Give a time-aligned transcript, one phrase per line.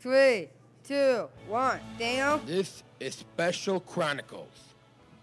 [0.00, 0.48] three,
[0.84, 1.80] two, one.
[1.98, 2.38] Daniel?
[2.46, 4.74] This is Special Chronicles,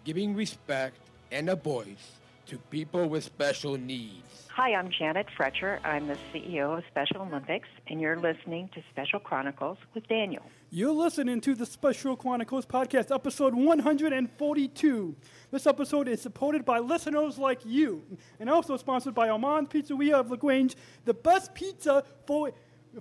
[0.04, 0.98] giving respect
[1.32, 4.48] and a voice to people with special needs.
[4.56, 5.80] Hi, I'm Janet Froetscher.
[5.84, 10.44] I'm the CEO of Special Olympics, and you're listening to Special Chronicles with Daniel.
[10.70, 15.16] You're listening to the Special Chronicles podcast, episode 142.
[15.52, 18.04] This episode is supported by listeners like you,
[18.40, 22.52] and also sponsored by Armand Pizzeria of LaGrange, the best pizza for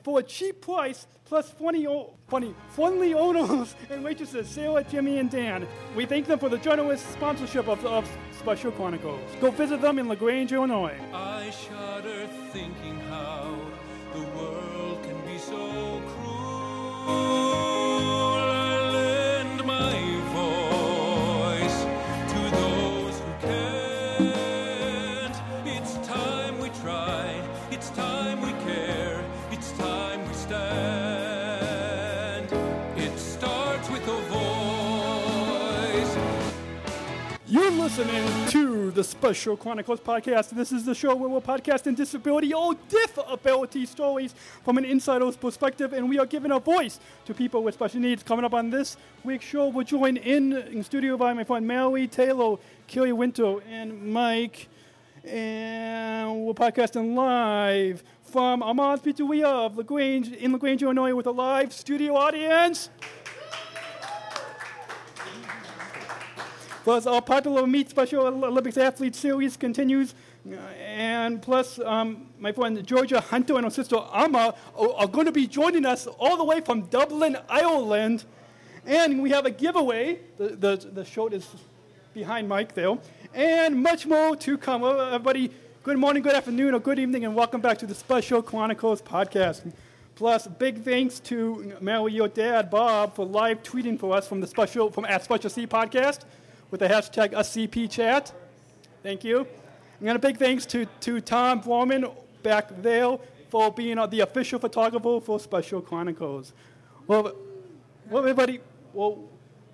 [0.03, 1.87] for a cheap price, plus funny,
[2.29, 5.67] funny, friendly owners and waitresses, Sarah, Jimmy, and Dan.
[5.97, 9.21] We thank them for the generous sponsorship of, of Special Chronicles.
[9.41, 10.99] Go visit them in LaGrange, Illinois.
[11.13, 13.55] I shudder thinking how
[14.13, 17.44] the world can be so cruel.
[37.97, 40.51] Listening to the Special Chronicles podcast.
[40.51, 45.93] This is the show where we're podcasting disability or disability stories from an insider's perspective,
[45.93, 48.25] and we are giving a voice to people with special needs.
[48.25, 52.09] Coming up on this week's show, we're joined in, in studio by my friend Mary
[52.09, 52.57] Taylor,
[52.89, 54.67] Kelly Winter, and Mike.
[55.23, 61.73] And we're podcasting live from Armand's Pizzeria of LaGrange, in LaGrange, Illinois, with a live
[61.73, 62.91] studio audience.
[66.85, 70.15] Plus, our popular Meet Special Olympics Athlete Series continues.
[70.85, 75.47] And plus, um, my friend Georgia Hunter and her sister Amma are, going to be
[75.47, 78.27] joining us all the way from Dublin, Ireland.
[78.85, 80.19] And we have a giveaway.
[80.37, 81.49] The, the, the short is
[82.13, 82.99] behind Mike there.
[83.33, 84.85] And much more to come.
[84.85, 85.53] Everybody,
[85.85, 89.73] good morning, good afternoon, or good evening, and welcome back to the Special Chronicles podcast.
[90.17, 94.47] Plus, big thanks to Mary, your dad, Bob, for live tweeting for us from the
[94.47, 96.25] special from at Special C podcast
[96.75, 98.33] with the hashtag SCP chat.
[99.05, 99.47] Thank you.
[100.01, 102.07] I'm going to big thanks to, to Tom Foreman
[102.43, 103.17] back there
[103.49, 106.53] for being uh, the official photographer for Special Chronicles.
[107.07, 107.33] Well,
[108.11, 108.59] well everybody,
[108.93, 109.23] well,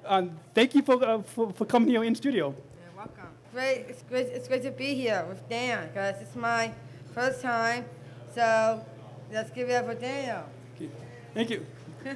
[0.04, 2.48] um, thank you for, uh, for, for coming here in studio.
[2.48, 3.28] You're welcome.
[3.54, 6.70] Great, it's great, it's great to be here with Dan, because it's my
[7.14, 7.86] first time.
[8.34, 8.84] So
[9.32, 10.44] let's give it up for Daniel.
[10.76, 10.90] Okay.
[11.32, 11.64] Thank you.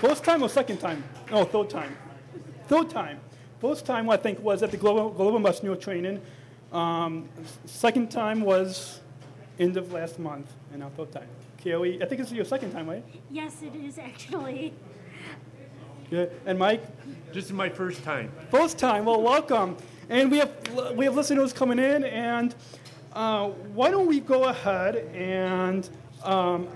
[0.00, 1.04] First time or second time?
[1.30, 1.96] No, third time.
[2.70, 3.18] Third time.
[3.60, 6.22] First time I think was at the Global, Global Messenger Training.
[6.72, 7.28] Um,
[7.64, 9.00] second time was
[9.58, 11.26] end of last month, and now third time.
[11.58, 13.04] Kelly, I think it's your second time, right?
[13.28, 14.72] Yes, it is actually.
[16.12, 16.26] Yeah.
[16.46, 16.84] And Mike,
[17.32, 18.30] This is my first time.
[18.52, 19.04] first time.
[19.04, 19.76] Well, welcome.
[20.08, 22.54] And we have we have listeners coming in, and
[23.14, 25.90] uh, why don't we go ahead and
[26.22, 26.68] um,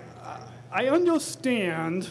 [0.72, 2.08] I understand.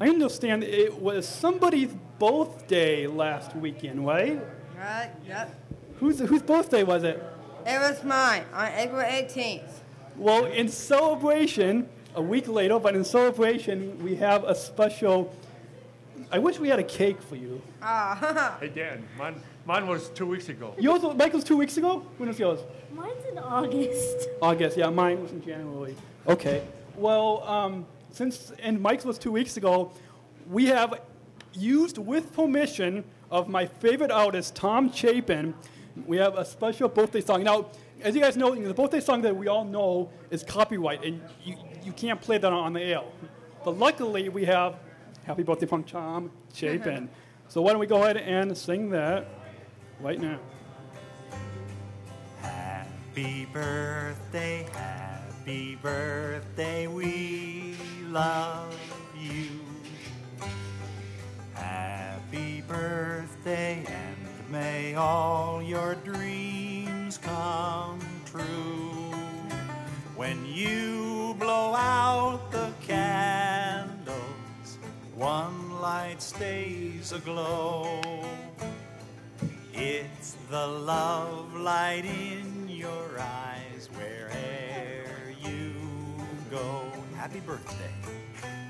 [0.00, 4.40] I understand it was somebody's birthday last weekend, right?
[4.78, 5.10] Right?
[5.26, 5.54] Yep.
[6.00, 7.22] Whose whose birthday was it?
[7.66, 9.68] It was mine on April 18th.
[10.16, 15.34] Well, in celebration, a week later, but in celebration, we have a special.
[16.32, 17.62] I wish we had a cake for you.
[17.82, 20.74] Ah, Hey, Dan, mine, mine was two weeks ago.
[20.78, 22.04] Yours, was- Michael's two weeks ago.
[22.18, 22.60] When was yours?
[22.92, 24.28] Mine's in August.
[24.42, 25.94] August, yeah, mine was in January.
[26.26, 26.62] Okay.
[26.96, 29.92] Well, um, since, and Mike's was two weeks ago,
[30.50, 31.00] we have
[31.56, 35.54] used with permission of my favorite artist, Tom Chapin,
[36.06, 37.42] we have a special birthday song.
[37.42, 37.66] Now,
[38.02, 41.56] as you guys know, the birthday song that we all know is copyright, and you,
[41.84, 43.02] you can't play that on the air.
[43.64, 44.76] But luckily, we have
[45.24, 47.08] Happy Birthday from Tom Chapin.
[47.48, 49.26] so why don't we go ahead and sing that
[50.00, 50.38] right now?
[52.40, 57.74] Happy birthday, happy birthday, we
[58.08, 58.78] love
[59.18, 59.75] you.
[61.56, 69.12] Happy birthday, and may all your dreams come true.
[70.16, 74.78] When you blow out the candles,
[75.14, 78.00] one light stays aglow.
[79.74, 85.74] It's the love light in your eyes wherever you
[86.50, 86.90] go.
[87.14, 87.92] Happy birthday.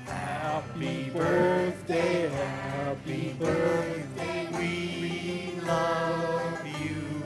[0.05, 7.23] Happy birthday, happy birthday, we love you.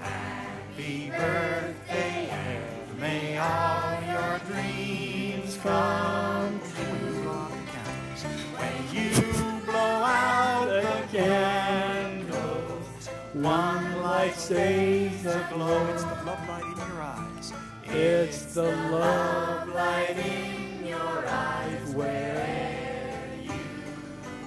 [0.00, 7.22] Happy birthday, and may all your dreams come true.
[8.56, 9.10] When you
[9.64, 15.86] blow out the candles, one light stays aglow.
[15.92, 17.31] It's the love light in your eyes.
[17.94, 21.94] It's the love light in your eyes
[23.42, 23.52] you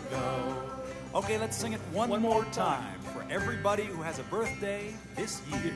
[0.09, 0.63] go.
[1.13, 5.43] Okay, let's sing it one, one more time for everybody who has a birthday this
[5.47, 5.75] year.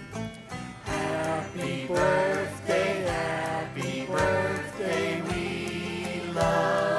[0.83, 6.98] Happy birthday, happy birthday, we love.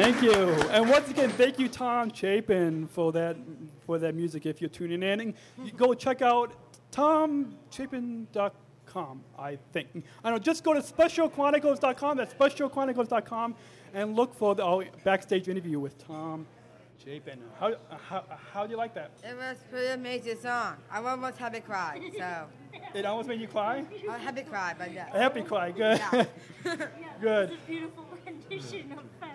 [0.00, 0.32] Thank you.
[0.32, 3.36] And once again, thank you, Tom Chapin, for that
[3.84, 4.46] for that music.
[4.46, 6.54] If you're tuning in, and you go check out
[6.90, 9.20] tomchapin.com.
[9.38, 9.88] I think.
[10.24, 10.40] I don't know.
[10.42, 12.16] Just go to specialchronicles.com.
[12.16, 13.54] That's specialchronicles.com,
[13.92, 16.46] and look for the oh, backstage interview with Tom
[17.04, 17.38] Chapin.
[17.58, 18.24] How how
[18.54, 19.10] how do you like that?
[19.22, 20.76] It was pretty amazing song.
[20.90, 22.46] I almost had to cry, so
[22.94, 23.84] It almost made you cry.
[24.08, 25.12] I had to cry, but yeah.
[25.12, 25.72] A happy cry.
[25.72, 25.98] Good.
[25.98, 26.24] Yeah.
[26.64, 26.86] Yeah,
[27.20, 27.50] Good.
[27.50, 29.29] It's a beautiful rendition of Happy Birthday.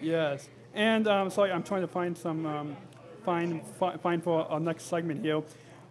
[0.00, 2.76] Yes, and um, sorry, I'm trying to find some um,
[3.24, 5.42] find fi- find for our next segment here.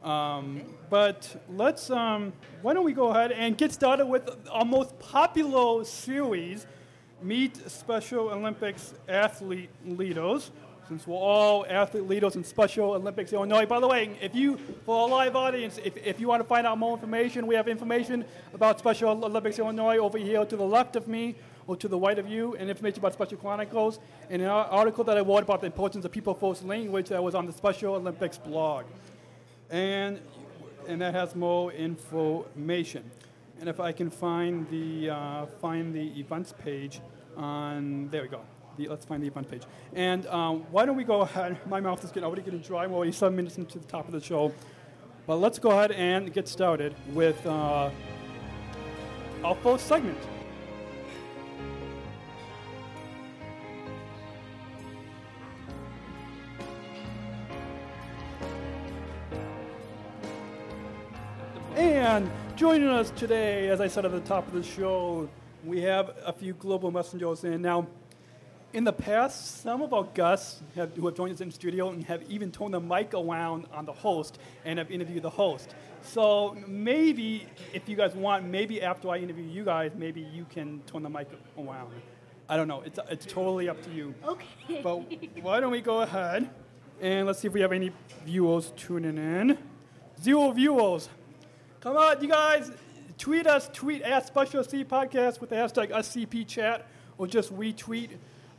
[0.04, 4.98] Um, but let's um, why don't we go ahead and get started with our most
[5.00, 6.66] popular series,
[7.22, 10.52] Meet Special Olympics Athlete Leaders.
[10.88, 13.68] Since we're all athlete leaders in Special Olympics Illinois.
[13.68, 14.58] By the way, if you,
[14.88, 17.68] for our live audience, if, if you want to find out more information, we have
[17.68, 21.36] information about Special Olympics Illinois over here to the left of me
[21.70, 24.00] or to the right of you, and information about Special Chronicles,
[24.32, 27.36] and an article that I wrote about the importance of people first language that was
[27.36, 28.86] on the Special Olympics blog.
[29.70, 30.20] And,
[30.88, 33.04] and that has more information.
[33.60, 37.02] And if I can find the, uh, find the events page
[37.38, 38.42] on, there we go.
[38.78, 39.62] The, let's find the event page.
[39.94, 41.60] And um, why don't we go ahead?
[41.68, 42.88] My mouth is getting already getting dry.
[42.88, 44.52] We're already seven minutes into the top of the show.
[45.28, 47.92] But let's go ahead and get started with uh,
[49.44, 50.18] our first segment.
[62.00, 65.28] And joining us today, as I said at the top of the show,
[65.66, 67.62] we have a few global messengers in.
[67.62, 67.88] Now,
[68.72, 71.90] in the past, some of our guests have, who have joined us in the studio
[71.90, 75.76] and have even turned the mic around on the host and have interviewed the host.
[76.02, 80.82] So maybe, if you guys want, maybe after I interview you guys, maybe you can
[80.88, 81.92] turn the mic around.
[82.48, 82.82] I don't know.
[82.86, 84.16] It's, it's totally up to you.
[84.26, 84.82] Okay.
[84.82, 85.00] But
[85.44, 86.50] why don't we go ahead
[87.02, 87.92] and let's see if we have any
[88.26, 89.58] viewers tuning in.
[90.22, 91.10] Zero viewers.
[91.82, 92.72] Come on, you guys.
[93.18, 93.70] Tweet us.
[93.72, 96.86] Tweet at Special C Podcast with the hashtag SCP Chat
[97.18, 98.10] or just retweet.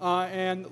[0.01, 0.65] Uh, and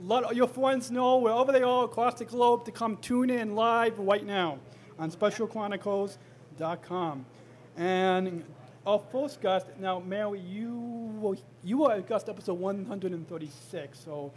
[0.00, 3.96] let your friends know wherever they are across the globe to come tune in live
[4.00, 4.58] right now
[4.98, 7.24] on specialchronicles.com.
[7.76, 8.44] And
[8.84, 10.72] our first guest, now, Mary, you
[11.20, 14.32] were, you were at guest episode 136, so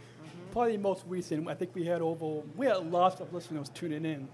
[0.52, 1.48] probably the most recent.
[1.48, 4.28] I think we had over, we had lots of listeners tuning in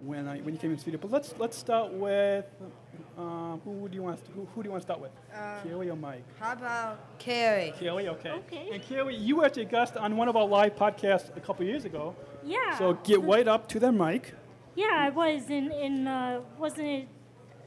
[0.00, 1.00] when, I, when you came in the studio.
[1.00, 2.44] But let's, let's start with,
[3.18, 5.10] uh, who, do you want to, who, who do you want to start with?
[5.64, 6.24] Kelly or Mike?
[6.38, 7.72] How about Kari?
[7.78, 8.30] Kelly, okay.
[8.30, 8.68] Okay.
[8.72, 11.64] And Kelly, you were actually a guest on one of our live podcasts a couple
[11.64, 12.14] years ago.
[12.44, 12.78] Yeah.
[12.78, 14.34] So get right up to the mic.
[14.76, 17.08] yeah, I was in in uh, wasn't it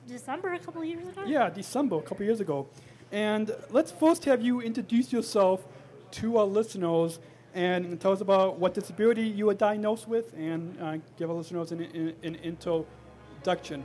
[0.07, 1.23] December a couple of years ago?
[1.25, 2.67] Yeah, December, a couple years ago.
[3.11, 5.65] And let's first have you introduce yourself
[6.11, 7.19] to our listeners
[7.53, 11.71] and tell us about what disability you were diagnosed with and uh, give our listeners
[11.71, 13.83] an, an, an introduction.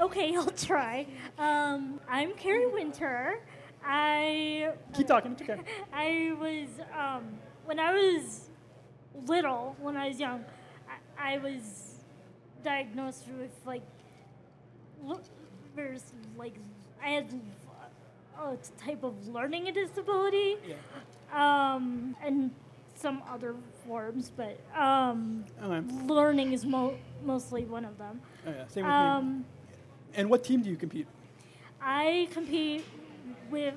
[0.00, 1.06] Okay, I'll try.
[1.38, 3.40] Um, I'm Kari Winter.
[3.84, 5.60] I Keep talking, it's okay.
[5.92, 7.24] I was um,
[7.64, 8.48] when I was
[9.26, 10.44] little, when I was young,
[11.18, 11.96] I, I was
[12.64, 13.82] diagnosed with like
[15.74, 16.04] there's
[16.36, 16.54] like
[17.02, 17.40] I had
[18.40, 20.56] a type of learning disability,
[21.32, 22.50] um, and
[23.02, 23.54] some other
[23.86, 25.82] forms, but um, Okay.
[26.06, 28.20] learning is mo- mostly one of them.
[28.46, 29.00] Oh, yeah, same with me.
[29.00, 29.44] Um,
[30.14, 31.06] And what team do you compete?
[31.80, 32.84] I compete
[33.50, 33.74] with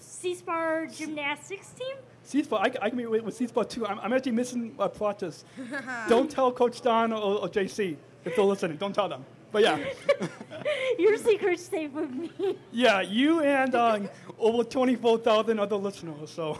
[0.00, 1.96] C-Spar gymnastics team.
[2.24, 3.86] C-Sport, I, I compete with, with C-Sport too.
[3.86, 5.44] I'm, I'm actually missing a practice.
[6.08, 8.76] Don't tell Coach Don or, or JC if they're listening.
[8.78, 9.24] Don't tell them.
[9.50, 9.78] But yeah.
[10.98, 12.30] Your secret's safe with me.
[12.72, 14.00] Yeah, you and uh,
[14.38, 16.30] over 24,000 other listeners.
[16.30, 16.58] So,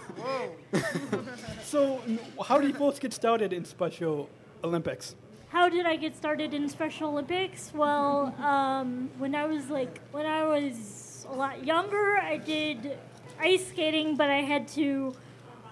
[1.65, 2.01] so
[2.47, 4.29] how do you folks get started in Special
[4.63, 5.15] Olympics?
[5.49, 7.73] How did I get started in Special Olympics?
[7.75, 12.99] Well, um, when I was like when I was a lot younger, I did
[13.39, 15.15] ice skating, but I had to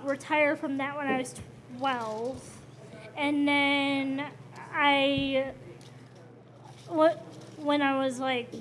[0.03, 1.35] retire from that when I was
[1.79, 2.59] 12.
[3.17, 4.27] And then
[4.73, 5.53] I
[6.89, 7.25] what
[7.63, 8.53] when I was like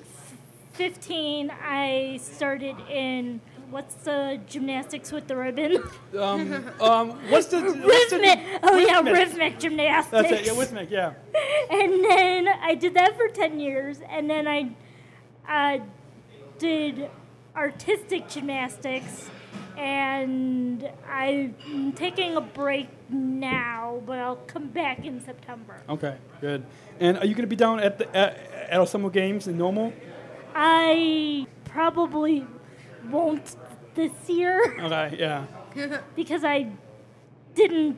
[0.74, 3.40] 15, I started in
[3.70, 5.82] what's the gymnastics with the ribbon?
[6.18, 8.60] Um, um, what's the what's the- rhythmic.
[8.62, 9.14] Oh yeah, rhythmic.
[9.14, 10.10] rhythmic gymnastics.
[10.10, 10.46] That's it.
[10.46, 10.90] Yeah, rhythmic.
[10.90, 11.12] Yeah.
[11.70, 14.70] and then I did that for 10 years, and then I
[15.48, 15.78] uh,
[16.58, 17.08] did
[17.54, 19.30] artistic gymnastics,
[19.76, 25.80] and I'm taking a break now, but I'll come back in September.
[25.88, 26.16] Okay.
[26.40, 26.64] Good.
[26.98, 29.92] And are you going to be down at the at, at summer games in Normal?
[30.54, 32.46] I probably
[33.10, 33.56] won't
[33.94, 35.16] this year Okay.
[35.18, 35.46] Yeah.
[36.14, 36.70] because I
[37.54, 37.96] didn't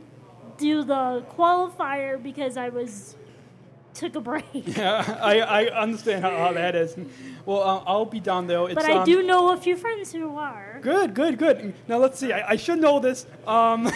[0.59, 3.17] do the qualifier because I was
[3.95, 4.45] took a break.
[4.53, 5.19] Yeah.
[5.21, 6.97] I, I understand how, how that is.
[7.45, 8.65] Well, uh, I'll be down there.
[8.65, 10.79] It's, But I um, do know a few friends who are.
[10.83, 11.75] Good, good, good.
[11.89, 12.33] Now let's see.
[12.33, 13.27] I, I should know this.
[13.47, 13.91] Um,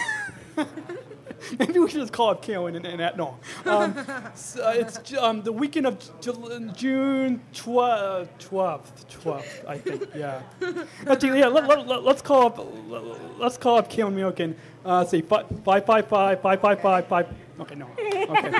[1.59, 3.21] Maybe we should just call up Karen and, and
[3.65, 3.95] Um,
[4.35, 6.31] so it's um, the weekend of J-
[6.75, 10.09] June 12th, 12th, 12th, I think.
[10.15, 10.41] Yeah.
[11.07, 13.03] Actually, yeah, let, let, let, us call up, let,
[13.41, 17.27] us call up Karen Milk and uh, say 555 555
[17.59, 17.89] Okay, no.
[18.29, 18.53] Okay.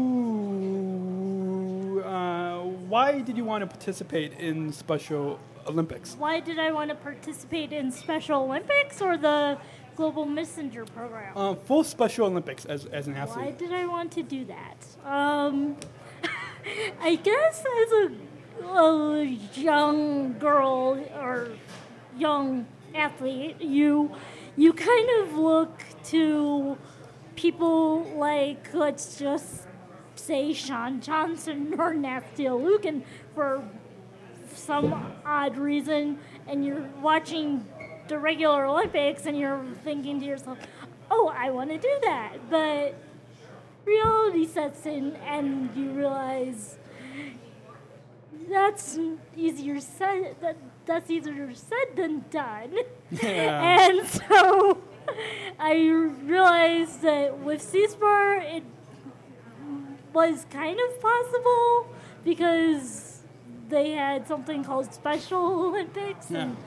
[2.06, 5.40] Uh, why did you want to participate in special
[5.70, 6.16] Olympics?
[6.18, 9.58] Why did I want to participate in Special Olympics or the
[9.96, 11.38] Global Messenger program?
[11.38, 13.46] Uh, full Special Olympics as, as an athlete.
[13.46, 14.86] Why did I want to do that?
[15.06, 15.78] Um,
[17.02, 19.24] I guess as a, a
[19.54, 21.50] young girl or
[22.18, 24.12] young athlete, you
[24.58, 26.78] you kind of look to
[27.36, 29.68] people like let's just
[30.16, 33.64] say Shawn Johnson or Nastia Liukin for
[34.70, 34.94] some
[35.26, 37.66] odd reason, and you're watching
[38.08, 40.60] the regular Olympics and you're thinking to yourself,
[41.10, 42.94] "Oh, I want to do that," but
[43.84, 46.78] reality sets in and you realize
[48.48, 49.00] that's
[49.36, 52.72] easier said that that's easier said than done.
[53.10, 53.80] Yeah.
[53.90, 54.78] and so
[55.58, 55.74] I
[56.36, 58.64] realized that with C-Spar it
[60.14, 61.88] was kind of possible
[62.24, 63.09] because
[63.70, 66.32] they had something called Special Olympics.
[66.32, 66.58] And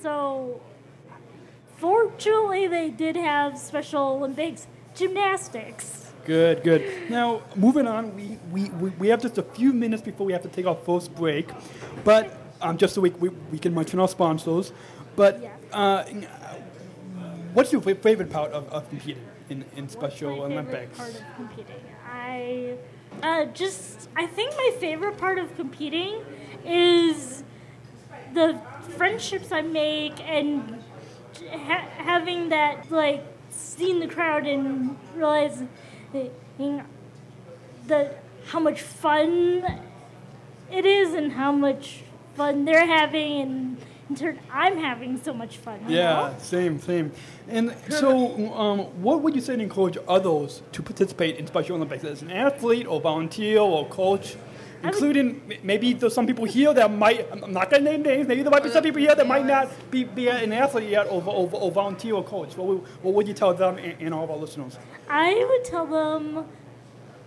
[0.00, 0.60] so
[1.76, 6.12] fortunately they did have Special Olympics gymnastics.
[6.26, 7.10] Good, good.
[7.10, 10.48] Now, moving on, we, we, we, have just a few minutes before we have to
[10.48, 11.50] take our first break.
[12.04, 14.72] But um, just so we, we, we can mention our sponsors.
[15.16, 15.56] But Yeah.
[15.72, 16.04] uh,
[17.54, 20.98] what's your favorite part of, of competing in, in Special What's my favorite Olympics?
[20.98, 21.84] Part of competing.
[22.12, 22.76] I
[23.22, 26.22] uh, just I think my favorite part of competing
[26.64, 27.42] is
[28.34, 28.60] the
[28.96, 30.82] friendships I make and
[31.50, 35.68] ha- having that like seeing the crowd and realizing
[37.86, 39.64] that how much fun
[40.70, 42.02] it is and how much
[42.34, 43.76] fun they're having and
[44.10, 45.80] in turn I'm having so much fun.
[45.88, 46.34] Yeah, know?
[46.38, 47.12] same, same.
[47.48, 52.04] And so, um, what would you say to encourage others to participate in Special Olympics
[52.04, 54.36] as an athlete or volunteer or coach?
[54.82, 58.42] Including maybe there's some people here that might, I'm not going to name names, maybe
[58.42, 61.22] there might be some people here that might not be, be an athlete yet or,
[61.22, 62.56] or, or volunteer or coach.
[62.56, 64.78] What would, what would you tell them and, and all of our listeners?
[65.08, 66.46] I would tell them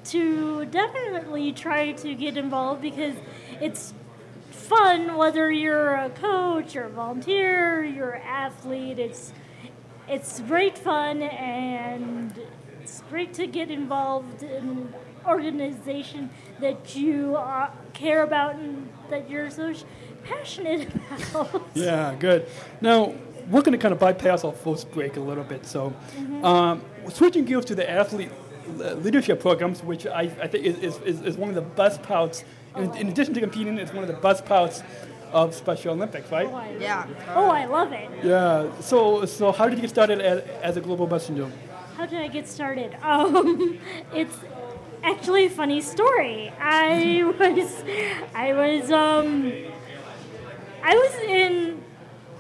[0.06, 3.16] to definitely try to get involved because
[3.62, 3.94] it's
[4.52, 9.00] fun whether you're a coach or a volunteer, you're an athlete.
[9.00, 9.32] It's
[10.08, 12.38] it's great fun and
[12.82, 14.94] it's great to get involved in
[15.26, 16.30] organization
[16.60, 19.84] that you uh, care about and that you're so sh-
[20.24, 20.88] passionate
[21.34, 21.62] about.
[21.74, 22.48] Yeah, good.
[22.82, 23.14] Now,
[23.50, 25.66] we're going to kind of bypass our first break a little bit.
[25.66, 25.94] So,
[26.44, 28.30] um, switching gears to the athlete
[28.78, 32.46] leadership programs, which I, I think is, is, is, is one of the best parts,
[32.78, 34.82] in, in addition to competing, it's one of the best parts
[35.34, 36.48] of Special Olympics, right?
[36.50, 37.06] Oh, I- Yeah.
[37.36, 38.10] Oh, I love it.
[38.24, 38.70] Yeah.
[38.80, 41.52] So, so how did you get started as, as a global messenger?
[41.98, 42.96] How did I get started?
[43.04, 43.78] Um,
[44.14, 44.36] it's
[45.04, 46.52] actually a funny story.
[46.60, 47.84] I was,
[48.34, 49.52] I was, um,
[50.84, 51.82] I was in.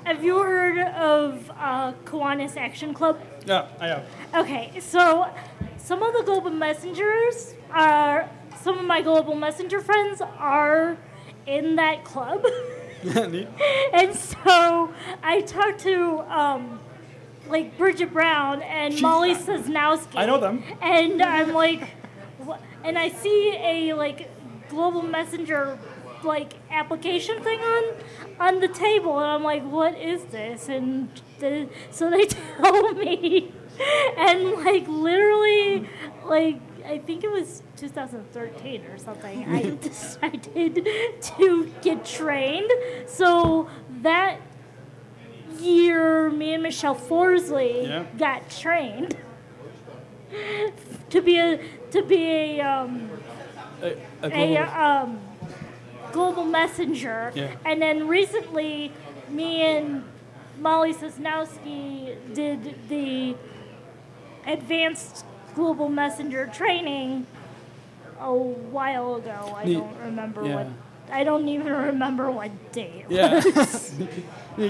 [0.05, 3.21] Have you heard of uh, Kiwanis Aktion Club?
[3.45, 4.05] Yeah, I have.
[4.35, 5.29] Okay, so
[5.77, 8.29] some of the global messengers are
[8.61, 10.97] some of my global messenger friends are
[11.45, 12.43] in that club.
[13.03, 13.47] Neat.
[13.93, 16.79] and so I talked to um,
[17.47, 20.15] like Bridget Brown and She- Molly Sosnowski.
[20.17, 20.63] I know them.
[20.81, 21.89] And I'm like,
[22.83, 24.29] and I see a like
[24.69, 25.77] global messenger
[26.23, 27.83] like application thing on
[28.39, 30.69] on the table, and I'm like, what is this?
[30.69, 31.09] And
[31.39, 32.25] the, so they
[32.57, 33.51] tell me,
[34.17, 35.87] and like literally,
[36.25, 39.47] like I think it was 2013 or something.
[39.49, 40.87] I decided
[41.21, 42.71] to get trained.
[43.07, 43.69] So
[44.01, 44.39] that
[45.59, 48.05] year, me and Michelle Forsley Yeah.
[48.17, 49.15] got trained
[51.09, 51.59] to be a
[51.93, 52.25] to be
[52.59, 53.09] a um,
[53.81, 53.87] A,
[54.21, 55.19] a a global- um,
[56.11, 57.31] global messenger.
[57.35, 57.55] Yeah.
[57.65, 58.91] And then recently,
[59.29, 60.03] me and
[60.59, 63.35] Molly Sosnowski did the
[64.45, 67.25] advanced global messenger training
[68.19, 69.53] a while ago.
[69.57, 70.55] I don't remember Yeah.
[70.55, 70.67] what.
[71.11, 73.05] I don't even remember what date.
[73.09, 73.35] it Yeah.
[73.55, 73.93] was.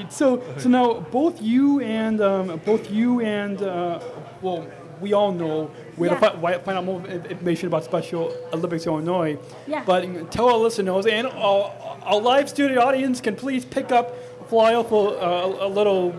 [0.10, 4.00] So so now both you and um, both you and uh,
[4.42, 4.65] well
[5.03, 6.19] we all know where Yeah.
[6.19, 9.38] to fi- why- find out more information about Special Olympics Illinois.
[9.67, 9.83] Yeah.
[9.86, 11.72] But tell our listeners and our,
[12.03, 16.12] our live studio audience can please pick up a flyer for uh, a little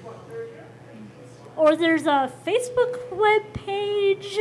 [1.55, 4.39] or there's a Facebook web page,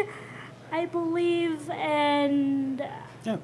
[0.73, 2.81] I believe, and
[3.25, 3.37] Yeah.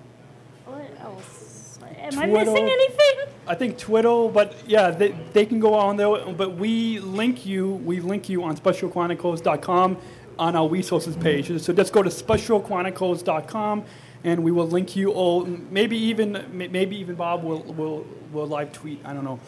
[0.65, 1.79] what else?
[1.99, 3.15] Am I missing anything?
[3.49, 6.09] I think Twitter, but yeah, they, they can go on there.
[6.33, 7.75] But we link you.
[7.85, 9.97] We link you on specialchronicles.com
[10.39, 11.47] on our resources page.
[11.61, 13.85] So just go to specialchronicles.com,
[14.25, 15.11] and we will link you.
[15.13, 19.01] Or maybe even maybe even Bob will will, will live tweet.
[19.05, 19.41] I don't know.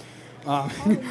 [0.47, 0.71] Um,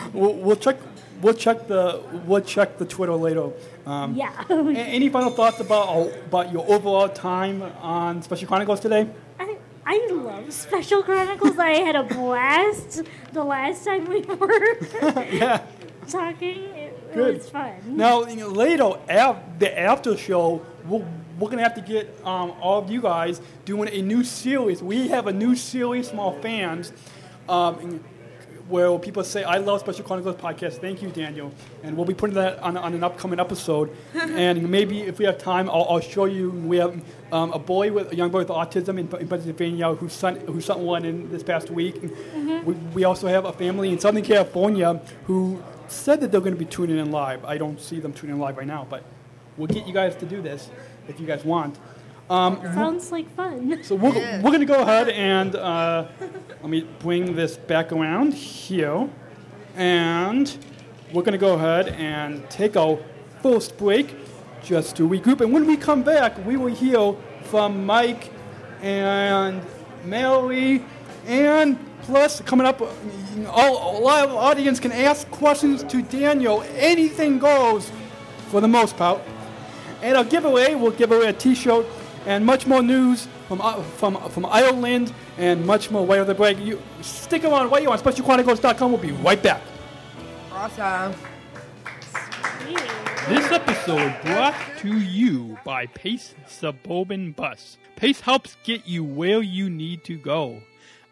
[0.13, 0.77] we'll, we'll check.
[1.21, 3.49] We'll check the we'll check the Twitter later.
[3.85, 4.31] Um, Yeah.
[4.49, 9.07] any final thoughts about about your overall time on Special Chronicles today?
[9.39, 11.57] I, I love Special Chronicles.
[11.57, 13.01] I had a blast
[13.33, 14.77] the last time we were
[15.31, 15.61] Yeah.
[16.07, 16.65] talking.
[17.09, 17.37] It, Good.
[17.37, 17.73] was fun.
[17.85, 21.05] Now, you know, later, af- the after show, we're,
[21.39, 24.81] we're going to have to get um, all of you guys doing a new series.
[24.81, 26.91] We have a new series from our fans
[27.47, 28.03] um,
[28.67, 30.81] where people say, I love Special Chronicles podcast.
[30.81, 31.53] Thank you, Daniel.
[31.83, 33.95] And we'll be putting that on, on an upcoming episode.
[34.13, 36.49] and maybe if we have time, I'll, I'll show you.
[36.51, 40.09] We have um, a boy with a young boy with autism in, in Pennsylvania who
[40.09, 41.95] sent, who sent one in this past week.
[42.65, 46.59] We, we also have a family in Southern California who said that they're going to
[46.59, 47.43] be tuning in live.
[47.45, 49.03] I don't see them tuning in live right now, but
[49.57, 50.69] we'll get you guys to do this
[51.07, 51.77] if you guys want.
[52.29, 53.83] Um, Sounds like fun.
[53.83, 58.33] so we're, we're going to go ahead and uh, let me bring this back around
[58.33, 59.09] here.
[59.75, 60.57] And
[61.13, 62.99] we're going to go ahead and take our
[63.41, 64.13] first break
[64.61, 65.39] just to regroup.
[65.39, 68.31] And when we come back, we will hear from Mike
[68.81, 69.61] and
[70.03, 70.83] Mary
[71.25, 72.81] and plus coming up,
[73.49, 76.63] all, a live audience can ask questions to Daniel.
[76.77, 77.91] Anything goes
[78.47, 79.21] for the most part.
[80.01, 81.85] And a giveaway, we'll give away a T-shirt
[82.25, 86.35] and much more news from uh, from from Ireland and much more right of the
[86.35, 86.57] break.
[86.59, 88.91] You stick around right here on SpecialChronicles.com.
[88.91, 89.61] We'll be right back.
[90.51, 91.13] Awesome.
[93.27, 97.77] This episode brought to you by Pace Suburban Bus.
[97.97, 100.61] Pace helps get you where you need to go.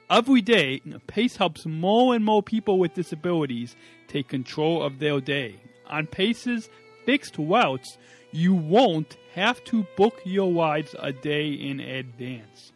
[0.08, 3.76] Every day, Pace helps more and more people with disabilities
[4.08, 5.56] take control of their day.
[5.88, 6.70] On Pace's
[7.06, 7.98] fixed routes,
[8.32, 12.72] you won't have to book your rides a day in advance.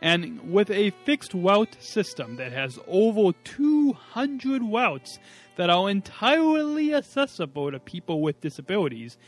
[0.00, 5.18] And with a fixed route system that has over 200 routes
[5.56, 9.18] that are entirely accessible to people with disabilities,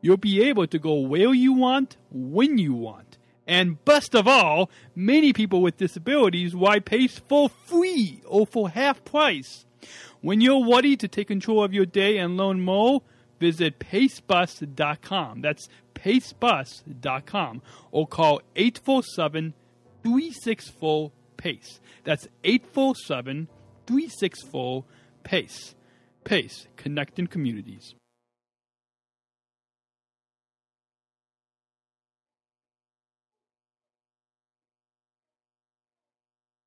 [0.00, 3.15] you'll be able to go where you want, when you want.
[3.46, 9.04] And best of all, many people with disabilities ride Pace for free or for half
[9.04, 9.64] price.
[10.20, 13.02] When you're ready to take control of your day and learn more,
[13.38, 15.40] visit pacebus.com.
[15.42, 19.54] That's pacebus.com or call 847
[20.02, 21.80] 364 PACE.
[22.04, 23.48] That's 847
[23.86, 24.84] 364
[25.22, 25.74] PACE.
[26.24, 27.94] PACE, connecting communities.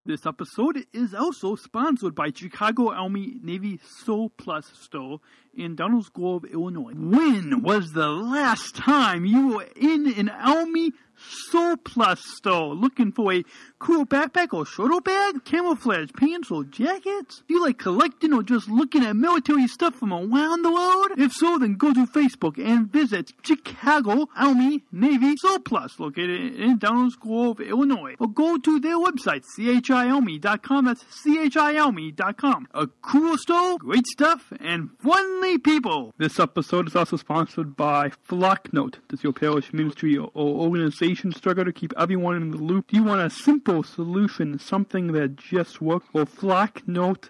[0.09, 5.19] This episode is also sponsored by Chicago Army Navy Surplus Store
[5.59, 6.93] in Downers Grove, Illinois.
[6.95, 13.43] When was the last time you were in an Army Surplus store looking for a
[13.77, 17.43] cool backpack or shoulder bag, camouflage pants or jackets?
[17.47, 21.11] Do you like collecting or just looking at military stuff from around the world?
[21.17, 27.17] If so, then go to Facebook and visit Chicago Army Navy Surplus, located in Downers
[27.19, 28.15] Grove, Illinois.
[28.19, 30.85] Or go to their website, chiarmy.com.
[30.85, 32.67] That's chiarmy.com.
[32.73, 36.13] A cool store, great stuff, and friendly people.
[36.17, 38.99] This episode is also sponsored by Flocknote.
[39.07, 42.87] Does your parish ministry or organization struggle to keep everyone in the loop?
[42.87, 46.07] Do you want a simple solution, something that just works?
[46.13, 47.29] Well, Flocknote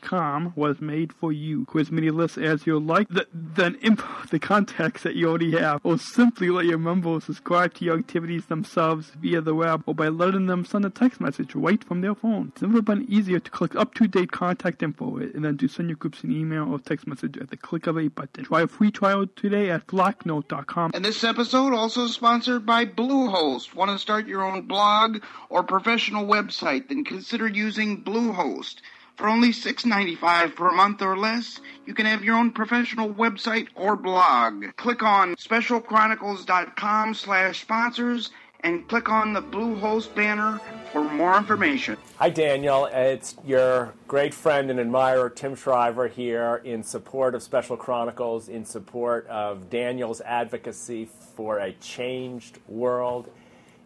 [0.00, 1.64] com was made for you.
[1.64, 3.08] Quiz many lists as you like.
[3.08, 7.74] The, then input the contacts that you already have, or simply let your members subscribe
[7.74, 11.54] to your activities themselves via the web, or by letting them send a text message
[11.54, 12.48] right from their phone.
[12.52, 16.24] It's never been easier to collect up-to-date contact info and then to send your groups
[16.24, 18.44] an email or text message at the click of a button.
[18.44, 20.90] Try a free trial today at flocknote.com.
[20.94, 23.74] And this episode also sponsored by Bluehost.
[23.74, 26.88] Want to start your own blog or professional website?
[26.88, 28.76] Then consider using Bluehost.
[29.16, 33.96] For only $6.95 per month or less, you can have your own professional website or
[33.96, 34.64] blog.
[34.76, 38.30] Click on specialchronicles.com slash sponsors
[38.62, 40.60] and click on the Bluehost banner
[40.92, 41.96] for more information.
[42.16, 42.86] Hi, Daniel.
[42.86, 48.64] It's your great friend and admirer, Tim Shriver, here in support of Special Chronicles, in
[48.64, 53.30] support of Daniel's advocacy for a changed world,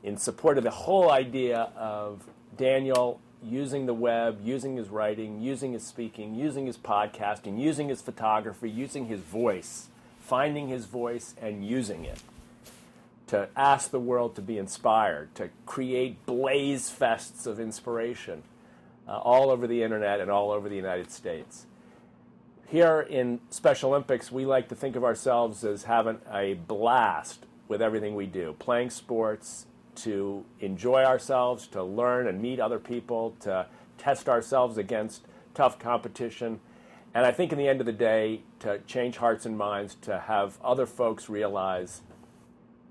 [0.02, 2.24] in support of the whole idea of
[2.56, 8.00] Daniel using the web, using his writing, using his speaking, using his podcasting, using his
[8.00, 9.88] photography, using his voice,
[10.20, 12.20] finding his voice and using it
[13.26, 18.42] to ask the world to be inspired, to create blaze fests of inspiration
[19.08, 21.66] uh, all over the internet and all over the United States.
[22.66, 27.80] Here in Special Olympics, we like to think of ourselves as having a blast with
[27.80, 33.66] everything we do, playing sports, to enjoy ourselves, to learn and meet other people, to
[33.98, 35.22] test ourselves against
[35.54, 36.60] tough competition.
[37.14, 40.18] And I think in the end of the day, to change hearts and minds, to
[40.18, 42.00] have other folks realize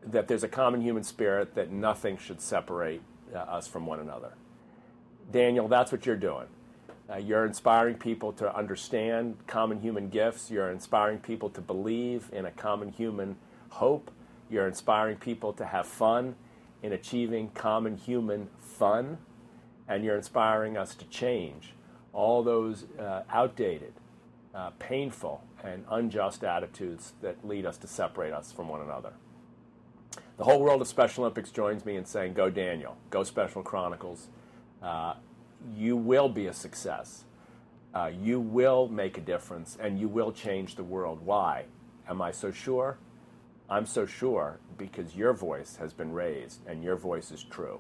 [0.06, 3.02] that there's a common human spirit, that nothing should separate
[3.34, 4.34] uh, us from one another.
[5.32, 6.48] Daniel, that's what you're doing.
[7.10, 10.50] Uh, you're inspiring people to understand common human gifts.
[10.50, 13.36] You're inspiring people to believe in a common human
[13.70, 14.10] hope.
[14.50, 16.36] You're inspiring people to have fun
[16.84, 19.18] in achieving common human fun,
[19.88, 21.74] and you're inspiring us to change
[22.12, 23.94] all those uh, outdated,
[24.54, 29.14] uh, painful, and unjust attitudes that lead us to separate us from one another.
[30.38, 34.28] The whole world of Special Olympics joins me in saying, Go Daniel, go Special Chronicles.
[34.82, 35.16] Uh,
[35.76, 37.24] you will be a success.
[37.96, 41.20] Uh, you will make a difference, and you will change the world.
[41.24, 41.66] Why?
[42.08, 42.98] Am I so sure?
[43.70, 47.80] I'm so sure because your voice has been raised and your voice is true.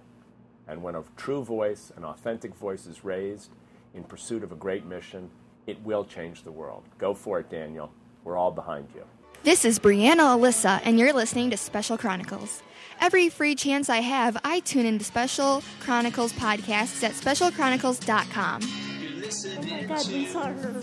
[0.68, 3.50] And when a true voice, an authentic voice is raised
[3.94, 5.30] in pursuit of a great mission,
[5.68, 6.84] it will change the world.
[6.98, 7.92] Go for it, Daniel.
[8.24, 9.04] We're all behind you.
[9.44, 12.64] This is Brianna Alyssa, and you're listening to Special Chronicles.
[13.02, 18.62] Every free chance I have, I tune into Special Chronicles podcasts at specialchronicles.com.
[18.64, 20.82] Oh my god, we saw her.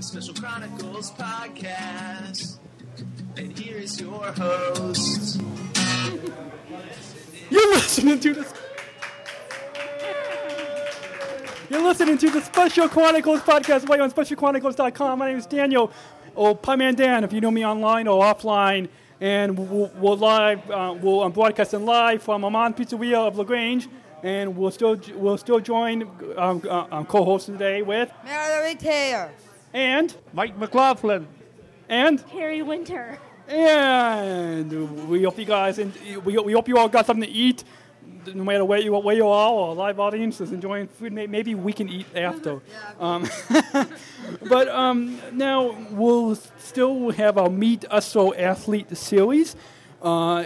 [0.00, 2.58] Special Chronicles podcast.
[3.36, 5.40] And here is your host.
[7.50, 8.52] You're listening to this.
[11.68, 15.18] You're listening to the Special Chronicles podcast right on specialchronicles.com.
[15.18, 15.92] My name is Daniel,
[16.34, 18.88] or Pieman Dan, if you know me online or offline.
[19.20, 23.88] And we'll, we'll live, uh, we'll I'm broadcasting live from Armand Pizzeria of Lagrange,
[24.22, 26.02] and we'll still we'll still join
[26.36, 29.30] um, uh, um, co-hosting today with Mallory Taylor.
[29.72, 31.26] and Mike McLaughlin.
[31.88, 33.18] and Kari Winter.
[33.48, 35.92] And we hope you guys and
[36.24, 37.64] we, we hope you all got something to eat.
[38.34, 41.72] No matter where you where you are, or live audience is enjoying food, maybe we
[41.72, 42.60] can eat after.
[42.98, 43.28] Um,
[44.48, 49.54] but um, now we'll still have our Meet Us So Athlete series,
[50.02, 50.44] uh,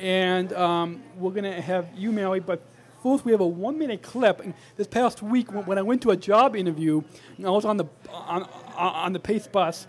[0.00, 2.40] and um, we're gonna have you, Mary.
[2.40, 2.62] But
[3.02, 4.40] first, we have a one-minute clip.
[4.40, 7.02] And this past week, when when I went to a job interview,
[7.44, 9.86] I was on the on, on the Pace bus.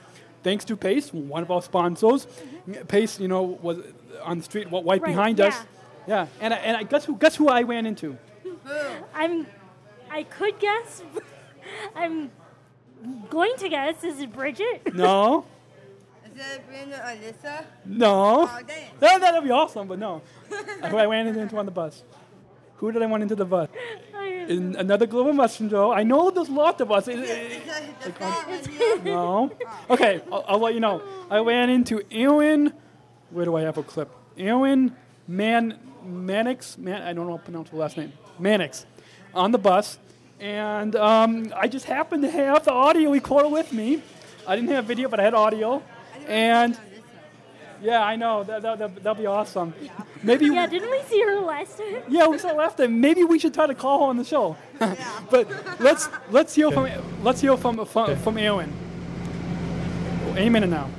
[0.48, 2.26] Thanks to Pace, one of our sponsors.
[2.26, 2.86] Mm-hmm.
[2.86, 3.80] Pace, you know, was
[4.24, 5.48] on the street right Right, behind yeah.
[5.48, 5.66] us.
[6.08, 8.18] Yeah, and I, and I, guess who guess who I ran into?
[9.14, 9.46] I'm.
[10.10, 11.04] I could guess.
[11.98, 12.32] I'm
[13.30, 14.02] going to guess.
[14.06, 14.84] Is it Bridget?
[14.94, 15.44] No,
[16.26, 17.66] Is it Brenda Alyssa?
[17.84, 18.48] no.
[18.50, 18.92] Oh, dang.
[19.02, 20.22] That that'd be awesome, but no.
[20.90, 22.06] who I ran into on the bus.
[22.78, 23.70] Who did I want into the bus?
[24.48, 25.88] In another global messenger.
[25.88, 27.08] I know there's lots of us.
[27.10, 29.52] It- it- no.
[29.90, 31.02] Okay, I'll, I'll let you know.
[31.30, 32.72] I ran into Erin.
[33.32, 34.10] Where do I have a clip?
[34.38, 34.96] Erin
[35.28, 36.78] Man Mannix.
[36.78, 38.14] Man, I don't know how to pronounce the last name.
[38.40, 38.86] Mannix,
[39.34, 39.98] on the bus,
[40.40, 44.02] and um, I just happened to have the audio recorder with me.
[44.48, 45.84] I didn't have video, but I had audio,
[46.28, 46.80] and
[47.82, 49.74] yeah, I know that that that that'll be awesome.
[50.24, 52.04] Maybe Yeah, didn't we see her last time?
[52.10, 53.00] yeah, we saw her last time.
[53.00, 54.56] Maybe we should try to call her on the show.
[54.82, 54.96] Yeah.
[55.32, 55.48] but
[55.80, 56.90] let's let's hear from
[57.24, 58.74] let's hear from from, from Erin.
[60.36, 60.90] Any minute now.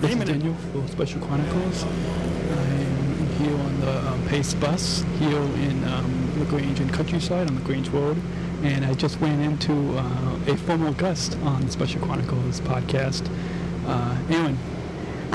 [0.00, 1.82] This is Daniel for Special Chronicles.
[1.84, 7.62] I'm here on the um, Pace bus here in um, LaGrange and Countryside on the
[7.62, 8.20] Grange Road,
[8.62, 13.26] and I just ran into uh, a former guest on the Special Chronicles podcast,
[13.86, 14.58] uh, Erin.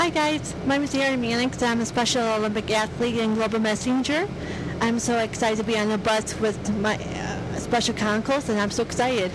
[0.02, 1.62] Hi guys, my name is Erin Mannix.
[1.62, 4.28] I'm a Special Olympic athlete and global messenger.
[4.80, 8.72] I'm so excited to be on the bus with my uh, Special Chronicles, and I'm
[8.72, 9.30] so excited.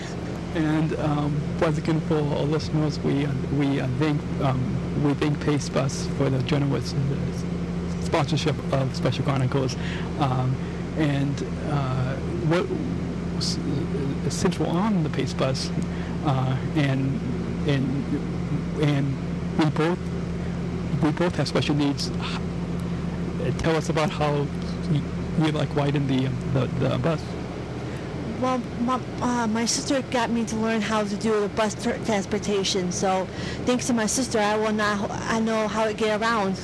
[0.54, 3.26] And um, once again, for our listeners, we
[3.56, 9.24] we uh, thank um, we thank Pace Bus for the generous uh, sponsorship of Special
[9.24, 9.74] Chronicles.
[10.18, 10.54] Um,
[10.98, 12.14] and uh,
[12.50, 15.70] what uh, since we're on the Pace Bus,
[16.76, 17.18] and
[17.66, 19.16] and and
[19.58, 19.98] we both
[21.02, 22.10] we both have special needs.
[23.58, 24.46] Tell us about how
[24.92, 25.02] you,
[25.40, 27.22] you like riding the, the the bus.
[28.40, 31.98] Well, my, uh, my sister got me to learn how to do the bus tra-
[32.04, 32.92] transportation.
[32.92, 33.26] So,
[33.64, 36.60] thanks to my sister, I will now I know how to get around.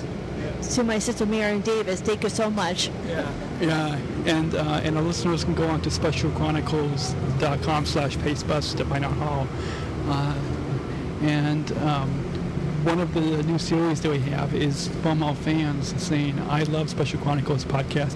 [0.75, 2.89] To my sister Marion Davis, thank you so much.
[3.07, 3.29] Yeah.
[3.61, 9.05] Yeah, and uh, and our listeners can go on to specialchronicles.com slash pacebus to find
[9.05, 9.47] out how.
[10.07, 10.35] Uh,
[11.23, 12.24] and um,
[12.85, 16.91] one of the new series that we have is from our fans saying, I love
[16.91, 18.13] Special Chronicles podcast.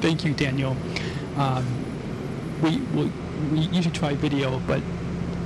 [0.00, 0.74] Thank you, Daniel.
[1.36, 1.66] Um,
[2.62, 3.10] we, we,
[3.52, 4.80] we usually try video, but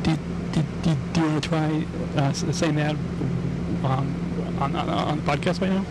[0.05, 0.17] do,
[0.53, 1.85] do, do, do you want to try
[2.17, 2.95] uh, saying that
[3.85, 4.15] um,
[4.61, 5.85] on, on, on the podcast right now?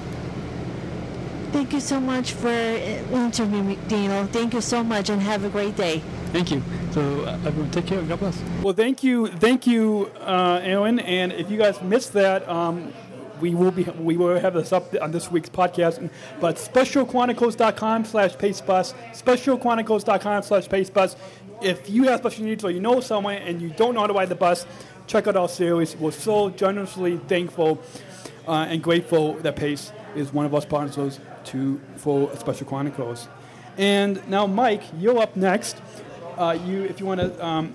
[1.52, 4.28] Thank you so much for interviewing me, Dino.
[4.28, 6.02] Thank you so much, and have a great day.
[6.32, 6.62] Thank you.
[6.98, 8.42] So uh, everyone take care and God bless.
[8.64, 10.98] Well, thank you, thank you, uh, Erin.
[11.02, 12.92] And if you guys missed that, um,
[13.40, 16.10] we will be we will have this up on this week's podcast.
[16.42, 21.16] But specialchronicles.com slash pacebus, specialchronicles.com slash pacebus.
[21.62, 24.14] If you have special needs or you know someone and you don't know how to
[24.14, 24.66] ride the bus,
[25.06, 25.96] check out our series.
[25.96, 27.80] We're so generously thankful
[28.48, 33.28] uh, and grateful that Pace is one of our sponsors to for Special Chronicles.
[33.78, 35.80] And now, Mike, you're up next.
[36.38, 37.74] Uh, you, if you want to, um,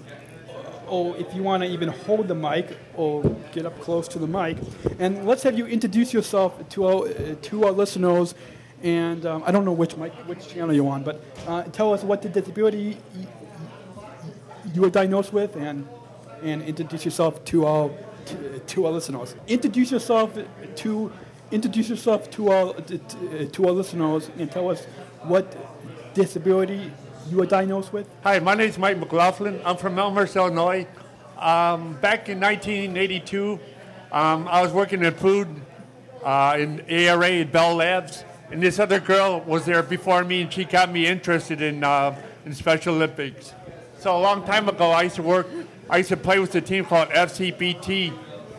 [0.86, 3.22] or if you want to even hold the mic or
[3.52, 4.56] get up close to the mic,
[5.00, 8.36] and let's have you introduce yourself to our uh, to our listeners.
[8.84, 12.02] And um, I don't know which mic, which channel you're on, but uh, tell us
[12.04, 12.98] what the disability
[14.72, 15.88] you were diagnosed with, and
[16.42, 17.90] and introduce yourself to our
[18.26, 19.34] to, to our listeners.
[19.48, 20.38] Introduce yourself
[20.76, 21.12] to
[21.50, 24.84] introduce yourself to our to, to our listeners, and tell us
[25.22, 25.56] what
[26.14, 26.92] disability
[27.32, 28.06] you were diagnosed with.
[28.24, 29.58] Hi, my name is Mike McLaughlin.
[29.64, 30.86] I'm from Elmhurst, Illinois.
[31.38, 33.58] Um, back in 1982,
[34.12, 35.48] um, I was working in food
[36.22, 40.52] uh, in ARA at Bell Labs, and this other girl was there before me, and
[40.52, 42.14] she got me interested in uh,
[42.44, 43.54] in Special Olympics.
[43.98, 45.48] So a long time ago, I used to work.
[45.88, 48.12] I used to play with a team called FCBT.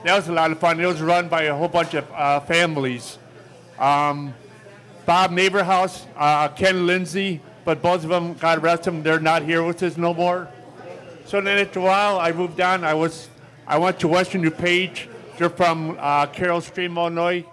[0.04, 0.80] That was a lot of fun.
[0.80, 3.20] It was run by a whole bunch of uh, families.
[3.78, 4.34] Um,
[5.06, 9.64] Bob Neighborhouse, uh, Ken Lindsay, but both of them, God rest them, they're not here
[9.64, 10.50] with us no more.
[11.26, 12.84] So then after a while, I moved on.
[12.84, 13.30] I was,
[13.66, 15.08] I went to Western DuPage.
[15.38, 17.46] They're from uh, Carol Stream, Illinois.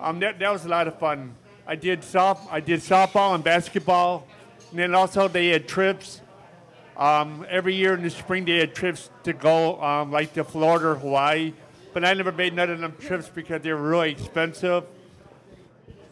[0.00, 1.34] Um, that, that was a lot of fun.
[1.66, 4.26] I did soft, I did softball and basketball,
[4.70, 6.20] and then also they had trips.
[6.96, 10.88] Um, every year in the spring, they had trips to go, um, like to Florida
[10.88, 11.52] or Hawaii.
[11.92, 14.84] But I never made none of them trips because they were really expensive.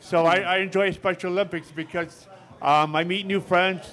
[0.01, 2.27] So I, I enjoy Special Olympics because
[2.65, 3.91] um, I meet new friends.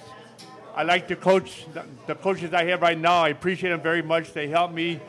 [0.73, 1.65] I like the coach,
[2.07, 3.21] the, coaches I have right now.
[3.21, 4.31] I appreciate them very much.
[4.31, 5.01] They help me,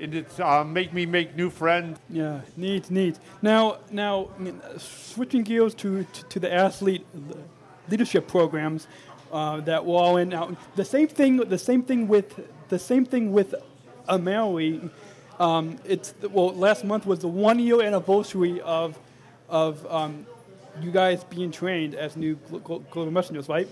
[0.00, 1.98] and it's uh, make me make new friends.
[2.08, 3.18] Yeah, neat, neat.
[3.42, 4.30] Now, now,
[4.78, 7.04] switching gears to, to, to the athlete
[7.90, 8.88] leadership programs
[9.30, 10.56] uh, that we're all in now.
[10.74, 12.40] The same thing, the same thing with
[12.70, 13.54] the same thing with
[14.08, 14.80] Amari.
[15.38, 18.98] Um, it's well, last month was the one year anniversary of
[19.50, 20.26] of um,
[20.80, 23.68] you guys being trained as new glo- glo- global messengers, right?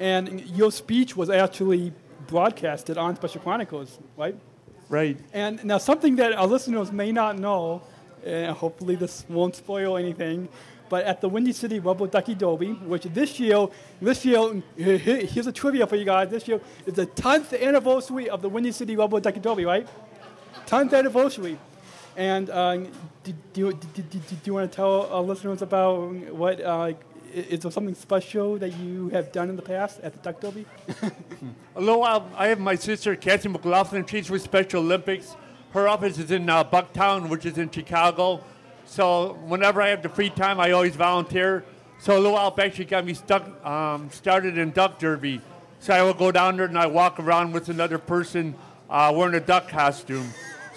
[0.00, 1.92] And your speech was actually
[2.26, 4.36] broadcasted on Special Chronicles, right?
[4.88, 5.18] Right.
[5.32, 7.82] And now something that our listeners may not know,
[8.24, 10.48] and hopefully this won't spoil anything,
[10.88, 13.66] but at the Windy City Rubber Ducky Derby, which this year,
[14.00, 16.28] this year, he- he- here's a trivia for you guys.
[16.28, 19.86] This year is the 10th anniversary of the Windy City Rubber Ducky Derby, right?
[20.66, 21.58] 10th anniversary.
[22.16, 22.76] And uh,
[23.24, 26.92] do, do, do, do, you want to tell our listeners about what, uh,
[27.32, 30.66] is there something special that you have done in the past at the Duck Derby?
[31.74, 32.02] Hello,
[32.36, 34.04] I have my sister, Kathy McLaughlin.
[34.04, 35.34] She's with Special Olympics.
[35.72, 38.44] Her office is in uh, Bucktown, which is in Chicago.
[38.84, 41.64] So whenever I have the free time, I always volunteer.
[41.98, 45.40] So a little while back, she got me stuck, um, started in duck derby.
[45.78, 48.54] So I will go down there and I walk around with another person
[48.90, 50.28] uh, wearing a duck costume.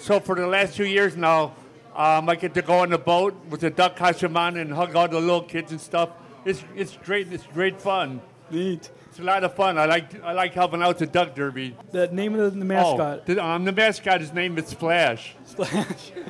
[0.06, 1.56] So for the last two years now,
[1.96, 5.08] um, I get to go on the boat with the duck on and hug all
[5.08, 6.10] the little kids and stuff.
[6.44, 7.32] It's, it's great.
[7.32, 8.20] It's great fun.
[8.48, 8.88] Neat.
[9.08, 9.78] It's a lot of fun.
[9.78, 11.76] I like I like helping out the duck derby.
[11.90, 13.00] The name of the mascot.
[13.00, 15.34] Oh, the, um, the mascot, his name is Splash.
[15.44, 16.12] Splash.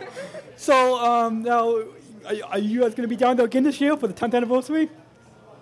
[0.58, 1.68] So um, now,
[2.24, 4.34] are, are you guys going to be down there again this year for the 10th
[4.34, 4.88] anniversary?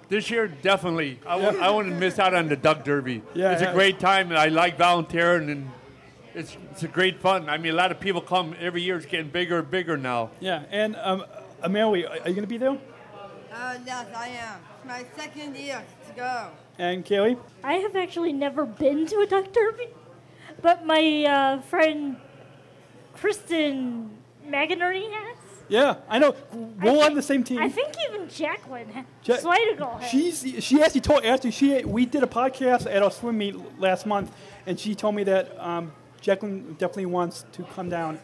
[0.08, 1.18] This year, definitely.
[1.26, 3.20] I w- I wouldn't miss out on the duck derby.
[3.34, 3.70] Yeah, it's yeah.
[3.70, 5.68] a great time, and I like volunteering, and
[6.34, 7.48] it's it's a great fun.
[7.48, 8.96] I mean, a lot of people come every year.
[8.96, 10.30] It's getting bigger and bigger now.
[10.40, 11.24] Yeah, and um,
[11.62, 12.78] Ameli, are you going to be there?
[13.52, 14.60] Uh, yes, I am.
[14.76, 16.50] It's my second year to go.
[16.78, 17.38] And Kaylee?
[17.62, 19.88] I have actually never been to a duck derby,
[20.60, 22.16] but my uh, friend
[23.14, 24.10] Kristen
[24.46, 25.36] McInerney has.
[25.68, 26.34] Yeah, I know.
[26.52, 27.58] We're on the same team.
[27.58, 30.10] I think even Jacqueline ha- Ja- Swidegal has.
[30.10, 34.04] She's she actually told actually she we did a podcast at our swim meet last
[34.04, 34.30] month,
[34.66, 35.92] and she told me that um,
[36.24, 38.18] Jacqueline definitely wants to come down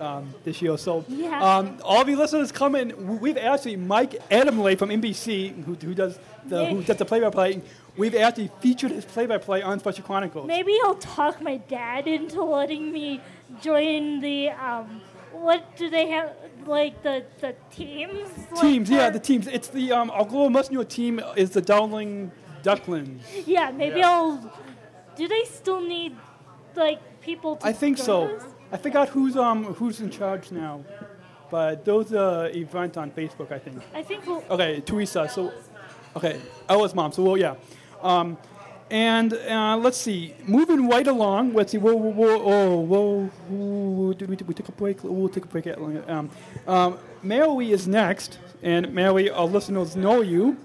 [0.00, 0.78] um, this year.
[0.78, 1.38] So Yeah.
[1.58, 3.20] um, all of you listeners come in.
[3.20, 7.60] We've actually Mike Adamle from NBC who, who does the who does the play-by-play.
[7.98, 10.46] We've actually featured his play-by-play on Special Chronicles.
[10.46, 13.20] Maybe I'll talk my dad into letting me
[13.60, 15.02] join the um.
[15.32, 16.32] What do they have?
[16.66, 18.28] Like the the teams?
[18.52, 19.46] Like Teams, yeah, the teams.
[19.46, 22.30] It's the um, our global messenger team is the Dowling
[22.62, 23.22] Ducklings.
[23.46, 24.08] Yeah, maybe Yeah.
[24.08, 24.52] I'll.
[25.16, 26.16] Do they still need
[26.76, 27.66] like people to?
[27.66, 28.36] I think join so.
[28.36, 28.42] us?
[28.72, 30.84] I forgot who's um who's in charge now,
[31.50, 33.82] but those uh event on Facebook, I think.
[33.94, 34.42] I think we'll.
[34.50, 35.28] Okay, Teresa.
[35.28, 35.52] So,
[36.16, 37.12] okay, Ella's mom.
[37.12, 37.54] So, well, yeah.
[38.02, 38.36] Um,
[38.90, 40.34] and uh, let's see.
[40.44, 41.54] Moving right along.
[41.54, 41.78] Let's see.
[41.78, 45.02] Whoa, whoa, whoa, oh, whoa, whoa, Did we, we took a break?
[45.02, 45.66] We'll take a break.
[45.66, 46.28] At, um,
[46.66, 50.58] um, Mary is next, and Mary, our listeners know you.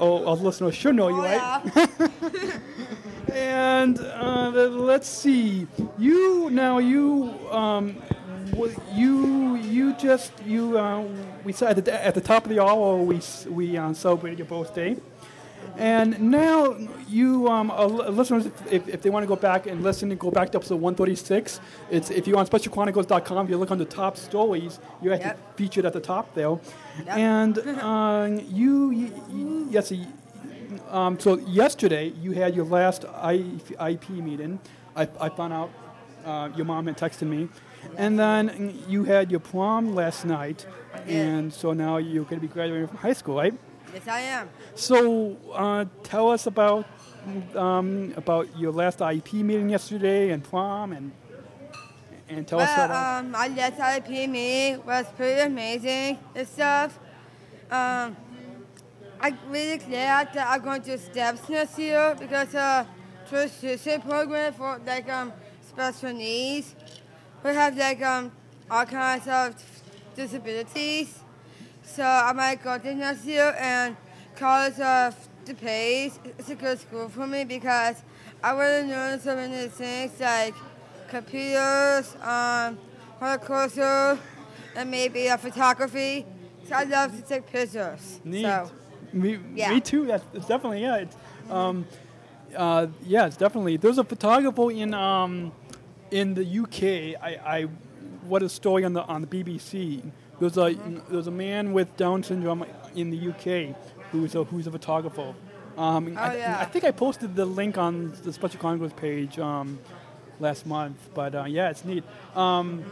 [0.00, 1.62] Oh, our listeners should know you, right?
[3.32, 5.66] and uh, let's see.
[5.98, 7.96] You now you um,
[8.94, 11.04] you you just you uh,
[11.44, 14.46] we said at the, at the top of the hour we we uh, celebrated your
[14.48, 14.96] birthday,
[15.76, 16.76] and now
[17.08, 20.30] you um, uh, listeners if, if they want to go back and listen and go
[20.30, 21.60] back to episode 136,
[21.90, 25.56] it's if you're on specialchronicles.com, if you look on the top stories, you're actually Yep.
[25.56, 26.58] featured at the top there,
[27.06, 27.16] Yep.
[27.16, 29.92] and uh, you, you, you yes.
[30.90, 34.58] Um, so yesterday you had your last IP meeting.
[34.96, 35.70] I, I found out
[36.24, 37.48] uh, your mom had texted me,
[37.96, 40.66] and then you had your prom last night,
[41.06, 43.54] and so now you're going to be graduating from high school, right?
[43.94, 44.48] Yes, I am.
[44.74, 46.86] So uh, tell us about
[47.54, 51.12] um, about your last IP meeting yesterday and prom, and
[52.28, 53.24] and tell us well, about.
[53.24, 56.98] um, my last IP meeting was pretty amazing and stuff.
[57.70, 58.16] Um,
[59.20, 62.84] I'm really glad that I'm going to STEPS next year because uh,
[63.28, 65.32] transition program for like um
[65.68, 66.74] special needs.
[67.44, 68.30] We have like um
[68.70, 69.54] all kinds of
[70.14, 71.18] disabilities.
[71.82, 73.96] So I might go there next year and
[74.36, 77.96] College of DuPage is a good school for me because
[78.40, 80.54] I want to learn so many things like
[81.08, 82.78] computers, um,
[83.18, 84.16] horticulture,
[84.76, 86.24] and maybe uh, photography.
[86.68, 88.20] So I love to take pictures.
[88.24, 88.42] Neat.
[88.42, 88.70] So,
[89.12, 89.72] me, yeah.
[89.72, 90.06] me too.
[90.06, 90.96] That's it's definitely yeah.
[90.96, 91.16] It's,
[91.50, 91.86] um,
[92.56, 93.76] uh, yeah, it's definitely.
[93.76, 95.52] There's a photographer in um,
[96.10, 97.20] in the UK.
[97.22, 97.62] I, I
[98.26, 100.10] what a story on the on the BBC.
[100.40, 100.74] There's a
[101.10, 103.76] there's a man with Down syndrome in the UK
[104.12, 105.34] who's a who's a photographer.
[105.76, 106.58] Um, Oh, I, yeah.
[106.58, 109.78] I think I posted the link on the Special Chronicles page um,
[110.40, 110.98] last month.
[111.14, 112.02] But uh, yeah, it's neat.
[112.34, 112.84] Um,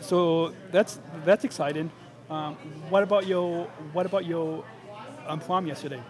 [0.00, 1.90] so that's that's exciting.
[2.30, 2.54] Um,
[2.88, 4.64] what about your what about your
[5.28, 6.00] um, prom yesterday?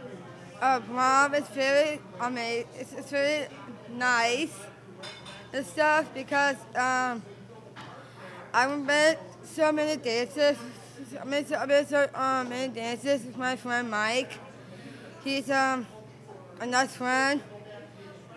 [0.60, 2.66] uh, prom is very amazing.
[2.76, 3.46] It's, it's very
[3.96, 4.54] nice
[5.52, 7.22] and stuff because um,
[8.52, 10.56] I went so many dances.
[11.20, 14.32] I made so, I made so um, many dances with my friend Mike.
[15.24, 15.86] He's um,
[16.60, 17.42] a nice friend,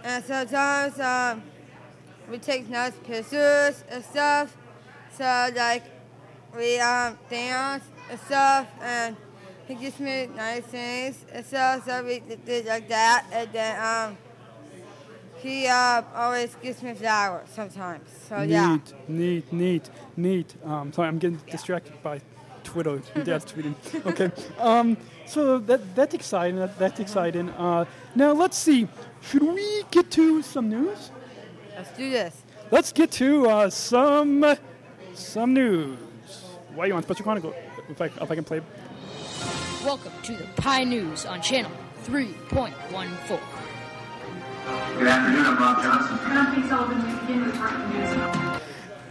[0.04, 1.44] and sometimes um,
[2.30, 4.56] we take nice pictures and stuff.
[5.18, 5.84] So like
[6.56, 9.16] we um, dance and stuff, and
[9.68, 13.26] he gives me nice things and stuff, so we did like that.
[13.32, 14.18] And then um,
[15.38, 18.08] he uh, always gives me flowers sometimes.
[18.28, 18.78] So yeah.
[18.78, 20.56] Neat, neat, neat, neat.
[20.64, 22.22] Um, sorry, I'm getting distracted by
[22.64, 23.02] Twitter.
[23.24, 23.76] Dad's tweeting.
[24.06, 24.32] Okay.
[24.60, 26.58] Um, so that that's exciting.
[26.58, 27.50] That, that's exciting.
[27.50, 27.86] Uh,
[28.16, 28.88] now let's see.
[29.22, 31.12] Should we get to some news?
[31.76, 32.44] Let's do this.
[32.70, 34.46] Let's get to uh, some
[35.14, 35.98] some news.
[36.76, 37.54] Why you on Special Chronicle?
[37.90, 38.62] If I, if I can play.
[39.84, 41.72] Welcome to the Pie News on channel
[42.04, 43.40] 3.14.
[45.00, 46.20] Good afternoon, I'm Rob Johnson.
[46.24, 46.98] And I'm Kate Sullivan.
[47.04, 48.62] We begin with breaking news.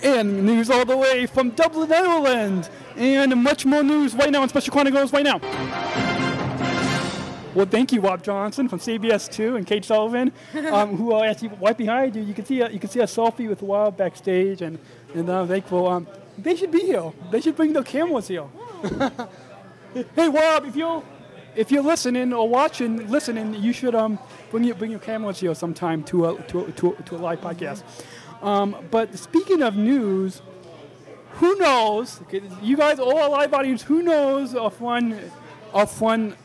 [0.05, 2.71] And news all the way from Dublin, Ireland.
[2.95, 5.41] And much more news right now on Special Chronicles right now.
[7.53, 10.31] Well, thank you, Rob Johnson from CBS2 and Kate Sullivan,
[10.71, 12.23] um, who are actually right behind you.
[12.23, 14.79] You can see a, you can see a selfie with Rob backstage, and
[15.15, 15.89] and uh, thankful.
[15.89, 16.07] Um,
[16.39, 17.13] they should be here.
[17.33, 18.47] They should bring their cameras here.
[19.95, 21.03] hey, Rob, if you're
[21.57, 24.19] if you're listening or watching, listening, you should um,
[24.51, 27.19] bring your bring your cameras here sometime to a to a, to a, to a
[27.19, 27.83] live podcast.
[28.43, 30.43] Um, but speaking of news,
[31.33, 32.21] who knows?
[32.63, 35.19] You guys, all our live audience, who knows of one
[35.73, 36.37] of one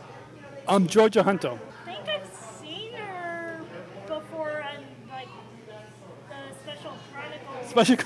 [0.67, 1.57] um, Georgia Hunter?
[1.85, 2.27] I think I've
[2.61, 3.61] seen her
[4.07, 5.27] before on like
[5.67, 7.69] the Special Chronicles.
[7.69, 7.97] Special-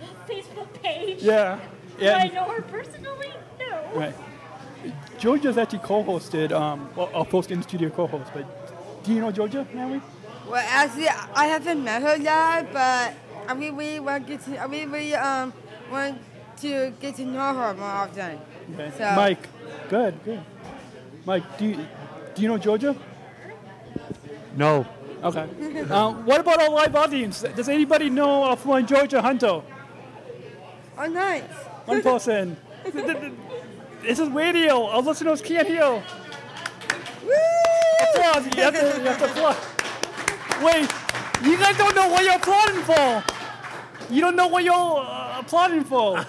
[0.00, 1.22] the Facebook page.
[1.22, 1.60] Yeah,
[1.98, 2.16] yeah.
[2.16, 2.97] I know her personally?
[3.94, 4.00] No.
[4.00, 4.14] Right.
[5.18, 8.30] Georgia's actually co-hosted, um, well, a post in studio co-host.
[8.32, 10.00] But do you know Georgia, Natalie?
[10.48, 13.14] Well, actually, I haven't met her yet, but
[13.48, 15.52] I really, really want to get to, I really, really um,
[15.90, 16.18] want
[16.58, 18.38] to get to know her more often.
[18.74, 18.92] Okay.
[18.96, 19.48] So, Mike,
[19.88, 20.40] good, good.
[21.26, 21.76] Mike, do you,
[22.34, 22.96] do you know Georgia?
[24.56, 24.86] No.
[25.22, 25.80] Okay.
[25.90, 27.42] um, what about our live audience?
[27.42, 29.62] Does anybody know of one Georgia Hunter?
[30.96, 31.42] Oh, nice.
[31.84, 32.56] One person.
[34.02, 34.86] this is radio.
[34.86, 36.02] Our listeners can't hear.
[38.14, 38.46] Applause.
[38.56, 39.56] You have, to, you have to applaud.
[40.64, 40.90] Wait,
[41.44, 43.24] you guys don't know what you're applauding for.
[44.12, 46.24] You don't know what you're uh, applauding for.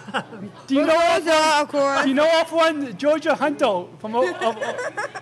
[0.67, 2.03] Do you know of one, of course.
[2.03, 4.15] Do you know of one Georgia Hunter from?
[4.15, 5.22] o- of- of-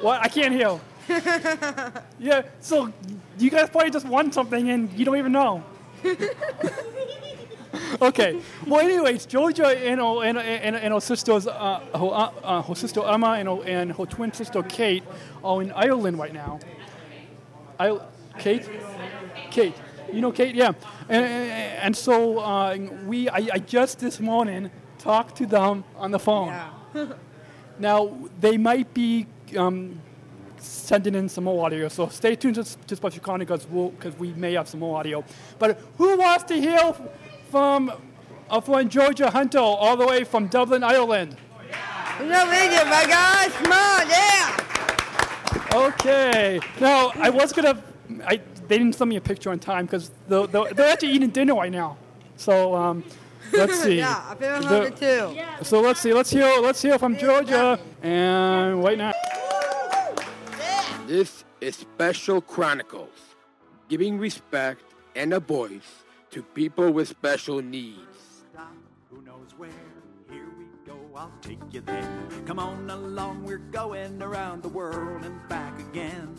[0.00, 0.20] what?
[0.22, 0.78] I can't hear.
[2.20, 2.42] Yeah.
[2.60, 2.92] So
[3.38, 5.64] you guys probably just won something and you don't even know.
[8.02, 8.40] okay.
[8.66, 12.74] Well, anyways, Georgia and her, and, and, and her sisters, uh, her, uh, uh, her
[12.74, 15.04] sister Emma and her, and her twin sister Kate,
[15.44, 16.60] are in Ireland right now.
[17.78, 17.98] I,
[18.38, 18.68] Kate,
[19.50, 19.74] Kate,
[20.12, 20.72] you know Kate, yeah.
[21.08, 26.18] And, and, so uh, we, I, I just this morning talked to them on the
[26.18, 26.54] phone.
[27.78, 30.00] now they might be um,
[30.58, 34.52] sending in some more audio, so stay tuned to, to Special Chronicles because we may
[34.54, 35.24] have some more audio.
[35.58, 36.94] But who wants to hear
[37.50, 37.92] from
[38.64, 41.36] from Georgia Hunter all the way from Dublin, Ireland?
[42.20, 43.52] No video, my guys.
[43.52, 44.56] Come on, yeah.
[45.88, 46.60] Okay.
[46.80, 47.82] Now I was gonna.
[48.26, 51.30] I they didn't send me a picture on time because they're, they're, they're actually eating
[51.30, 51.96] dinner right now.
[52.36, 53.02] So um,
[53.52, 53.98] let's see.
[53.98, 55.64] yeah, I feel The- hungry too.
[55.64, 56.12] So let's see.
[56.12, 56.50] Let's hear.
[56.60, 57.78] Let's hear from Georgia.
[58.02, 59.12] And right now.
[61.06, 63.10] This is Special Chronicles,
[63.88, 64.82] giving respect
[65.16, 68.44] and a voice to people with special needs.
[69.10, 69.70] Who knows where?
[70.30, 72.28] Here we go, I'll take you there.
[72.46, 76.32] Come on along, we're going around the world and back again.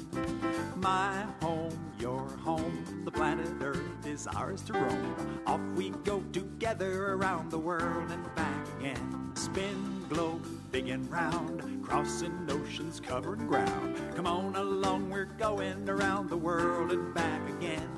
[0.77, 5.41] My home, your home, the planet Earth is ours to roam.
[5.45, 9.31] Off we go together around the world and back again.
[9.33, 13.99] Spin globe, big and round, crossing oceans, covering ground.
[14.15, 17.89] Come on along, we're going around the world and back again.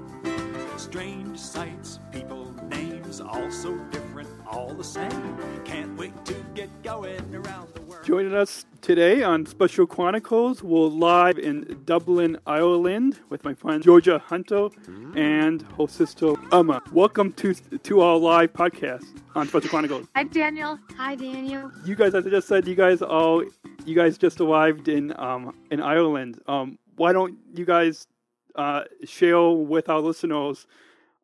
[0.78, 5.38] Strange sights, people, names, all so different, all the same.
[5.64, 8.04] Can't wait to get going around the world.
[8.04, 14.18] Joining us today on Special Chronicles, we're live in Dublin, Ireland, with my friend Georgia
[14.20, 14.70] Hunter
[15.16, 16.82] and her sister Emma.
[16.92, 19.06] Welcome to to our live podcast
[19.36, 20.08] on Special Chronicles.
[20.16, 20.80] Hi, Daniel.
[20.98, 21.72] Hi, Daniel.
[21.86, 23.44] You guys, as I just said, you guys all
[23.86, 26.42] you guys just arrived in um, in Ireland.
[26.48, 28.08] Um, why don't you guys
[28.56, 30.68] uh, share with our listeners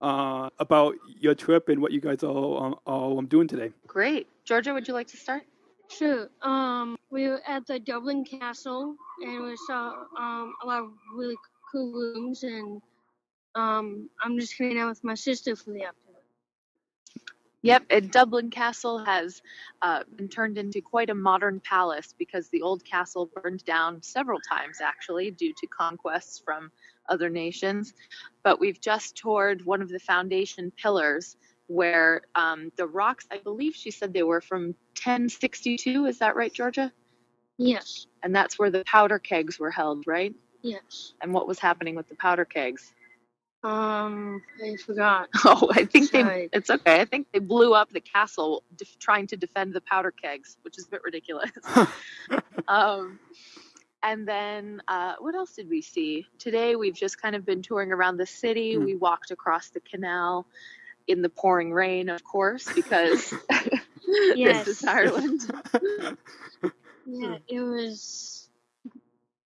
[0.02, 3.72] uh, about your trip and what you guys are, um, are um, doing today?
[3.88, 4.28] Great.
[4.46, 5.44] Georgia, would you like to start?
[5.90, 6.30] Sure.
[6.42, 11.36] Um, we were at the Dublin Castle and we saw um, a lot of really
[11.72, 12.82] cool rooms, and
[13.56, 16.10] um, I'm just hanging out with my sister for the afternoon.
[17.62, 19.42] Yep, and Dublin Castle has
[19.82, 24.40] uh, been turned into quite a modern palace because the old castle burned down several
[24.40, 26.72] times actually due to conquests from
[27.10, 27.94] other nations.
[28.44, 31.36] But we've just toured one of the foundation pillars
[31.68, 36.06] where um, the rocks, I believe she said they were from 1062.
[36.06, 36.92] Is that right, Georgia?
[37.58, 38.08] Yes.
[38.24, 40.34] And that's where the powder kegs were held, right?
[40.62, 41.14] Yes.
[41.22, 42.94] And what was happening with the powder kegs?
[43.64, 45.28] Um, I forgot.
[45.46, 46.48] Oh, I think Sorry.
[46.52, 46.58] they.
[46.58, 47.02] It's okay.
[47.02, 50.78] I think they blew up the castle def- trying to defend the powder kegs, which
[50.78, 51.52] is a bit ridiculous.
[52.68, 53.20] um,
[54.04, 56.76] and then uh, what else did we see today?
[56.76, 58.76] We've just kind of been touring around the city.
[58.76, 58.86] Hmm.
[58.86, 60.46] We walked across the canal
[61.08, 63.34] in the pouring rain, of course, because
[64.08, 65.42] this is Ireland.
[67.06, 68.36] Yeah, it was.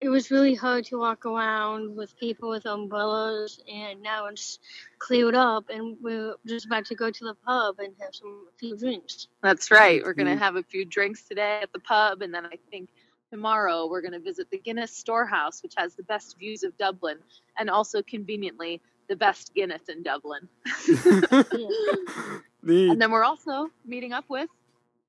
[0.01, 4.59] It was really hard to walk around with people with umbrellas, and now it's
[4.99, 8.59] cleared up, and we're just about to go to the pub and have some a
[8.59, 9.29] few drinks.
[9.43, 10.03] That's right.
[10.03, 10.39] We're gonna Mhm.
[10.39, 12.89] have a few drinks today at the pub, and then I think
[13.31, 17.18] tomorrow we're gonna visit the Guinness Storehouse, which has the best views of Dublin,
[17.59, 20.49] and also conveniently the best Guinness in Dublin.
[22.62, 22.91] Neat.
[22.91, 24.49] And then we're also meeting up with.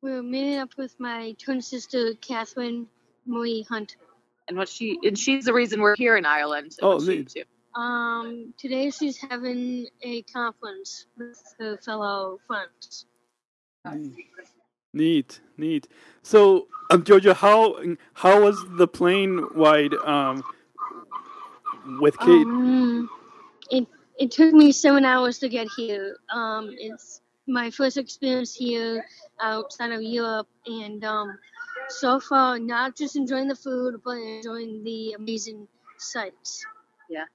[0.01, 2.87] We're meeting up with my twin sister Catherine
[3.25, 3.97] Marie Hunt.
[4.47, 6.75] And what she and she's the reason we're here in Ireland.
[6.81, 7.45] Oh, what's she neat.
[7.75, 13.05] Um, today she's having a conference with her fellow friends.
[14.93, 15.87] Neat, neat.
[16.21, 17.77] So, um, Georgia, how
[18.13, 20.43] how was the plane ride um,
[21.99, 22.45] with Kate?
[22.45, 23.09] Um,
[23.69, 23.87] it
[24.19, 26.17] it took me seven hours to get here.
[26.33, 29.05] Um, it's my first experience here
[29.41, 31.37] outside of Europe, and um,
[31.87, 35.67] so far, not just enjoying the food, but enjoying the amazing
[35.97, 36.65] sights.
[37.09, 37.25] Yeah.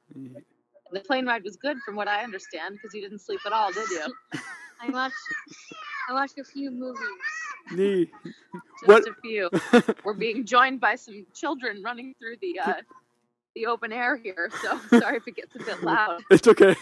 [0.92, 3.72] The plane ride was good, from what I understand, because you didn't sleep at all,
[3.72, 4.14] did you?
[4.80, 5.16] I watched
[6.08, 7.00] I watched a few movies.
[7.74, 9.04] Just What?
[9.08, 9.50] a few.
[10.04, 12.74] We're being joined by some children running through the uh,
[13.54, 16.22] the open air here, so sorry if it gets a bit loud.
[16.30, 16.76] It's okay.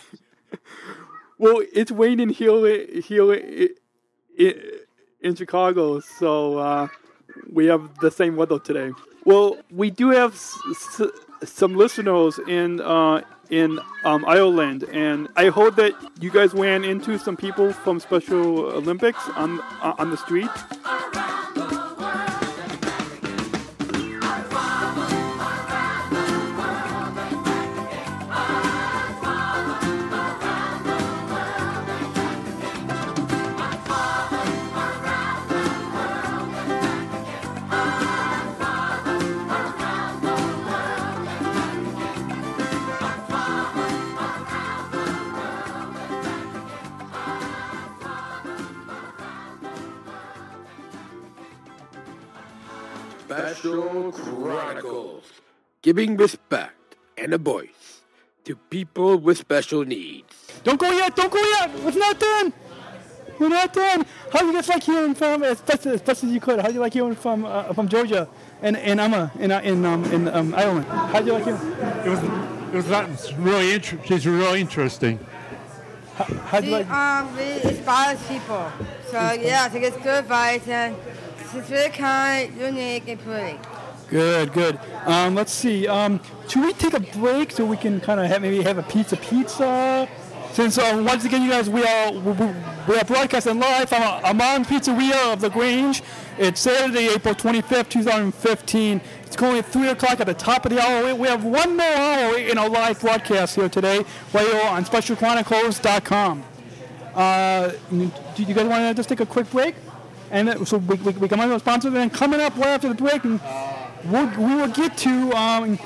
[1.38, 2.66] Well, it's raining here
[3.00, 3.68] here
[5.20, 6.88] in Chicago, so uh,
[7.52, 8.92] we have the same weather today.
[9.24, 10.58] Well, we do have s-
[11.00, 11.10] s-
[11.44, 17.18] some listeners in uh, in um, Ireland, and I hope that you guys ran into
[17.18, 20.50] some people from Special Olympics on uh, on the street.
[54.44, 55.24] Chronicles.
[55.80, 58.02] Giving respect and a voice
[58.44, 60.34] to people with special needs.
[60.64, 61.16] Don't go yet!
[61.16, 61.70] Don't go yet!
[61.74, 62.52] It's not done!
[63.38, 64.04] We're not done!
[64.30, 66.68] How do you guys like hearing from, as best, as best as you could, how
[66.68, 68.28] do you like hearing from uh, from Georgia
[68.60, 70.84] and, and Emma in, uh, in, um, in um, Ireland?
[70.86, 71.60] How do you like hearing?
[72.04, 72.22] It was
[72.74, 75.18] it was not really inter- she's really interesting.
[76.16, 78.70] How She um, really inspires people.
[79.10, 80.94] So yeah, I think it's good advice and
[81.50, 83.58] she's really kind, unique, and pretty.
[84.08, 84.78] Good, good.
[85.06, 85.88] Um, let's see.
[85.88, 88.82] Um, should we take a break so we can kind of have, maybe have a
[88.82, 90.08] pizza pizza?
[90.52, 94.66] Since uh, once again, you guys, we are we, are broadcasting live from uh, Armand
[94.66, 96.00] Pizzeria of LaGrange.
[96.38, 99.00] It's Saturday, April 25th, 2015.
[99.22, 101.12] It's currently three o'clock at the top of the hour.
[101.14, 106.44] We- have one more hour in our live broadcast here today, right here on SpecialChronicles.com.
[107.16, 109.74] Uh, do you guys want to just take a quick break?
[110.30, 112.88] And so we, we, we come on to sponsor, and then coming up right after
[112.88, 113.40] the break, and
[114.06, 115.78] we'll, we will get to um,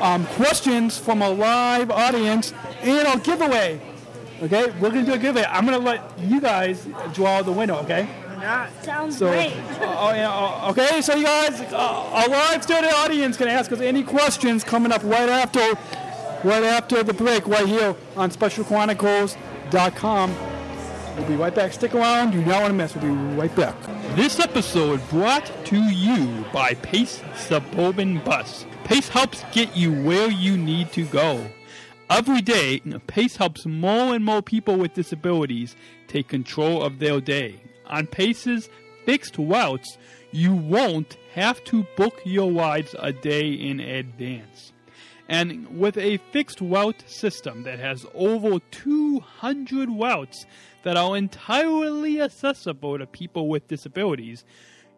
[0.00, 2.52] um, questions from a live audience
[2.82, 3.80] and a giveaway.
[4.42, 5.44] Okay, we're gonna do a giveaway.
[5.48, 7.74] I'm gonna let you guys draw the winner.
[7.74, 8.08] Okay.
[8.82, 9.52] Sounds So, great.
[9.52, 13.80] uh, oh, uh, okay, so you guys, uh, our live studio audience can ask us
[13.80, 15.58] any questions coming up right after,
[16.44, 20.36] right after the break, right here on SpecialChronicles.com.
[21.16, 21.72] We'll be right back.
[21.72, 22.32] Stick around.
[22.32, 22.94] You don't want to miss.
[22.94, 23.74] We'll be right back.
[24.18, 28.66] This episode brought to you by Pace Suburban Bus.
[28.82, 31.48] Pace helps get you where you need to go.
[32.10, 35.76] Every day, Pace helps more and more people with disabilities
[36.08, 37.60] take control of their day.
[37.86, 38.68] On Pace's
[39.06, 39.96] fixed routes,
[40.32, 44.72] you won't have to book your rides a day in advance.
[45.28, 50.44] And with a fixed route system that has over 200 routes
[50.82, 54.44] that are entirely accessible to people with disabilities,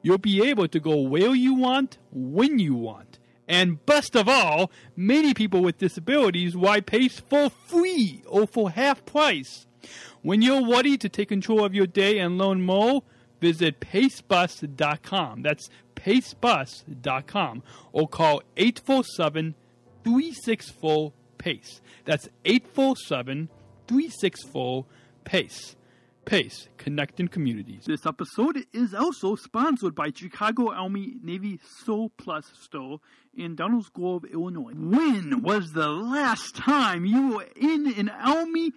[0.02, 3.18] you'll be able to go where you want, when you want.
[3.48, 9.04] And best of all, many people with disabilities ride Pace for free or for half
[9.04, 9.66] price.
[10.22, 13.02] When you're ready to take control of your day and learn more,
[13.40, 15.42] visit pacebus.com.
[15.42, 17.62] That's pacebus.com
[17.92, 19.54] or call 847
[20.04, 21.80] 364 PACE.
[22.04, 23.48] That's 847
[23.88, 24.84] 364
[25.30, 25.76] PACE.
[26.24, 27.84] PACE, connecting communities.
[27.86, 33.00] This episode is also sponsored by Chicago Army Navy Surplus Store
[33.36, 34.72] in Downers Grove, Illinois.
[34.74, 38.72] When was the last time you were in an Army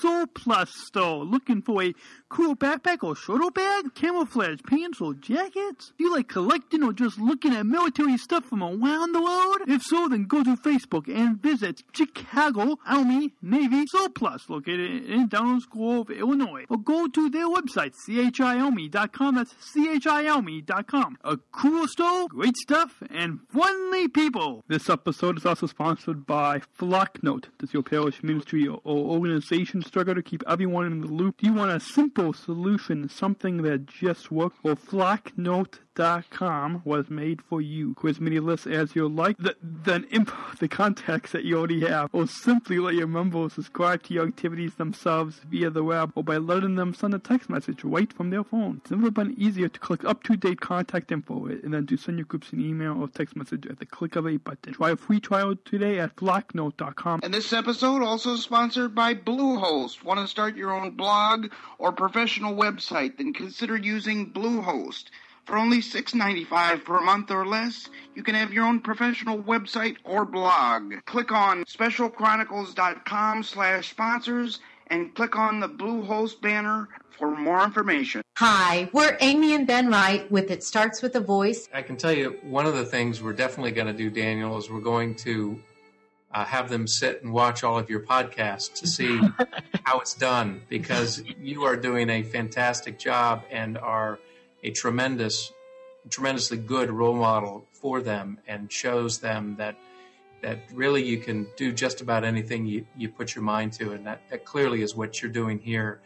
[0.00, 1.94] Surplus store looking for a
[2.28, 5.92] cool backpack or shoulder bag, camouflage pants or jackets?
[5.96, 9.58] Do you like collecting or just looking at military stuff from around the world?
[9.68, 15.68] If so, then go to Facebook and visit Chicago Army Navy Surplus, located in Downers
[15.68, 16.64] Grove, Illinois.
[16.68, 19.34] Or go to their website, chiarmy.com.
[19.34, 21.18] That's chiarmy.com.
[21.24, 24.64] A cool store, great stuff, and friendly people.
[24.68, 27.46] This episode is also sponsored by Flocknote.
[27.58, 31.38] Does your parish ministry or organization struggle to keep everyone in the loop?
[31.38, 34.58] Do you want a simple solution, something that just works?
[34.62, 37.94] Well, Flocknote.com was made for you.
[37.94, 39.36] Quiz many lists as you like.
[39.38, 44.02] The, then import the contacts that you already have, or simply let your members subscribe
[44.04, 47.84] to your activities themselves via the web, or by letting them send a text message
[47.84, 48.80] right from their phone.
[48.82, 52.24] It's never been easier to click up-to-date contact info eh, and then to send your
[52.24, 54.72] groups an email or text message at the click of a button.
[54.72, 57.20] Try a free trial today at flocknote.com.
[57.22, 60.02] And this episode also sponsored by Bluehost.
[60.02, 63.18] Want to start your own blog or professional website?
[63.18, 65.04] Then consider using Bluehost.
[65.44, 70.24] For only $6.95 per month or less, you can have your own professional website or
[70.24, 70.94] blog.
[71.06, 74.60] Click on specialchronicles.com slash sponsors
[74.90, 78.22] and click on the Bluehost banner for more information.
[78.36, 81.68] Hi, we're Amy and Ben Wright with It Starts With a Voice.
[81.72, 84.70] I can tell you one of the things we're definitely going to do, Daniel, is
[84.70, 85.60] we're going to
[86.32, 89.20] uh, have them sit and watch all of your podcasts to see
[89.84, 94.18] how it's done because you are doing a fantastic job and are
[94.62, 95.52] a tremendous,
[96.08, 99.76] tremendously good role model for them and shows them that
[100.42, 104.06] that really you can do just about anything you, you put your mind to and
[104.06, 106.00] that, that clearly is what you're doing here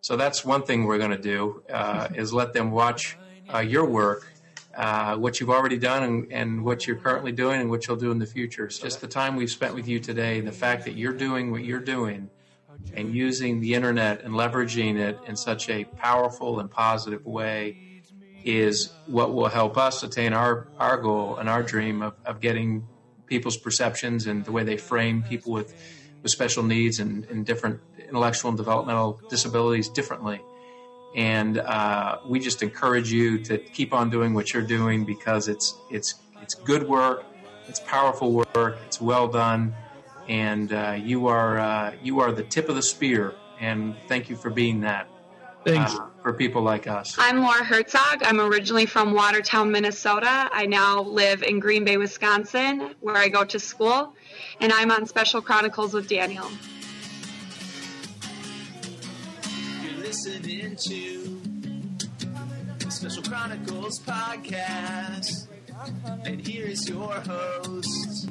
[0.00, 3.16] so that's one thing we're going to do uh, is let them watch
[3.52, 4.32] uh, your work
[4.76, 8.10] uh, what you've already done and, and, what you're currently doing and what you'll do
[8.10, 8.68] in the future.
[8.68, 11.64] So just the time we've spent with you today, the fact that you're doing what
[11.64, 12.28] you're doing
[12.94, 18.02] and using the internet and leveraging it in such a powerful and positive way
[18.44, 22.86] is what will help us attain our, our goal and our dream of, of getting
[23.26, 25.74] people's perceptions and the way they frame people with,
[26.22, 30.40] with special needs and, and different intellectual and developmental disabilities differently.
[31.14, 35.74] And uh, we just encourage you to keep on doing what you're doing because it's
[35.90, 37.24] it's it's good work,
[37.68, 39.74] it's powerful work, it's well done,
[40.28, 43.34] and uh, you are uh, you are the tip of the spear.
[43.58, 45.08] And thank you for being that.
[45.64, 45.96] Thanks.
[46.26, 47.14] For people like us.
[47.20, 48.24] I'm Laura Herzog.
[48.24, 50.50] I'm originally from Watertown, Minnesota.
[50.52, 54.12] I now live in Green Bay, Wisconsin, where I go to school,
[54.58, 56.48] and I'm on Special Chronicles with Daniel.
[59.84, 61.40] You're listening to
[62.90, 65.46] Special Chronicles podcast.
[66.24, 68.30] And here is your host.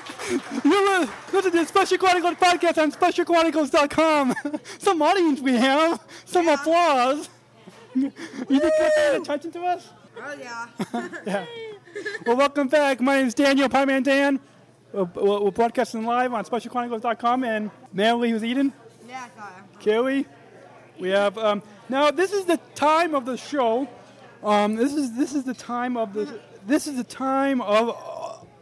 [0.30, 1.00] You're
[1.32, 4.34] listen to the Special Chronicles podcast on specialchronicles.com.
[4.78, 7.28] Some audience we have, some applause.
[7.94, 9.88] You think they're paying attention to us?
[10.20, 10.66] Oh, yeah.
[11.24, 11.46] yeah.
[12.26, 13.00] Well, welcome back.
[13.00, 14.40] My name is Daniel Pieman Dan.
[14.92, 18.72] We're, we're, broadcasting live on specialchronicles.com and Natalie who's Eden.
[19.08, 19.28] Yeah.
[19.78, 20.26] Kelly.
[20.98, 22.10] We have um, now.
[22.10, 23.88] This is the time of the show.
[24.42, 27.96] Um, this is this is the time of the this is the time of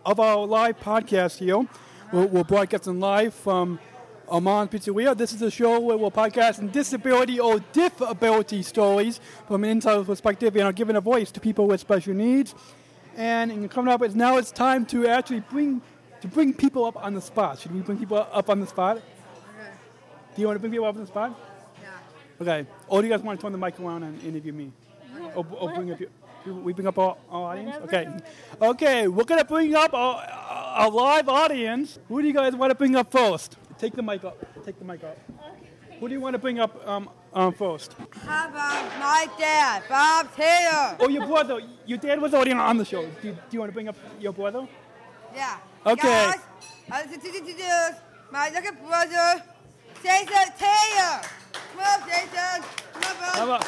[0.04, 1.66] of our live podcast here.
[2.12, 3.78] We're, we're broadcasting live from
[4.28, 5.16] Armand Pizzeria.
[5.16, 10.56] This is a show where we're podcasting disability or disability stories from an insider's perspective
[10.56, 12.54] and are giving a voice to people with special needs.
[13.16, 15.82] And, and coming up, it's now it's time to actually bring
[16.22, 17.58] to bring people up on the spot.
[17.58, 18.96] Should we bring people up on the spot?
[18.96, 19.70] Okay.
[20.34, 21.38] Do you want to bring people up on the spot?
[21.82, 21.88] Yeah.
[22.40, 22.68] Okay.
[22.86, 24.72] Or do you guys want to turn the mic around and interview me?
[25.34, 26.08] Or, or bring up your,
[26.46, 27.76] we bring up our, our audience?
[27.84, 28.08] Okay.
[28.60, 31.98] Okay, we're going to bring up our, our live audience.
[32.08, 33.56] Who do you guys want to bring up first?
[33.78, 34.36] Take the mic up.
[34.64, 35.18] Take the mic up.
[36.00, 37.94] Who do you want to bring up um, um, first?
[38.26, 40.96] How about my dad, Bob Taylor?
[40.98, 41.60] Oh, your brother.
[41.86, 43.02] Your dad was already on the show.
[43.02, 44.66] Do you, do you want to bring up your brother?
[45.34, 45.58] Yeah.
[45.86, 46.08] Okay.
[46.08, 46.40] Guys,
[46.90, 48.00] I'd like to introduce
[48.32, 49.44] my little brother,
[50.02, 51.20] Jason Taylor.
[51.52, 52.64] Come on, Jason.
[52.92, 53.28] Come on, bro.
[53.32, 53.64] How about,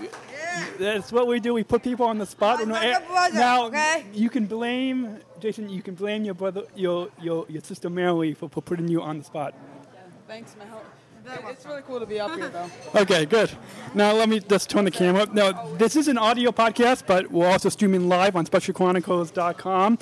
[0.00, 0.08] Woo!
[0.32, 0.47] Yeah.
[0.78, 1.54] That's what we do.
[1.54, 2.60] We put people on the spot.
[2.60, 4.06] I'm No, not eh, a brother, now okay?
[4.12, 5.68] you can blame Jason.
[5.68, 9.18] You can blame your brother, your your your sister Mary for, for putting you on
[9.18, 9.54] the spot.
[9.56, 10.66] Yeah, Thanks, Mel.
[10.78, 12.70] It- It's really cool to be up here, though.
[13.02, 13.50] Okay, good.
[13.94, 15.34] Now let me just turn the camera up.
[15.34, 19.98] Now this is an audio podcast, but we're also streaming live on SpecialChronicles.com.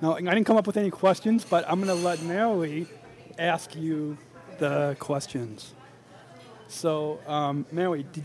[0.00, 2.86] Now I didn't come up with any questions, but I'm going to let Mary
[3.38, 4.16] ask you
[4.58, 5.74] the questions.
[6.68, 8.22] So, um, Mary, did,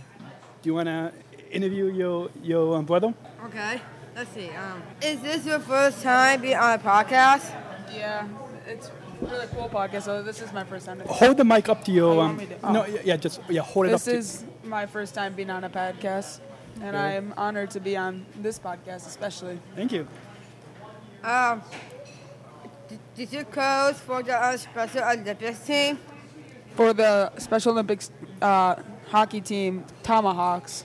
[0.62, 1.12] do you want to
[1.56, 3.14] interview your your um, brother?
[3.46, 3.82] Okay,
[4.16, 4.50] let's see.
[4.52, 7.50] Um, is this your first time being on a podcast?
[7.94, 8.28] Yeah,
[8.68, 8.92] it's
[9.22, 10.04] really cool podcast.
[10.04, 11.00] So this is my first time.
[11.08, 12.14] Hold the mic up to Oh, your.
[12.16, 12.88] you Um, want to- No, oh.
[12.88, 14.12] yeah, yeah, just yeah, hold it This up.
[14.14, 16.40] to- is my first time being on a podcast,
[16.82, 17.06] and Okay.
[17.06, 19.60] I am honored to be on this podcast, especially.
[19.76, 20.08] Thank you.
[21.24, 21.62] Um,
[23.16, 25.98] did you coach for the uh, Special Olympics team?
[26.76, 28.76] For the Special Olympics uh,
[29.10, 30.84] hockey team, Tomahawks,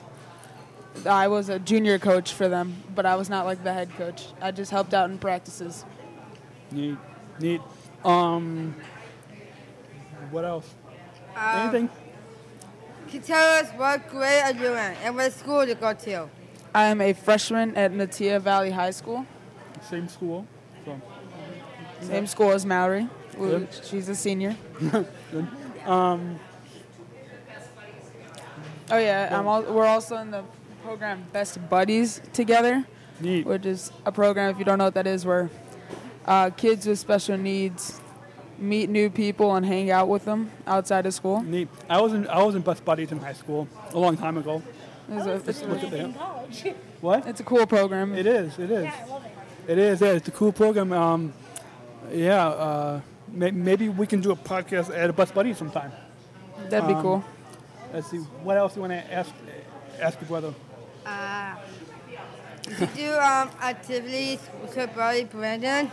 [1.07, 4.27] I was a junior coach for them, but I was not like the head coach.
[4.41, 5.85] I just helped out in practices.
[6.73, 6.97] Neat,
[7.39, 7.61] neat.
[8.05, 8.75] Um,
[10.31, 10.75] what else?
[11.37, 11.89] Um, Anything?
[13.09, 16.29] Can you tell us what grade are you in and what school you go to?
[16.75, 19.27] I am a freshman at Natia Valley High School.
[19.83, 20.47] Same school.
[20.85, 21.01] So.
[22.03, 23.09] Same school as Mallory.
[23.37, 23.69] who- Good.
[23.85, 24.57] She's a senior.
[24.81, 25.07] Good.
[25.87, 26.39] Um,
[28.93, 30.43] Oh yeah, I'm all, we're also in the
[30.83, 32.85] program Best Buddies together,
[33.21, 33.47] Neat.
[33.47, 35.51] which is a program if you don't know what that is, where
[36.27, 38.01] uh, kids with special needs
[38.59, 41.41] meet new people and hang out with them outside of school.
[41.43, 41.69] neat.
[41.89, 44.63] I was in I was in best buddies in high school a long time ago.
[45.13, 46.17] It's a, Just look at that.
[46.17, 46.65] college.
[47.01, 47.27] What?
[47.27, 48.15] it's a cool program.
[48.15, 48.59] It is.
[48.59, 48.85] It is.
[48.85, 49.33] Yeah, I love it.
[49.73, 50.01] It is.
[50.03, 50.93] Yeah, it's a cool program.
[50.93, 51.33] Um,
[52.13, 52.47] yeah.
[52.49, 53.01] Uh,
[53.33, 55.93] may, maybe we can do a podcast at a best buddy sometime.
[56.69, 57.25] That'd be Um, cool.
[57.95, 58.19] Let's see.
[58.45, 59.33] What else do you want to ask
[59.99, 60.53] ask your brother?
[61.05, 61.57] Uh,
[62.63, 65.91] did you do um, activities with your buddy Brandon?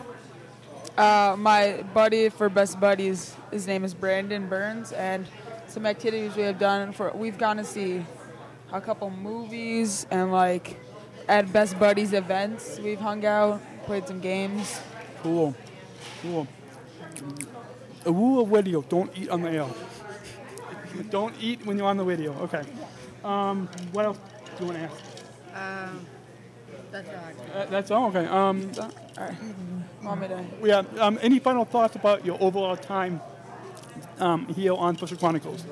[0.97, 5.28] Uh, my buddy for Best Buddies, his name is Brandon Burns, and
[5.68, 8.05] some activities we have done for we've gone to see
[8.72, 10.80] a couple movies and like
[11.28, 14.82] at Best Buddies events we've hung out, played some games.
[15.22, 15.55] Cool.
[16.22, 16.47] Cool.
[18.05, 19.68] A rule of video: don't eat on the air.
[21.10, 22.34] don't eat when you're on the video.
[22.41, 22.64] Okay.
[23.24, 25.89] Um, what else do you want to ask?
[25.89, 26.05] Um,
[26.91, 27.60] that's all.
[27.62, 28.08] Uh, that's all.
[28.10, 28.26] Okay.
[28.26, 29.36] Um, All right,
[30.03, 30.45] want me to?
[30.64, 30.84] yeah.
[30.99, 33.20] Um, any final thoughts about your overall time
[34.20, 35.66] um, here on Special Chronicles?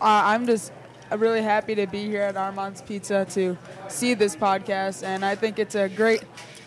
[0.00, 0.72] Uh, I'm just
[1.10, 3.56] uh, really happy to be here at Armand's Pizza to
[3.88, 6.22] see this podcast, and I think it's a great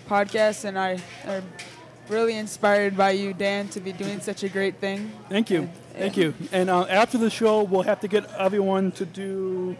[0.07, 1.43] podcast, and I am
[2.09, 5.11] really inspired by you, Dan, to be doing such a great thing.
[5.29, 5.69] Thank you.
[5.93, 6.33] Thank you.
[6.51, 9.77] And uh, after the show, we'll have to get everyone to do.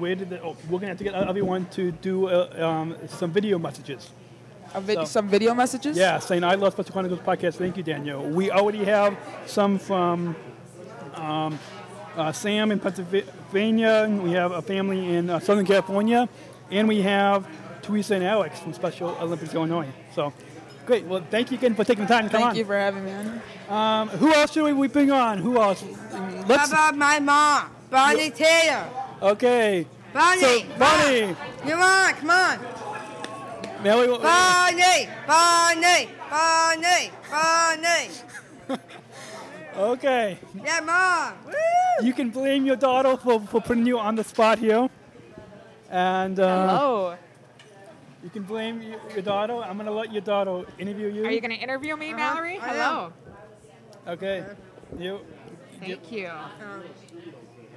[0.00, 3.30] Where did the, oh, we're gonna have to get everyone to do uh, um, some
[3.30, 4.10] video messages.
[4.74, 5.96] A vid- So- some video messages.
[5.96, 7.54] Yeah, saying I love Special Chronicles podcast.
[7.56, 8.22] Thank you, Daniel.
[8.22, 10.34] We already have some from
[11.14, 11.58] um,
[12.16, 14.08] uh, Sam in Pennsylvania.
[14.22, 16.28] We have a family in uh, Southern California,
[16.70, 17.46] and we have
[17.82, 19.88] Teresa and Alex from Special Olympics Illinois.
[20.14, 20.32] So,
[20.86, 21.04] great.
[21.04, 22.56] Well, thank you again for taking the time to come Thank on.
[22.56, 23.40] you for having me on.
[23.68, 25.38] Um, who else should we bring on?
[25.38, 25.82] Who else?
[26.46, 26.70] Let's.
[26.70, 28.86] about my mom, Bonnie Taylor?
[29.22, 29.86] Okay.
[30.12, 31.36] Bonnie, So, Bonnie.
[31.66, 32.58] You're on, come on.
[33.82, 38.10] Mary, Bonnie, Bonnie, Bonnie, Bonnie.
[39.76, 40.38] okay.
[40.64, 41.34] Yeah, mom.
[41.46, 42.06] Woo!
[42.06, 44.88] You can blame your daughter for, for putting you on the spot here.
[45.90, 47.16] And uh, Hello.
[48.22, 49.54] you can blame your, your daughter.
[49.56, 51.24] I'm going to let your daughter interview you.
[51.24, 52.58] Are you going to interview me, Uh-huh, Mallory?
[52.58, 52.74] I am.
[52.74, 53.12] Hello.
[54.08, 54.44] Okay.
[54.98, 55.20] You.
[55.80, 56.28] Thank you.
[56.28, 56.82] Um,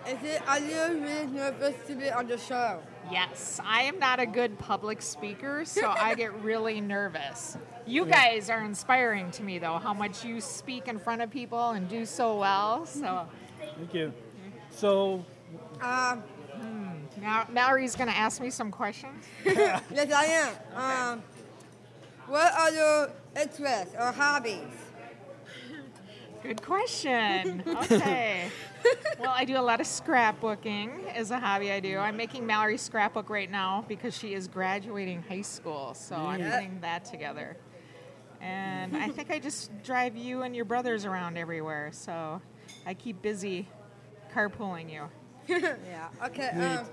[0.08, 2.82] is it, are you really nervous to be on the show?
[3.12, 7.58] Yes, I am not a good public speaker, so I get really nervous.
[7.86, 11.72] You guys are inspiring to me, though, how much you speak in front of people
[11.72, 12.86] and do so well.
[12.86, 13.28] So,
[13.78, 14.14] Thank you.
[14.70, 15.26] So,
[15.82, 16.24] Um,
[17.22, 19.26] now Mallory's going to ask me some questions.
[19.45, 21.14] yes, I am.
[21.14, 21.24] Um,
[22.28, 24.60] what are your interests or hobbies?
[26.41, 27.64] Good question.
[27.68, 28.49] Okay.
[29.19, 31.71] well, I do a lot of scrapbooking as a hobby.
[31.71, 31.97] I do.
[31.97, 36.55] I'm making Mallory's scrapbook right now because she is graduating high school, so I'm Yeah.
[36.55, 37.57] putting that together.
[38.41, 42.41] And I think I just drive you and your brothers around everywhere, so
[42.86, 43.67] I keep busy
[44.36, 45.09] carpooling you.
[45.47, 46.09] yeah.
[46.25, 46.49] Okay.
[46.49, 46.86] Um,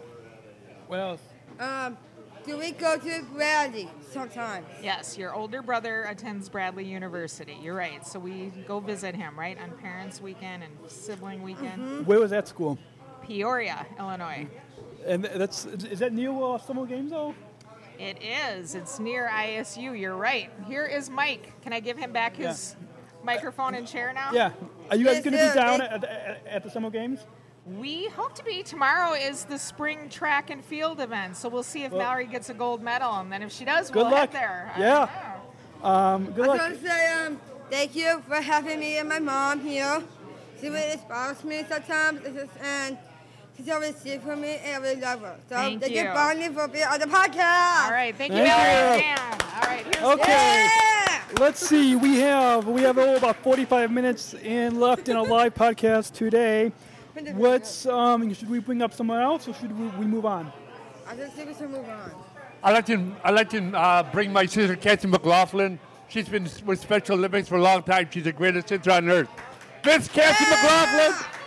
[0.86, 1.20] what else?
[1.58, 1.96] um,
[2.44, 4.66] do we go to Bradley sometimes?
[4.82, 7.56] Yes, your older brother attends Bradley University.
[7.62, 8.06] You're right.
[8.06, 12.06] So we go visit him, right, on Parents Weekend and Sibling Weekend.
[12.06, 12.78] Where was that school?
[13.22, 14.46] Peoria, Illinois.
[15.06, 17.34] And that's is that new uh, summer games though?
[17.98, 18.74] It is.
[18.74, 19.98] It's near ISU.
[19.98, 20.50] You're right.
[20.66, 21.52] Here is Mike.
[21.62, 22.76] Can I give him back his
[23.22, 24.30] microphone and chair now?
[24.32, 24.52] Yeah.
[24.90, 27.20] Are you guys going to be down at, at, at the summer games?
[27.78, 28.62] We hope to be.
[28.62, 32.48] Tomorrow is the spring track and field event, so we'll see if Well- Mallory gets
[32.50, 34.32] a gold medal, and then if she does, Good we'll luck.
[34.32, 34.72] head there.
[34.78, 35.08] Yeah.
[35.82, 36.58] Um, good I luck.
[36.58, 37.40] just want to say um,
[37.70, 40.02] thank you for having me and my mom here.
[40.60, 42.98] She really inspires me sometimes, it's just, and
[43.56, 45.36] she's always there for me, and I really love her.
[45.48, 46.02] So Thank thank you.
[46.02, 47.84] you, Bonnie, for being on the podcast.
[47.86, 48.96] All right, thank you, Thank Mallory.
[48.96, 49.02] you.
[49.02, 49.18] Dan.
[49.54, 50.68] All right, here's Okay.
[50.68, 51.20] Yeah.
[51.38, 51.94] Let's see.
[51.94, 56.72] We have we have oh, about 45 minutes in left in a live podcast today.
[57.34, 58.32] What's um?
[58.32, 60.52] Should we bring up someone else, or should we, we move on?
[61.06, 62.12] I just think we should move on.
[62.62, 65.78] I'd like to, I'd like to uh, bring my sister, Kathy McLaughlin.
[66.08, 68.08] She's been with Special Olympics for a long time.
[68.10, 69.28] She's the greatest sister on earth.
[69.84, 71.39] Miss Kathy McLaughlin!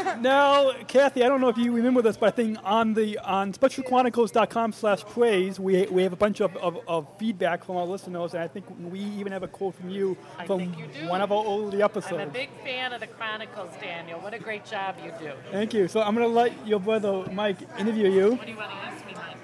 [0.20, 3.52] Now, Kathy, I don't know if you remember this, but I think on the on
[3.52, 8.34] specialchronicles.com slash praise, we, we have a bunch of, of, of feedback from our listeners,
[8.34, 11.08] and I think we even have a quote from you I from think you do.
[11.08, 12.14] one of our early episodes.
[12.14, 14.20] I'm a big fan of the Chronicles, Daniel.
[14.20, 15.32] What a great job you do.
[15.50, 15.88] Thank you.
[15.88, 18.30] So I'm going to let your brother Mike interview you.
[18.32, 19.36] What do you want to ask me, Mike?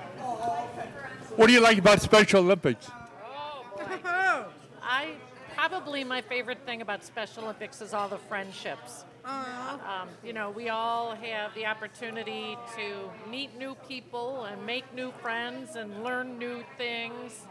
[1.37, 2.89] What do you like about Special Olympics?
[3.25, 3.67] Oh,
[4.83, 5.13] I
[5.55, 9.05] probably my favorite thing about Special Olympics is all the friendships.
[9.27, 15.13] Um, you know, we all have the opportunity to meet new people and make new
[15.23, 17.47] friends and learn new things.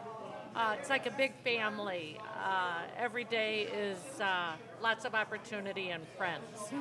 [0.56, 2.18] Uh, it's like a big family.
[2.42, 6.72] Uh, every day is uh, lots of opportunity and friends.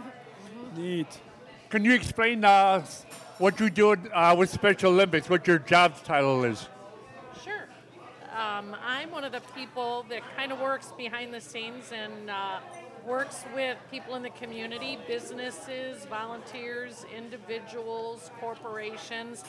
[0.77, 1.21] Neat.
[1.71, 2.85] Can you explain uh,
[3.39, 6.69] what you do uh, with Special Olympics, what your job title is?
[7.43, 7.67] Sure.
[8.37, 12.61] Um, I'm one of the people that kind of works behind the scenes and uh,
[13.07, 19.45] works with people in the community, businesses, volunteers, individuals, corporations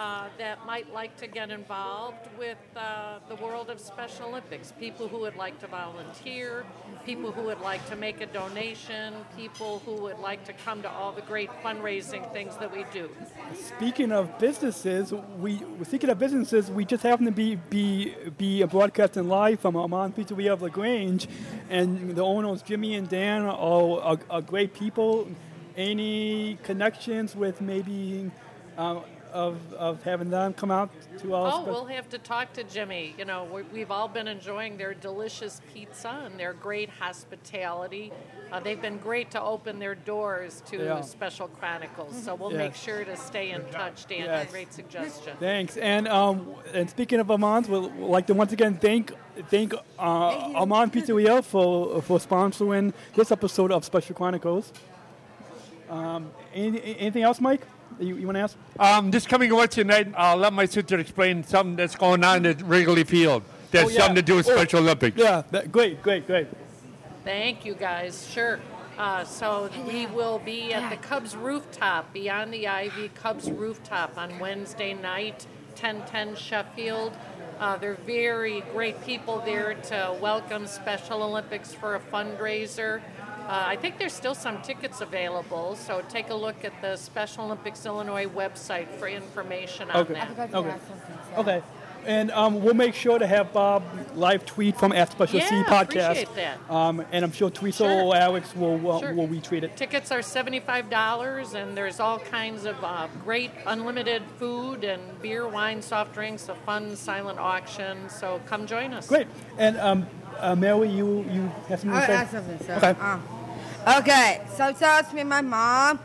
[0.00, 4.72] uh, that might like to get involved with uh, the world of Special Olympics.
[4.80, 6.64] People who would like to volunteer,
[7.04, 10.90] people who would like to make a donation, people who would like to come to
[10.90, 13.10] all the great fundraising things that we do.
[13.54, 19.28] Speaking of businesses, we speaking of businesses, we just happen to be be be broadcasting
[19.28, 21.28] live from Armand Pizzeria of Lagrange,
[21.68, 25.28] and the owners Jimmy and Dan are, are, are great people.
[25.76, 28.30] Any connections with maybe
[28.78, 29.00] uh,
[29.32, 31.54] of of having them come out to us?
[31.56, 33.14] Oh, we'll have to talk to Jimmy.
[33.18, 38.12] You know, we- we've all been enjoying their delicious pizza and their great hospitality.
[38.52, 41.00] Uh, they've been great to open their doors to Yeah.
[41.02, 42.20] Special Chronicles.
[42.24, 42.58] So we'll Yes.
[42.58, 44.24] make sure to stay in touch, Dan.
[44.24, 44.50] Yes.
[44.50, 45.36] Great suggestion.
[45.38, 45.76] Thanks.
[45.76, 49.12] And um, and speaking of Armand's, we'd like to once again thank
[49.48, 54.72] thank uh, Amman Pizzeria for for sponsoring this episode of Special Chronicles.
[55.88, 57.62] Um, any, anything else, Mike?
[57.98, 58.56] That You, you want to ask?
[58.78, 62.62] Um, this coming Wednesday tonight, I'll let my sister explain something that's going on at
[62.62, 63.42] Wrigley Field.
[63.70, 63.98] That's Oh, yeah.
[63.98, 65.16] something to do with Oh, Special Olympics.
[65.16, 66.48] Yeah, that, great, great, great.
[67.24, 68.26] Thank you, guys.
[68.30, 68.58] Sure.
[68.98, 74.38] Uh, so we will be at the Cubs rooftop, beyond the Ivy Cubs rooftop on
[74.38, 75.46] Wednesday night,
[75.78, 77.16] 1010 Sheffield.
[77.58, 83.00] Uh, they're very great people there to welcome Special Olympics for a fundraiser.
[83.50, 87.46] Uh, I think there's still some tickets available, so take a look at the Special
[87.46, 90.14] Olympics Illinois website for information on Okay.
[90.14, 90.54] that.
[90.54, 90.74] Okay.
[91.36, 91.62] Okay.
[92.06, 93.82] And um, we'll make sure to have Bob
[94.14, 95.82] live tweet from at Special C Yeah, podcast.
[96.12, 96.70] appreciate that.
[96.70, 98.02] Um, and I'm sure Teresa Sure.
[98.04, 99.14] or Alex will uh, Sure.
[99.14, 99.76] will retweet it.
[99.76, 105.82] Tickets are $75, and there's all kinds of uh, great unlimited food and beer, wine,
[105.82, 108.08] soft drinks, a fun silent auction.
[108.10, 109.08] So come join us.
[109.08, 109.26] Great.
[109.58, 110.06] And um,
[110.38, 112.12] uh, Mary, you you have something to say?
[112.14, 112.76] I have something to say.
[112.76, 113.00] Okay.
[113.00, 113.22] Um,
[113.86, 116.00] okay, sometimes me and my mom,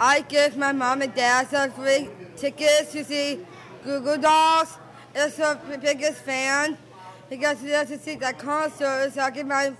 [0.00, 3.40] I give my mom and dad some free tickets to see
[3.84, 4.78] Goo Goo Dolls.
[5.14, 6.78] It's her biggest fan
[7.28, 9.12] because she does to see that concert.
[9.14, 9.72] So I give my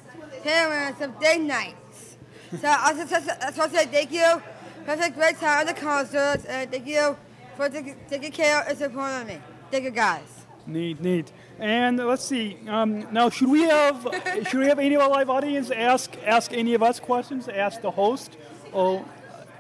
[0.43, 2.17] parents some day nights.
[2.61, 4.43] So I just, just, want to say thank you
[4.85, 7.17] for a great time at the concert and thank you
[7.57, 9.39] for taking taking care and supporting me.
[9.71, 10.47] Thank you guys.
[10.67, 11.33] Neat, neat.
[11.63, 12.57] And let's see.
[12.67, 14.03] Um, now, should we have
[14.49, 17.47] should we have any of our live audience ask ask any of us questions?
[17.47, 18.37] Ask the host,
[18.73, 19.05] or,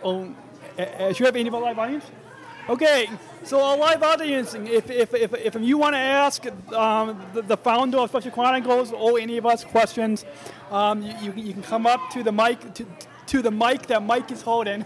[0.02, 0.28] or
[0.76, 2.04] uh, should we have any of our live audience?
[2.68, 3.08] Okay.
[3.44, 7.56] So our live audience, if if if, if you want to ask um, the, the
[7.56, 10.24] founder of Special Chronicles or any of us questions,
[10.72, 12.84] um, you, you can come up to the mic to,
[13.26, 14.84] to the mic that Mike is holding,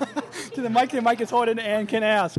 [0.54, 2.38] to the mic that Mike is holding, and can ask.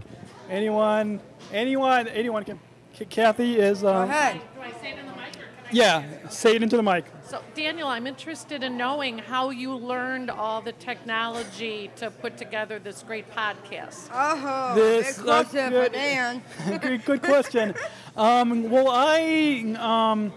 [0.49, 1.19] Anyone,
[1.51, 2.59] anyone, anyone can.
[2.95, 3.83] K- Kathy is.
[3.83, 4.41] Um, ahead.
[4.55, 7.05] Do I say it in the mic or come Yeah, say it into the mic.
[7.23, 12.79] So, Daniel, I'm interested in knowing how you learned all the technology to put together
[12.79, 14.09] this great podcast.
[14.13, 15.91] Oh, This- big question good.
[15.91, 16.41] Dan.
[16.81, 17.73] good, good question.
[18.15, 20.31] Um, well, I um,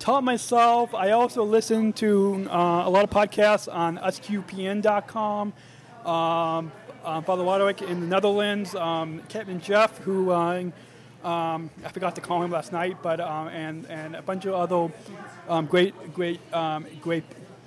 [0.00, 0.92] taught myself.
[0.94, 5.52] I also listened to uh, a lot of podcasts on usqpn.com.
[6.04, 6.72] Um,
[7.04, 10.64] uh, Father Roderick in the Netherlands, um, Captain Jeff, who uh,
[11.24, 14.54] um, I forgot to call him last night, but um, and and a bunch of
[14.54, 14.92] other
[15.48, 17.24] um, great, great, um, great,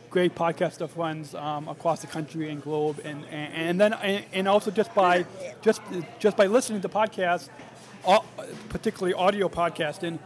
[0.09, 4.47] great podcaster friends um, across the country and globe, and and, and then and, and
[4.47, 5.25] also just by
[5.61, 5.81] just
[6.19, 7.49] just by listening to podcasts,
[8.05, 8.25] au-
[8.69, 10.17] particularly audio podcasting,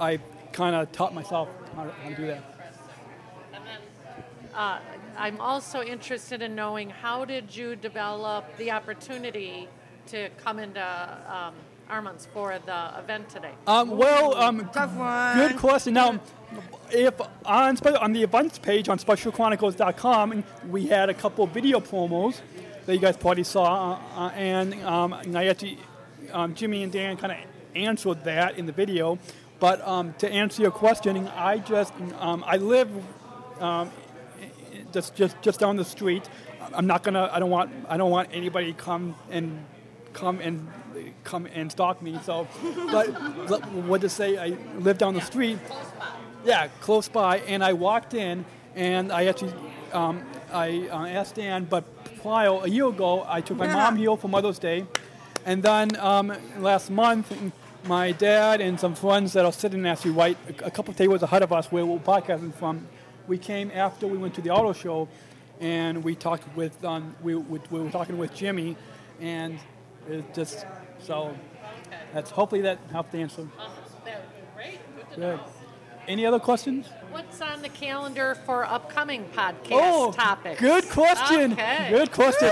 [0.00, 0.18] I
[0.52, 2.42] kind of taught myself how to, how to do that.
[4.54, 4.78] Uh,
[5.16, 9.68] I'm also interested in knowing how did you develop the opportunity
[10.06, 10.82] to come into
[11.28, 11.54] um,
[11.88, 13.52] Armand's for the event today?
[13.66, 15.94] Um, well, um, good question.
[15.94, 16.20] Now,
[16.90, 22.40] if on on the events page on specialchronicles.com, we had a couple of video promos
[22.86, 25.78] that you guys probably saw, uh, uh, and, um, and I actually,
[26.32, 27.38] um, Jimmy and Dan kind of
[27.74, 29.18] answered that in the video.
[29.60, 32.88] But um, to answer your question, I just um, I live
[33.60, 33.90] um,
[34.92, 36.28] just just just down the street.
[36.72, 37.28] I'm not gonna.
[37.32, 37.72] I don't want.
[37.88, 39.64] I don't want anybody to come and
[40.12, 40.68] come and
[41.28, 42.18] come and stalk me.
[42.24, 42.48] So,
[42.90, 43.06] but
[43.90, 44.38] what to say?
[44.38, 45.58] I live down the street.
[46.44, 49.52] Yeah, close by, and I walked in, and I actually
[49.92, 51.84] um, I uh, asked Dan, but
[52.22, 54.86] prior a year ago, I took my mom here for Mother's Day,
[55.44, 57.32] and then um, last month.
[57.84, 61.22] My dad and some friends that are sitting actually right a a couple of tables
[61.22, 62.86] ahead of us where we're podcasting from,
[63.28, 65.08] we came after we went to the auto show,
[65.60, 68.76] and we talked with um, we, we, we were talking with Jimmy,
[69.20, 69.58] and
[70.10, 70.66] it just
[71.00, 71.34] so
[72.12, 73.46] that's hopefully that helped answer.
[74.54, 74.78] Great.
[74.96, 75.40] Good to know.
[76.06, 76.86] Any other questions?
[77.10, 80.58] What's on the calendar for upcoming podcast Oh, topics?
[80.60, 81.52] Good question.
[81.52, 81.88] Okay.
[81.90, 82.50] Good question.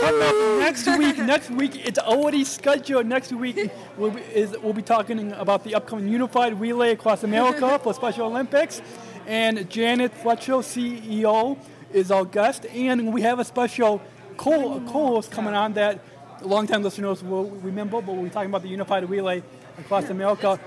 [0.00, 1.18] Coming up next week.
[1.18, 3.06] Next week, it's already scheduled.
[3.06, 7.78] Next week, we'll be, is, we'll be talking about the upcoming Unified Relay across America
[7.78, 8.82] for Special Olympics,
[9.26, 11.56] and Janet Froetscher, CEO,
[11.92, 14.02] is our guest, and we have a special
[14.36, 16.00] co- co-host coming on that
[16.42, 18.00] longtime listeners will remember.
[18.02, 19.42] But we're talking about the Unified Relay
[19.78, 20.58] across America.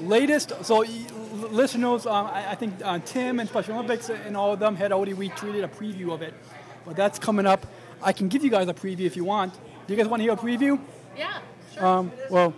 [0.00, 0.84] Latest, so
[1.50, 4.92] listeners, um, I, I think uh, Tim and Special Olympics and all of them had
[4.92, 6.34] already retweeted a preview of it,
[6.84, 7.66] but that's coming up.
[8.02, 9.54] I can give you guys a preview if you want.
[9.86, 10.78] Do you guys want to hear a preview?
[11.16, 11.38] Yeah.
[11.78, 12.52] Um, well,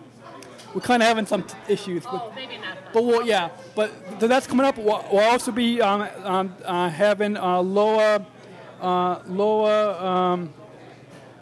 [0.75, 2.05] we're kind of having some t- issues.
[2.05, 2.77] With, Oh, maybe not.
[2.93, 4.77] but we'll, yeah, but th- that's coming up.
[4.79, 8.27] We'll, we'll also be um, um, uh, having uh, Loa,
[8.81, 10.53] uh, Loa, um,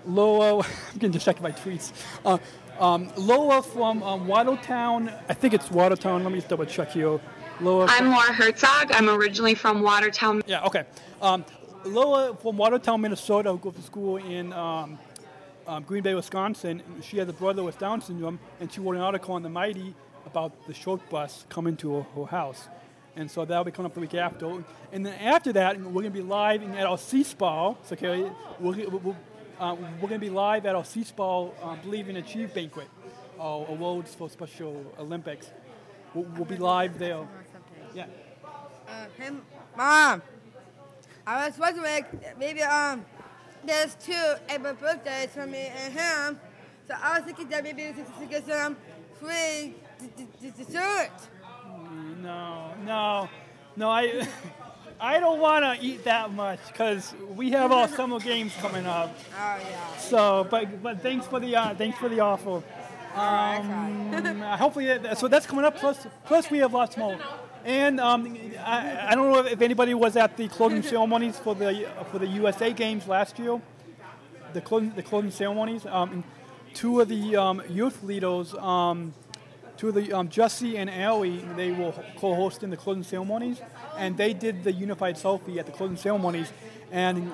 [0.06, 0.58] Loa.
[0.92, 1.92] I'm getting check my tweets.
[2.24, 2.38] Uh,
[2.78, 5.10] um, Loa from um, Watertown.
[5.28, 6.22] I think it's Watertown.
[6.22, 7.20] Let me just double check here.
[7.60, 7.86] Loa.
[7.88, 8.92] I'm Laura Herzog.
[8.92, 10.42] I'm originally from Watertown.
[10.46, 10.84] Yeah, okay.
[11.22, 11.44] Um,
[11.84, 14.98] Lola from Watertown, Minnesota, who goes to school in um,
[15.66, 16.82] um, Green Bay, Wisconsin.
[17.02, 19.94] She has a brother with Down syndrome, and she wrote an article on the Mighty
[20.26, 22.68] about the short bus coming to her, her house.
[23.14, 24.62] And so that'll be coming up the week after.
[24.92, 27.74] And then after that, we're going to be live in, at our C-Spa.
[27.84, 28.30] So, okay,
[28.60, 29.16] we're, we're,
[29.58, 32.88] uh, we're going to be live at our C-Spa uh, Believe and Achieve banquet,
[33.38, 35.50] our awards for Special Olympics.
[36.14, 37.26] We'll, we'll be live there.
[37.94, 38.06] Yeah.
[38.88, 39.42] Uh, him,
[39.76, 40.22] mom.
[41.26, 42.04] I was wondering
[42.38, 43.04] maybe um
[43.64, 46.40] there's two April birthdays for me and him,
[46.86, 48.76] so I was thinking that maybe we could get some
[49.20, 51.10] free d- d- d- dessert.
[52.22, 53.28] No, no,
[53.74, 53.90] no.
[53.90, 54.24] I,
[55.00, 59.14] I don't want to eat that much because we have our summer games coming up.
[59.34, 59.96] Oh yeah.
[59.98, 62.62] So, but but thanks for the uh, thanks for the offer.
[63.14, 65.76] Um, hopefully, that, so that's coming up.
[65.76, 67.18] Plus, plus we have lots more.
[67.64, 71.86] And um, I, I don't know if anybody was at the closing ceremonies for the
[72.10, 73.60] for the USA games last year.
[74.54, 75.84] The closing the closing ceremonies.
[75.84, 76.24] Um,
[76.72, 78.54] two of the um, youth leaders.
[78.54, 79.12] Um,
[79.76, 83.60] two of the um, Jesse and Allie, they were co-hosting the closing ceremonies,
[83.96, 86.52] and they did the unified selfie at the closing ceremonies,
[86.90, 87.32] and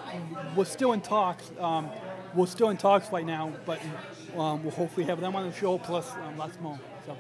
[0.57, 1.51] we're still in talks.
[1.59, 1.89] Um,
[2.35, 3.81] we're still in talks right now, but
[4.37, 6.79] um, we'll hopefully have them on the show plus um, lots more.
[7.07, 7.17] So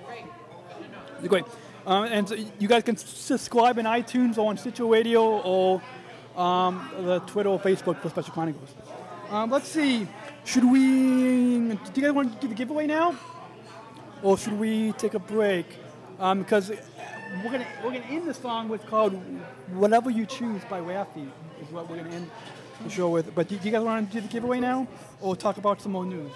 [1.19, 1.45] it's great.
[1.87, 5.83] Um, and so you guys can subscribe in iTunes or on Stitcher Radio or
[6.37, 8.71] um, the Twitter or Facebook for Special Chronicles.
[9.31, 10.07] Um, let's see.
[10.45, 10.81] Should we?
[10.81, 13.17] Do you guys want to do the giveaway now?
[14.23, 15.67] or should we take a break?
[16.19, 16.71] Um, because
[17.43, 19.15] we're gonna we're gonna end the song with called
[19.73, 21.29] "Whatever You Choose" by Raffi
[21.61, 22.31] is what we're gonna end
[22.83, 23.35] the show with.
[23.35, 24.87] But do you guys want to do the giveaway now,
[25.21, 26.31] or talk about some more news?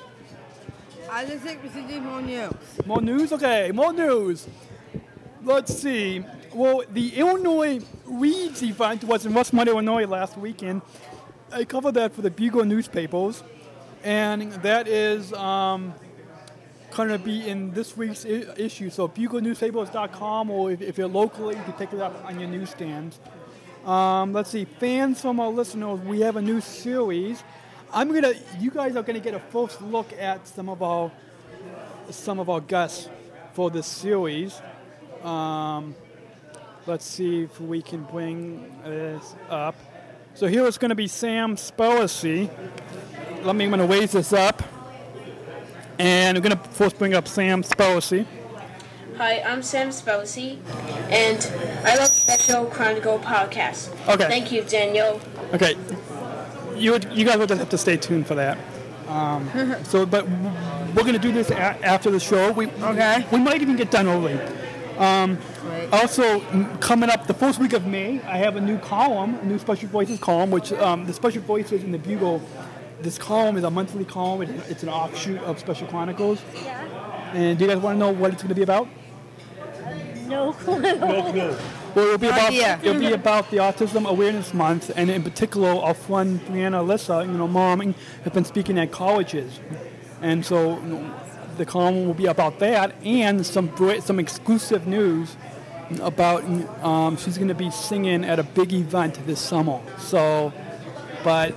[1.11, 2.53] I just think we should do more news.
[2.85, 3.33] More news?
[3.33, 4.49] Okay, more news.
[5.43, 6.25] Let's see.
[6.53, 10.83] well, the Illinois Weeds event was in Westmont, Illinois last weekend.
[11.53, 13.43] I covered that for the Bugle newspapers,
[14.03, 15.95] and that is um,
[16.97, 18.89] going to be in this week's issue.
[18.89, 23.21] So buglenewspapers.com, or if, if you're locally, you can pick it up on your newsstands.
[23.85, 27.45] Um, let's see, fans from our listeners, we have a new series.
[27.93, 31.13] I'm gonna, you guys are gonna get a first look at some of our,
[32.11, 33.09] some of our guests
[33.53, 34.61] for this series.
[35.23, 35.95] Um,
[36.87, 39.77] let's see if we can bring this up.
[40.35, 42.51] So here it's going to be Sam Spellacy.
[43.43, 44.63] Let me, I'm going to raise this up.
[45.99, 48.27] And I'm going to first bring up Sam Spellacy.
[49.17, 50.59] Hi, I'm Sam Spellacy,
[51.11, 51.39] and
[51.87, 53.91] I love Special Chronicle podcast.
[54.07, 54.29] Okay.
[54.29, 55.23] Thank you, Daniel.
[55.55, 55.75] Okay,
[56.75, 58.59] you would, you guys will just have to stay tuned for that.
[59.09, 59.49] Um,
[59.85, 62.53] so, but we're going to do this a- after the show.
[62.53, 63.27] We okay.
[63.33, 64.39] We might even get done early.
[64.99, 65.39] Um,
[65.93, 69.45] also, m- coming up the first week of May, I have a new column, a
[69.47, 72.43] new Special Voices column, which um, the Special Voices in the Bugle.
[73.01, 74.43] This column is a monthly column.
[74.43, 76.41] It, it's an offshoot of Special Chronicles.
[76.55, 77.33] Yeah.
[77.35, 78.89] And do you guys want to know what it's going to be about?
[80.27, 80.81] No clue.
[80.81, 81.57] No clue.
[81.95, 82.81] Well, it'll be No about idea.
[82.83, 87.33] it'll be about the Autism Awareness Month, and in particular, our friend Brianna Alyssa, you
[87.33, 87.81] know, mom,
[88.25, 89.61] has been speaking at colleges,
[90.21, 91.15] and so you know,
[91.57, 93.71] the column will be about that and some
[94.01, 95.37] some exclusive news
[96.01, 96.45] about
[96.85, 99.81] um, she's going to be singing at a big event this summer.
[99.99, 100.53] So,
[101.25, 101.55] but.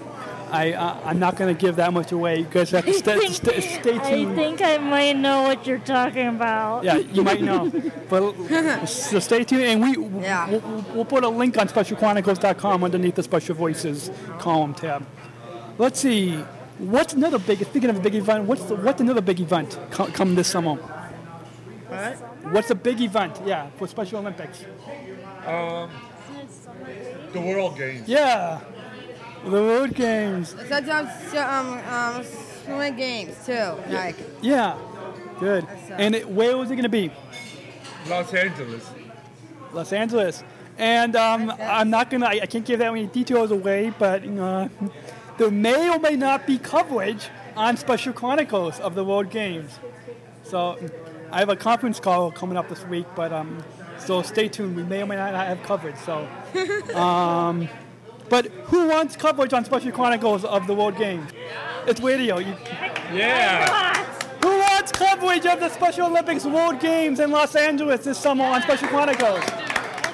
[0.52, 2.40] I, uh, I'm not going to give that much away.
[2.40, 6.28] You guys have to stay, stay, stay I think I might know what you're talking
[6.28, 6.84] about.
[6.84, 7.72] Yeah, you might know.
[8.10, 13.22] But so stay tuned, and we we'll, we'll put a link on specialchronicles.com underneath the
[13.24, 15.06] Special Voices column tab.
[15.78, 16.36] Let's see.
[16.80, 17.64] What's another big?
[17.64, 20.76] Speaking of a big event, what's the, what's another big event co- come this summer?
[22.52, 23.40] What's a big event?
[23.46, 24.66] Yeah, for Special Olympics.
[25.46, 25.92] Um,
[27.34, 28.08] the World Games.
[28.08, 28.60] Yeah,
[29.44, 30.56] the World Games.
[30.68, 32.24] Sometimes um, um,
[32.64, 33.76] swimming games too.
[33.90, 34.78] Like Yeah,
[35.40, 35.68] good.
[35.92, 37.12] And it, where was it going to be?
[38.08, 38.90] Los Angeles.
[39.74, 40.44] Los Angeles.
[40.78, 42.26] And um, I'm not gonna.
[42.26, 44.70] I, I can't give that many details away, but you know,
[45.38, 47.28] there may or may not be coverage
[47.58, 49.78] on Special Chronicles of the World Games.
[50.44, 50.78] So
[51.32, 53.62] I have a conference call coming up this week, but um,
[53.98, 54.76] so stay tuned.
[54.76, 55.98] We may or may not have coverage.
[55.98, 56.28] So,
[56.96, 57.68] um,
[58.30, 61.30] but who wants coverage on Special Chronicles of the World Games?
[61.88, 62.38] It's radio.
[62.40, 62.56] You,
[63.14, 64.04] Yeah.
[64.44, 68.62] who wants coverage of the Special Olympics World Games in Los Angeles this summer on
[68.62, 69.40] Special Chronicles?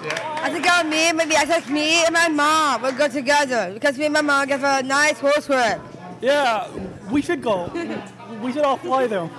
[0.03, 0.39] Yeah.
[0.43, 3.97] I think I'll me, maybe I think me and my mom will go together because
[3.97, 5.79] me and my mom have a nice horse trip.
[6.21, 6.67] Yeah,
[7.11, 7.69] we should go.
[8.41, 9.29] we should all fly there.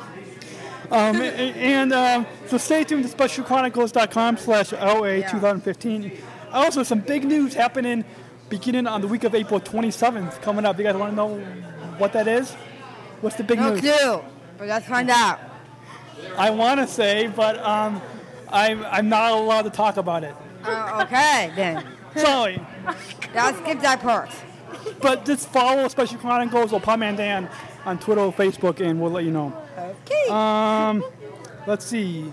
[0.91, 6.13] Um, and um, so stay tuned to specialchronicles.com slash LA 2015.
[6.53, 8.05] Also, some big news happening
[8.49, 10.79] beginning on the week of April 27th coming up.
[10.79, 11.39] You guys want to know
[11.99, 12.53] what that is?
[13.21, 13.81] What's the big No news?
[13.81, 14.21] clue,
[14.59, 15.41] but let's find out.
[16.37, 18.01] I want to say, but um,
[18.51, 20.35] I'm, I'm not allowed to talk about it.
[20.65, 21.85] Uh, okay, then.
[22.17, 22.61] Sorry.
[23.35, 24.31] I'll skip that part.
[25.01, 27.49] But just follow Special Chronicles or Palm and Dan
[27.85, 29.53] on Twitter or Facebook, and we'll let you know.
[29.79, 30.29] Okay.
[30.31, 31.05] Um,
[31.67, 32.33] let's see.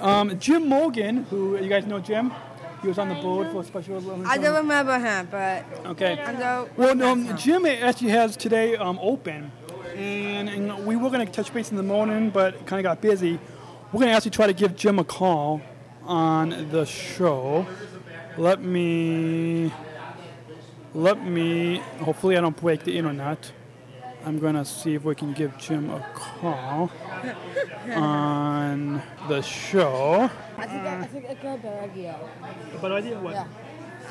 [0.00, 2.32] Um, Jim Morgan, who you guys know Jim,
[2.82, 4.28] he was on the board for Special Olympics.
[4.30, 6.18] I don't remember him, but Okay.
[6.76, 9.50] Well, um, Jim actually has today um, open,
[9.94, 13.00] and, and we were going to touch base in the morning, but kind of got
[13.00, 13.38] busy.
[13.92, 15.62] We're going to actually try to give Jim a call
[16.02, 17.66] on the show.
[18.36, 19.72] Let me,
[20.92, 21.78] let me.
[22.00, 23.50] Hopefully, I don't break the internet.
[24.26, 26.90] I'm going to see if we can give Jim a call
[27.94, 30.28] on the show.
[30.58, 32.18] I think I, I think I got a better idea.
[32.74, 33.20] A better idea?
[33.20, 33.34] What?
[33.34, 33.46] Yeah.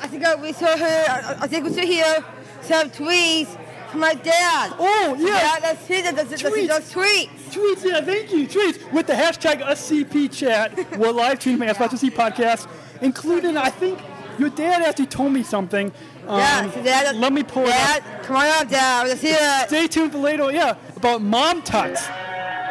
[0.02, 1.06] I think I, we saw her.
[1.10, 2.24] I, I think we saw hear
[2.62, 3.58] some tweets
[3.92, 4.74] from my dad.
[4.80, 5.28] Oh yeah.
[5.28, 7.28] Yeah, let's see the, the, the, the, those tweets.
[7.52, 8.48] Tweets, yeah, thank you.
[8.48, 10.98] Tweets with the hashtag SCP chat.
[10.98, 12.70] We're live streaming at Special C Podcast,
[13.02, 14.00] including, I think,
[14.40, 15.92] your dad actually told me something.
[16.28, 18.24] Um, Yeah, so let me pull it up.
[18.24, 19.08] come on up, Dad.
[19.08, 19.68] Let's it.
[19.68, 20.52] Stay tuned for later.
[20.52, 22.08] Yeah, about mom tucks.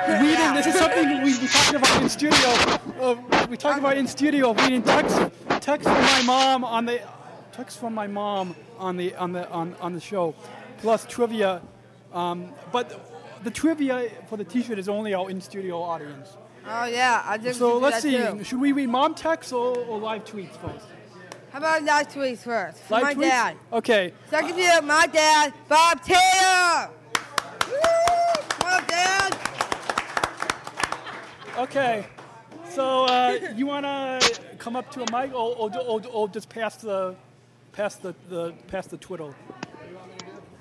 [0.08, 0.54] Reading.
[0.54, 2.48] This is something we we talked about in studio.
[3.00, 4.52] Uh, we talked about in studio.
[4.52, 5.18] Reading text,
[5.60, 7.00] text from my mom on the,
[7.52, 10.34] text from my mom on the on the on, on the show,
[10.78, 11.62] plus trivia.
[12.12, 12.86] Um, but
[13.44, 16.36] the trivia for the T-shirt is only our in studio audience.
[16.66, 18.16] Oh yeah, I just So let's see.
[18.18, 18.44] Too.
[18.44, 20.86] Should we read mom texts or, or live tweets first?
[21.54, 22.90] How about live tweets first?
[22.90, 23.20] Live my tweets?
[23.20, 23.56] dad.
[23.72, 24.12] Okay.
[24.28, 26.90] Second to my dad, Bob Taylor.
[27.68, 27.78] Woo!
[28.48, 29.38] Come on, Dad.
[31.58, 32.06] Okay.
[32.70, 36.48] So uh, you want to come up to a mic, or, or, or, or just
[36.48, 37.14] pass the
[37.70, 39.32] pass the, the pass the twiddle?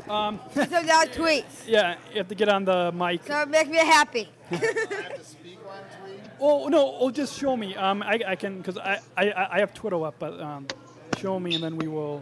[0.07, 1.65] Um, so tweets.
[1.65, 3.24] yeah, you have to get on the mic.
[3.26, 4.30] So it makes me happy.
[6.45, 6.98] Oh no!
[6.99, 7.74] Oh, just show me.
[7.74, 10.68] Um, I, I can because I, I I have Twitter up, but um,
[11.24, 12.22] show me and then we will.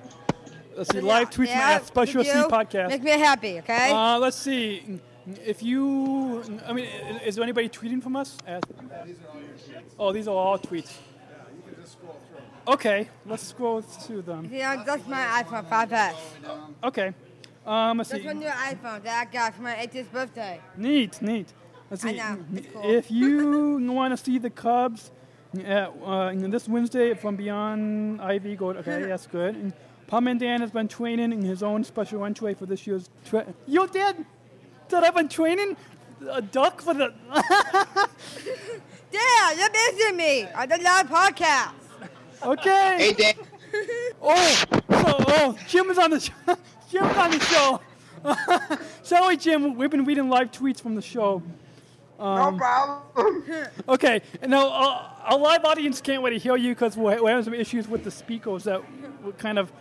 [0.76, 1.02] Let's see.
[1.02, 2.90] live tweets yeah, from Special C podcast.
[2.90, 3.92] Make me happy, okay?
[3.92, 5.00] Uh, let's see.
[5.46, 6.86] If you, I mean,
[7.26, 8.38] is there anybody tweeting from us?
[10.00, 10.92] Oh, these are all tweets.
[12.68, 14.48] Okay, let's scroll through them.
[14.52, 16.16] Yeah, that's my iPhone 5S.
[16.84, 17.14] Okay.
[17.66, 18.28] Um, let's That's see.
[18.28, 20.60] my new iPhone that I got for my 80th birthday.
[20.78, 21.54] Neat, neat.
[21.92, 22.18] Let's I see.
[22.18, 22.38] know,
[22.74, 22.90] cool.
[22.90, 25.12] If you want to see the Cubs
[25.66, 28.70] at, uh, this Wednesday from Beyond Ivy, go.
[28.70, 29.56] Okay, that's good.
[29.56, 29.74] And
[30.08, 33.10] Palm and Dan has been training in his own special entry for this year's.
[33.26, 34.26] Tra- you did?
[34.90, 35.78] That I've been training
[36.30, 37.14] a duck for the.
[39.12, 41.74] Dad, you're missing me on the live podcast.
[42.44, 42.96] Okay.
[42.98, 43.34] Hey, Dan.
[44.22, 46.34] Oh, so, oh, Jim is on the show.
[46.92, 47.80] Jim's on the show.
[49.02, 49.76] Sorry, Jim.
[49.76, 51.42] We've been reading live tweets from the show.
[52.22, 53.02] Um, problem.
[53.90, 57.44] Okay, now uh, our live audience can't wait to hear you because we're, we're having
[57.46, 58.82] some issues with the speakers that
[59.40, 59.72] kind of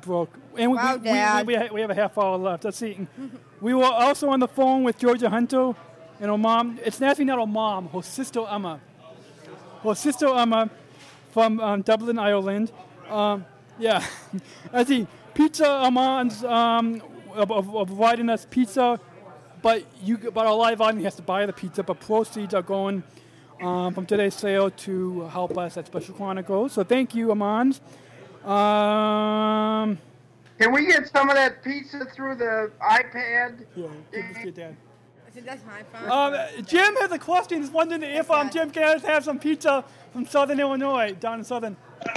[0.00, 0.30] broke.
[0.56, 1.46] And we, Wow, we, we, Dad.
[1.46, 2.64] we, ha- we have a half hour left.
[2.64, 3.06] Let's see.
[3.60, 5.72] We were also on the phone with Georgia Hunter
[6.20, 6.78] and her mom.
[6.84, 8.80] It's actually not her mom, her sister Emma.
[9.82, 10.70] Her sister Emma
[11.30, 12.72] from um, Dublin, Ireland.
[13.10, 13.44] Um,
[13.78, 14.04] yeah,
[14.72, 15.06] I see.
[15.34, 17.00] Pizza Armand's um,
[17.34, 18.98] of, of, of providing us pizza,
[19.62, 21.82] but you but our live audience has to buy the pizza.
[21.82, 23.02] But proceeds are going
[23.60, 26.72] um, from today's sale to help us at Special Chronicles.
[26.72, 27.80] So thank you, Armand's.
[28.44, 29.98] Um,
[30.58, 33.64] Can we get some of that pizza through the iPad?
[33.74, 34.76] Yeah, give this to your dad.
[35.26, 36.34] I said, that's my phone.
[36.34, 37.60] Um, Jim has a question.
[37.60, 41.76] He's wondering if um, Jim can have some pizza from Southern Illinois, down in Southern.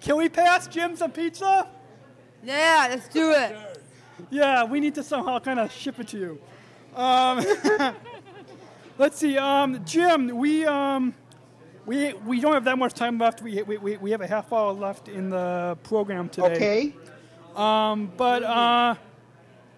[0.00, 1.68] Can we pass Jim some pizza?
[2.42, 3.71] Yeah, let's do it.
[4.30, 6.40] Yeah, we need to somehow kind of ship it to you.
[6.94, 7.44] Um,
[8.98, 10.36] let's see, um, Jim.
[10.36, 11.14] We um,
[11.86, 13.42] we we don't have that much time left.
[13.42, 16.54] We we, we, we have a half hour left in the program today.
[16.54, 16.94] Okay.
[17.56, 18.94] Um, but uh,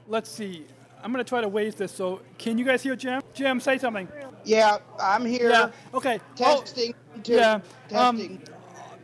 [0.08, 0.66] let's see.
[1.02, 1.92] I'm gonna try to wave this.
[1.92, 3.22] So, can you guys hear Jim?
[3.34, 4.08] Jim, say something.
[4.44, 5.50] Yeah, I'm here.
[5.50, 5.70] Yeah.
[5.92, 6.18] Okay.
[6.36, 6.94] Testing.
[7.14, 7.60] Oh, yeah.
[7.88, 7.98] Testing.
[7.98, 8.40] Um,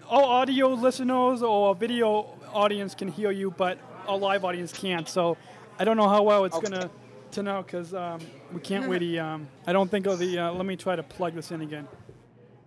[0.08, 5.08] all audio listeners or video audience can hear you, but our live audience can't.
[5.08, 5.36] So,
[5.78, 6.90] I don't know how well it's gonna
[7.30, 8.20] turn out because um,
[8.52, 9.18] we can't really.
[9.18, 10.38] Um, I don't think of the.
[10.38, 11.88] Uh, let me try to plug this in again.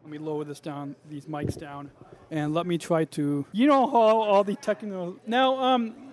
[0.04, 1.92] Let me lower this down, these mics down,
[2.32, 3.46] and let me try to.
[3.52, 5.18] You know how all the technical.
[5.26, 6.12] Now, um,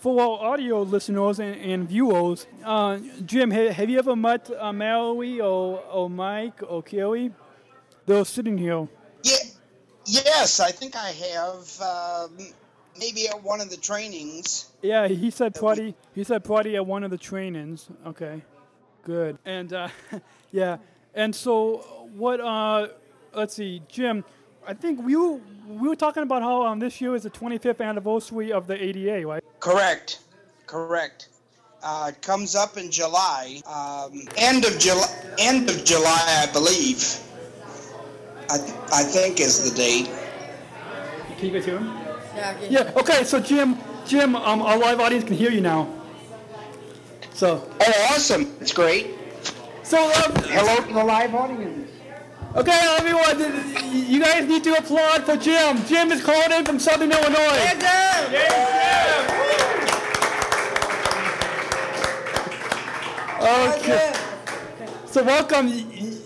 [0.00, 4.72] for our audio listeners and, and viewers, uh, Jim, ha- have you ever met uh,
[4.72, 7.32] Mallory or, or Mike or Kelly?
[8.06, 8.88] They're sitting here.
[9.24, 9.36] Yeah.
[10.06, 11.80] Yes, I think I have.
[11.80, 12.38] Um,
[12.98, 14.70] maybe at one of the trainings.
[14.82, 15.94] Yeah, he said Proddy.
[16.14, 17.88] He said Proddy at one of the trainings.
[18.06, 18.42] Okay,
[19.02, 19.38] good.
[19.44, 19.88] And uh,
[20.52, 20.78] yeah,
[21.14, 21.78] and so
[22.14, 22.40] what?
[22.40, 22.88] Uh,
[23.34, 24.24] let's see, Jim.
[24.66, 27.80] I think we were, we were talking about how um, this year is the 25th
[27.80, 29.42] anniversary of the ADA, right?
[29.60, 30.20] Correct.
[30.66, 31.30] Correct.
[31.82, 33.62] Uh, it comes up in July.
[33.66, 35.06] Um, end of July.
[35.38, 37.18] End of July, I believe.
[38.50, 38.56] I,
[38.92, 40.10] I think is the date.
[41.38, 42.07] Can you guys hear him?
[42.38, 42.92] Yeah, I Yeah.
[43.00, 43.24] Okay.
[43.24, 45.88] So Jim, Jim, um, our live audience can hear you now.
[47.34, 47.68] So.
[47.80, 48.54] Oh, awesome!
[48.60, 49.10] It's great.
[49.82, 51.90] So um, hello to the live audience.
[52.54, 53.38] Okay, everyone,
[53.92, 55.84] you guys need to applaud for Jim.
[55.86, 57.58] Jim is calling in from Southern Illinois.
[57.58, 57.80] Jim.
[58.30, 58.58] Jim.
[63.40, 64.12] Okay.
[65.06, 65.68] So welcome.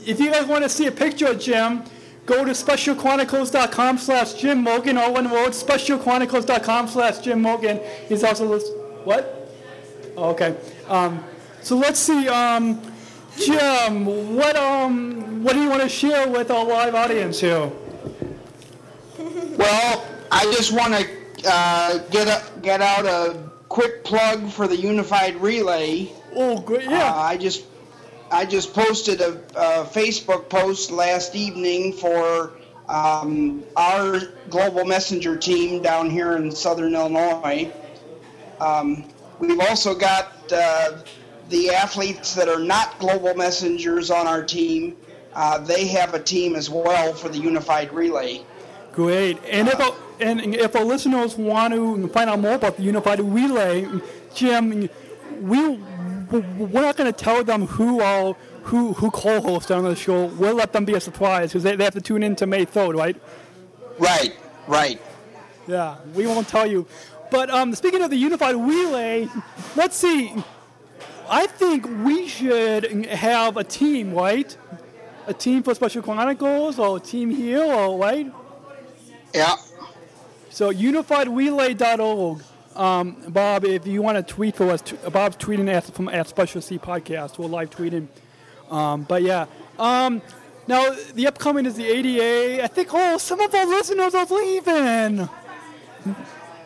[0.06, 1.84] If you guys want to see a picture of Jim,
[2.27, 7.81] go to specialchronicles.com slash Jim Morgan, all one word, specialchronicles.com slash Jim Morgan.
[8.09, 8.73] He's also, list-
[9.05, 9.51] what?
[10.16, 10.57] Oh, okay.
[10.89, 11.24] Um,
[11.62, 12.81] so let's see, um,
[13.39, 17.70] Jim, what, um, what do you want to share with our live audience here?
[19.57, 21.07] Well, I just want to
[21.47, 26.11] uh, get a, get out a quick plug for the Unified Relay.
[26.35, 26.85] Oh, great!
[26.89, 27.12] Yeah.
[27.12, 27.65] Uh, I just
[28.32, 32.52] I just posted a, a Facebook post last evening for
[32.88, 37.70] um, our global messenger team down here in Southern Illinois.
[38.59, 39.04] Um,
[39.38, 41.02] we've also got uh,
[41.50, 44.96] the athletes that are not global messengers on our team.
[45.34, 48.40] Uh, they have a team as well for the Unified Relay.
[48.92, 49.38] Great.
[49.44, 53.20] And if our, and if our listeners want to find out more about the Unified
[53.20, 53.86] Relay,
[54.34, 54.88] Jim,
[55.42, 55.76] we
[56.40, 58.34] we're not going to tell them who all
[58.64, 60.26] who who co-hosts on the show.
[60.26, 62.64] We'll let them be a surprise because they, they have to tune in to May
[62.64, 63.16] 3rd, right?
[63.98, 64.34] Right,
[64.66, 65.00] right.
[65.66, 66.86] Yeah, we won't tell you.
[67.30, 69.28] But um, speaking of the unified relay,
[69.76, 70.34] let's see.
[71.28, 74.54] I think we should have a team, right?
[75.26, 78.30] A team for Special Chronicles or a team here, or right?
[79.34, 79.56] Yeah.
[80.50, 82.42] So unifiedrelay.org.
[82.74, 86.27] Um, Bob, if you want to tweet for us, t- Bob's tweeting at, from at
[86.28, 87.39] Special C Podcast.
[87.39, 88.09] We're live tweeting.
[88.70, 89.47] Um, but yeah.
[89.78, 90.23] Um,
[90.66, 92.65] now, the upcoming is the ADA.
[92.65, 95.28] I think, oh, some of our listeners are leaving.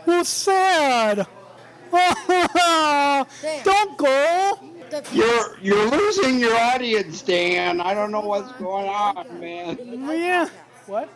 [0.06, 1.26] Well, sad.
[3.64, 4.58] Don't go.
[5.12, 7.80] You're you're losing your audience, Dan.
[7.80, 9.78] I don't know what's going on, man.
[10.08, 10.48] Yeah.
[10.86, 11.08] What?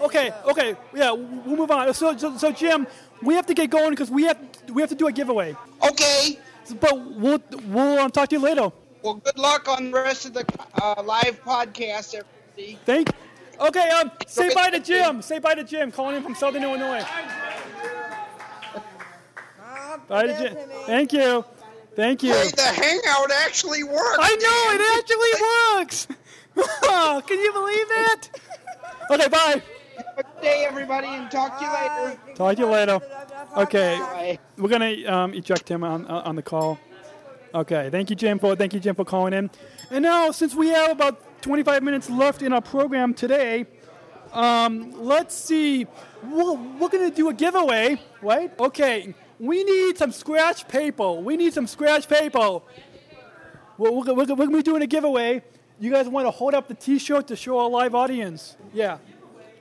[0.00, 1.92] Okay, okay, yeah, we'll move on.
[1.94, 2.86] So, so, so Jim,
[3.24, 4.38] we have to get going because we have
[4.72, 5.56] we have to do a giveaway.
[5.82, 6.38] Okay.
[6.80, 8.70] But we'll we'll um, talk to you later.
[9.02, 10.46] Well, good luck on the rest of the
[10.82, 12.78] uh, live podcast, everybody.
[12.86, 13.10] Thank.
[13.60, 15.22] Okay, um, say bye to Jim.
[15.22, 15.92] Say bye to Jim.
[15.92, 17.04] Calling in from Southern Illinois.
[20.08, 20.56] Bye to Jim.
[20.86, 21.44] Thank you.
[21.94, 22.32] Thank you.
[22.32, 24.18] Hey, the hangout actually works.
[24.20, 26.08] I know it actually works.
[27.26, 28.28] Can you believe that?
[29.10, 29.62] Okay, bye.
[30.16, 32.20] Have a good day, everybody, and talk to you later.
[32.36, 33.00] Talk to you later.
[33.56, 36.78] Okay, we're gonna um, eject him on uh, on the call.
[37.52, 39.50] Okay, thank you, Jim, for thank you, Jim, for calling in.
[39.90, 43.66] And now, since we have about 25 minutes left in our program today,
[44.32, 45.88] um, let's see.
[46.22, 48.52] We're, we're gonna do a giveaway, right?
[48.60, 51.10] Okay, we need some scratch paper.
[51.14, 52.60] We need some scratch paper.
[53.78, 55.42] We're, we're, we're, we're gonna be doing a giveaway.
[55.80, 58.56] You guys want to hold up the T-shirt to show our live audience?
[58.72, 58.98] Yeah.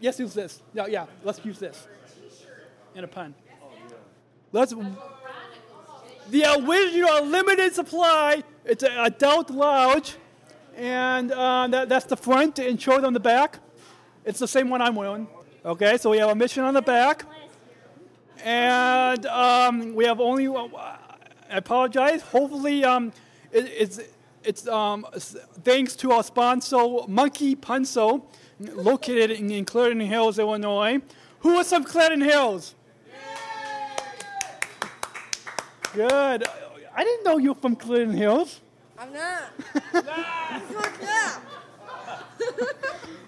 [0.03, 0.61] Yes, use this.
[0.73, 1.05] Yeah, yeah.
[1.23, 1.88] Let's use this.
[2.93, 3.34] And a pun.
[4.51, 4.73] Let's.
[6.30, 8.43] The original limited supply.
[8.65, 10.17] It's an adult lounge,
[10.75, 13.59] and uh, that, that's the front and show on the back.
[14.25, 15.25] It's the same one I'm wearing.
[15.65, 17.23] Okay, so we have a mission on the back,
[18.43, 20.49] and um, we have only.
[20.49, 20.97] I
[21.49, 22.21] apologize.
[22.23, 23.13] Hopefully, um,
[23.53, 24.01] it, it's
[24.43, 25.07] it's um,
[25.63, 28.23] thanks to our sponsor, Monkey Punso,
[28.73, 30.99] located in, in Clarendon Hills, Illinois.
[31.40, 32.76] Who Who is from Clarendon Hills?
[35.94, 36.45] Good.
[36.95, 38.61] I didn't know you were from Clarendon Hills.
[38.98, 39.53] I'm not.
[39.91, 40.94] Fuck.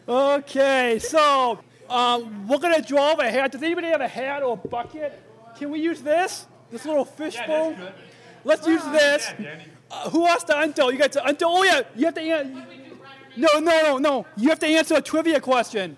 [0.07, 1.60] Okay, so
[1.90, 3.52] um, we're gonna draw a hat.
[3.52, 5.20] Does anybody have a hat or a bucket?
[5.57, 6.45] Can we use this?
[6.70, 7.76] This little fishbowl?
[8.44, 9.34] Let's use this.
[9.90, 10.91] Uh, who wants to enter?
[10.91, 11.45] You got to enter.
[11.48, 12.66] Oh yeah, you have to answer.
[13.38, 14.26] No, no, no, no.
[14.38, 15.98] You have to answer a trivia question.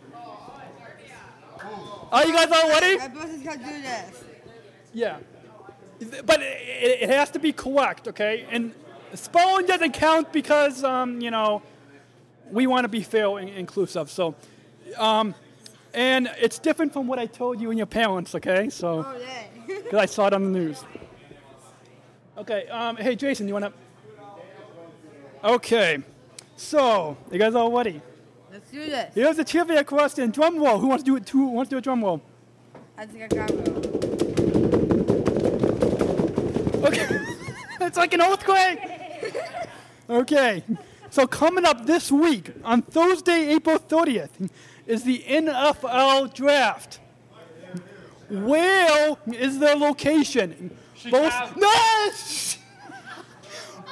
[2.12, 2.98] Are you guys all ready?
[2.98, 4.24] My boss is gonna do this.
[4.94, 5.18] Yeah.
[6.26, 8.46] But it, it has to be correct, okay?
[8.50, 8.74] And
[9.14, 11.62] spelling doesn't count because, um, you know,
[12.52, 14.10] we want to be fair and inclusive.
[14.10, 14.36] So,
[14.98, 15.36] um,
[15.94, 18.70] and it's different from what I told you and your parents, okay?
[18.70, 19.44] So, Oh, yeah.
[19.84, 20.84] because I saw it on the news.
[22.38, 23.74] Okay, um, hey, Jason, you want to?
[25.44, 26.00] Okay,
[26.58, 28.02] so, you guys all ready?
[28.52, 29.14] Let's do this.
[29.14, 30.32] Here's a trivia question.
[30.32, 30.80] Drum roll.
[30.80, 31.30] Who wants to do it?
[31.30, 32.22] Who wants to do a drum roll?
[32.98, 33.68] I think I got it.
[36.84, 37.08] Okay.
[37.82, 38.80] it's like an earthquake.
[40.10, 40.64] okay.
[41.12, 44.50] So coming up this week on Thursday, April 30th,
[44.88, 47.00] is the NFL draft.
[48.30, 50.76] Where is the location?
[51.10, 52.10] Both no!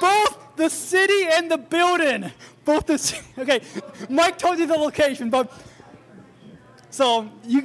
[0.00, 2.32] Both the city and the building.
[2.66, 2.98] Both the
[3.42, 3.60] okay.
[4.10, 5.50] Mike told you the location, but
[6.90, 7.62] so you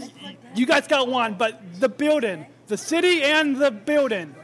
[0.55, 4.35] you guys got one, but the building, the city and the building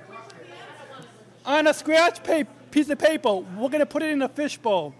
[1.45, 3.35] on a scratch pa- piece of paper.
[3.35, 4.93] We're gonna put it in a fishbowl.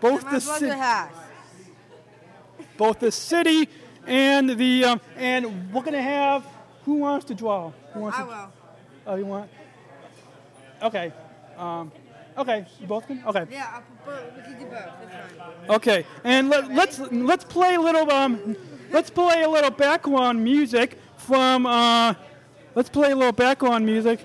[0.00, 1.08] Both the brother ci- has.
[2.76, 3.68] both the city
[4.06, 6.46] and the um, and we're gonna have
[6.84, 7.72] who wants to draw?
[7.92, 8.52] Who wants I to, will.
[9.06, 9.50] Oh, you want?
[10.82, 11.12] Okay.
[11.58, 11.92] Um,
[12.38, 12.66] okay.
[12.80, 13.22] You both can.
[13.26, 13.46] Okay.
[13.50, 14.70] Yeah, We do both.
[14.70, 15.70] That's fine.
[15.70, 18.56] Okay, and let, let's let's play a little um,
[18.90, 22.14] let's play a little background music from uh,
[22.74, 24.20] let's play a little background music.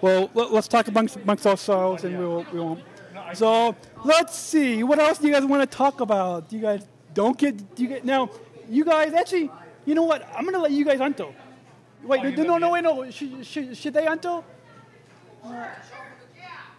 [0.00, 2.82] Well, let, us talk amongst, amongst ourselves, and we will we won't.
[3.32, 3.74] So
[4.04, 4.82] let's see.
[4.82, 6.48] What else do you guys want to talk about?
[6.48, 7.74] Do you guys don't get?
[7.74, 8.30] Do you get now?
[8.68, 9.50] You guys actually.
[9.86, 10.26] You know what?
[10.34, 11.26] I'm gonna let you guys enter.
[12.02, 13.10] Wait, no, no, no, wait, no.
[13.10, 14.42] Should, should, should they enter?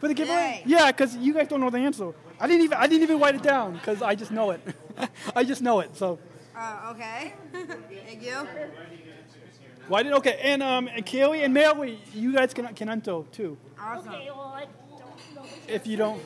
[0.05, 0.61] For the giveaway?
[0.67, 2.13] Yeah, because you guys don't know the answer.
[2.39, 4.61] I didn't even I didn't even write it down because I just know it.
[5.35, 5.97] I just know it.
[5.97, 6.19] So
[6.55, 7.33] Uh, okay.
[8.05, 8.47] Thank you.
[9.87, 10.37] Why did okay?
[10.43, 13.57] And um, and Kaylee and Mary, you guys can can enter too.
[13.97, 15.43] Okay, well, I don't know.
[15.67, 16.21] If you don't.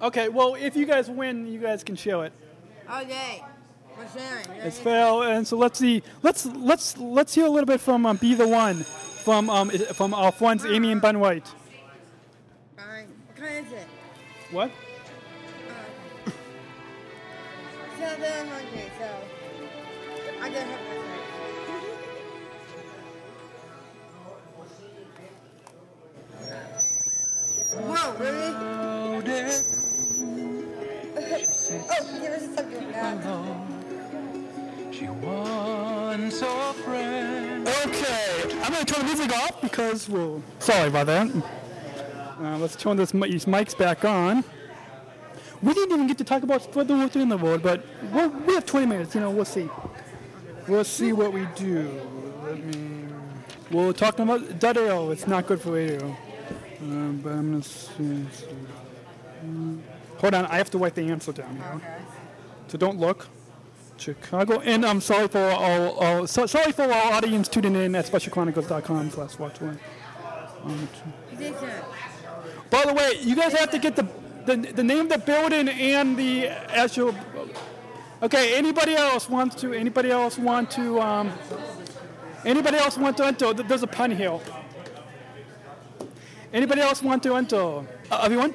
[0.00, 2.32] Okay, well, if you guys win, you guys can show it.
[2.88, 3.42] Okay.
[3.98, 4.46] We're sharing.
[4.64, 6.04] It's fail, and so let's see.
[6.22, 8.76] Let's let's let's hear a little bit from um, "Be the One"
[9.24, 11.50] from um from our friends Amy and Ben White.
[14.52, 14.70] What?
[16.26, 16.32] So
[18.00, 19.08] they're hungry, so
[20.42, 21.20] I can help myself.
[27.86, 28.50] Whoa, really?
[31.80, 33.66] oh, give us something now.
[34.90, 37.68] She wants a friend.
[37.68, 41.59] Okay, I'm gonna turn the music off because well, sorry about that.
[42.40, 44.42] Uh, let's turn this these mics back on.
[45.62, 48.64] We didn't even get to talk about further work in the world, but we have
[48.64, 49.14] 20 minutes.
[49.14, 49.68] You know, we'll see.
[50.66, 52.00] We'll see what we do.
[52.44, 53.08] Let me.
[53.70, 55.10] We'll talk about ale.
[55.10, 56.16] It's not good for radio.
[56.80, 58.26] Um, but I'm gonna see.
[60.18, 61.80] Hold on, I have to write the answer down here.
[62.68, 63.28] So don't look.
[63.98, 68.06] Chicago, and I'm sorry for all, all so, sorry for our audience tuning in at
[68.06, 69.78] specialchronicles.com slash watch one.
[70.64, 70.88] Um,
[72.70, 74.06] by the way, you guys have to get the,
[74.46, 77.14] the the name of the building and the actual.
[78.22, 79.72] Okay, anybody else wants to?
[79.72, 81.00] Anybody else want to?
[81.00, 81.32] Um,
[82.44, 83.52] anybody else want to enter?
[83.52, 84.38] There's a pun here.
[86.52, 87.82] Anybody else want to enter?
[88.10, 88.54] Uh, everyone?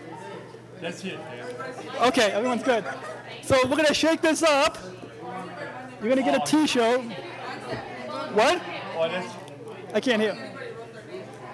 [0.81, 1.17] That's it.
[2.01, 2.83] Okay, everyone's good.
[3.41, 4.77] So we're gonna shake this up.
[5.99, 7.01] You're gonna get a T-shirt.
[8.33, 8.61] What?
[8.97, 9.33] Oh,
[9.93, 10.54] I can't hear.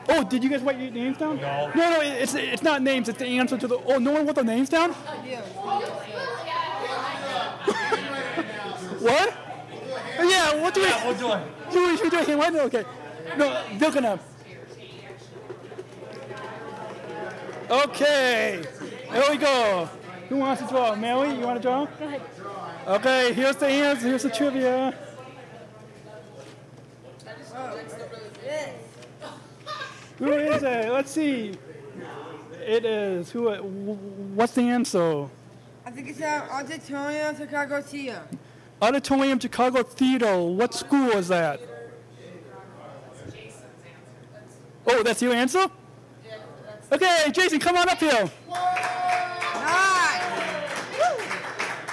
[0.09, 1.37] Oh, did you guys write your names down?
[1.37, 1.71] No.
[1.75, 3.07] No, no, it's it's not names.
[3.09, 3.77] It's the answer to the.
[3.77, 4.95] Oh, no one wrote the names down.
[9.01, 9.33] What?
[10.19, 10.87] Yeah, what do we?
[10.87, 11.73] Yeah, we'll do it.
[11.73, 12.37] You should do it here.
[12.37, 12.55] What?
[12.55, 12.85] Okay.
[13.35, 14.19] No, they're gonna.
[17.69, 18.63] Okay.
[19.11, 19.89] Here we go.
[20.29, 20.95] Who wants to draw?
[20.95, 21.85] Mary, you want to draw?
[21.85, 22.21] Go ahead.
[22.87, 24.07] Okay, here's the answer.
[24.07, 24.93] Here's the trivia.
[30.21, 30.91] Who is it?
[30.91, 31.57] Let's see.
[32.63, 33.31] It is.
[33.31, 33.51] Who?
[34.35, 35.27] What's the answer?
[35.83, 38.21] I think it's uh, Auditorium Chicago Theater.
[38.83, 40.37] Auditorium Chicago Theater.
[40.37, 41.59] What school is that?
[44.85, 45.65] Oh, that's your answer?
[46.91, 48.29] Okay, Jason, come on up here.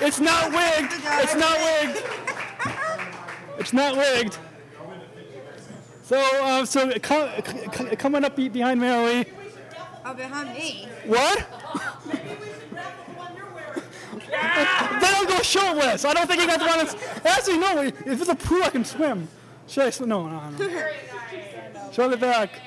[0.02, 1.00] It's not wigged.
[1.22, 2.04] It's not wigged.
[3.58, 4.36] It's not wigged.
[6.08, 9.26] So, um, so come, c- coming up be- behind Mary.
[10.06, 10.88] Oh, behind me.
[11.04, 11.46] What?
[15.02, 16.06] they don't go shirtless.
[16.06, 16.96] I don't think he got the one that's.
[17.26, 17.82] Actually, no.
[17.82, 19.28] If it's a pool, I can swim.
[19.66, 20.08] Should I swim?
[20.08, 20.86] No, no, no.
[21.92, 22.58] Show the back.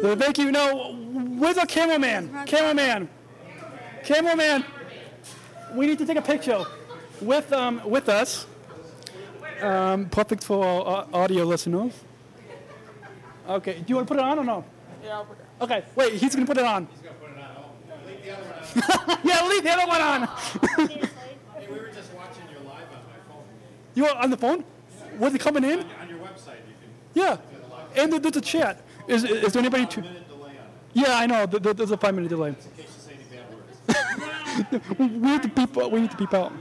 [0.00, 0.50] So thank you.
[0.50, 0.94] No,
[1.38, 2.46] where's our cameraman?
[2.46, 3.10] Cameraman.
[4.02, 4.64] Cameraman.
[5.74, 6.64] We need to take a picture
[7.20, 8.46] with um with us.
[9.60, 11.92] Um, perfect for our audio listeners.
[13.48, 13.74] Okay.
[13.74, 14.64] Do you want to put it on or no?
[15.04, 15.44] Yeah, I'll put it.
[15.60, 15.70] on.
[15.70, 15.84] Okay.
[15.94, 16.12] Wait.
[16.14, 16.86] He's gonna put it on.
[16.92, 20.22] he's going to put it on oh, yeah, leave the other one on.
[20.88, 23.44] Hey, we were just watching your live on my phone.
[23.94, 24.64] you are on the phone?
[25.18, 25.80] Was it coming in?
[25.80, 26.90] On your website, you can.
[27.14, 27.36] Yeah.
[27.94, 28.82] And there- there's a chat.
[29.08, 30.02] Is, is there anybody to?
[30.92, 31.46] Yeah, I know.
[31.46, 32.48] There- there- There's a five minute delay.
[32.50, 34.98] In case you say any bad words.
[34.98, 35.76] we need to beep.
[35.76, 36.52] We need to beep out.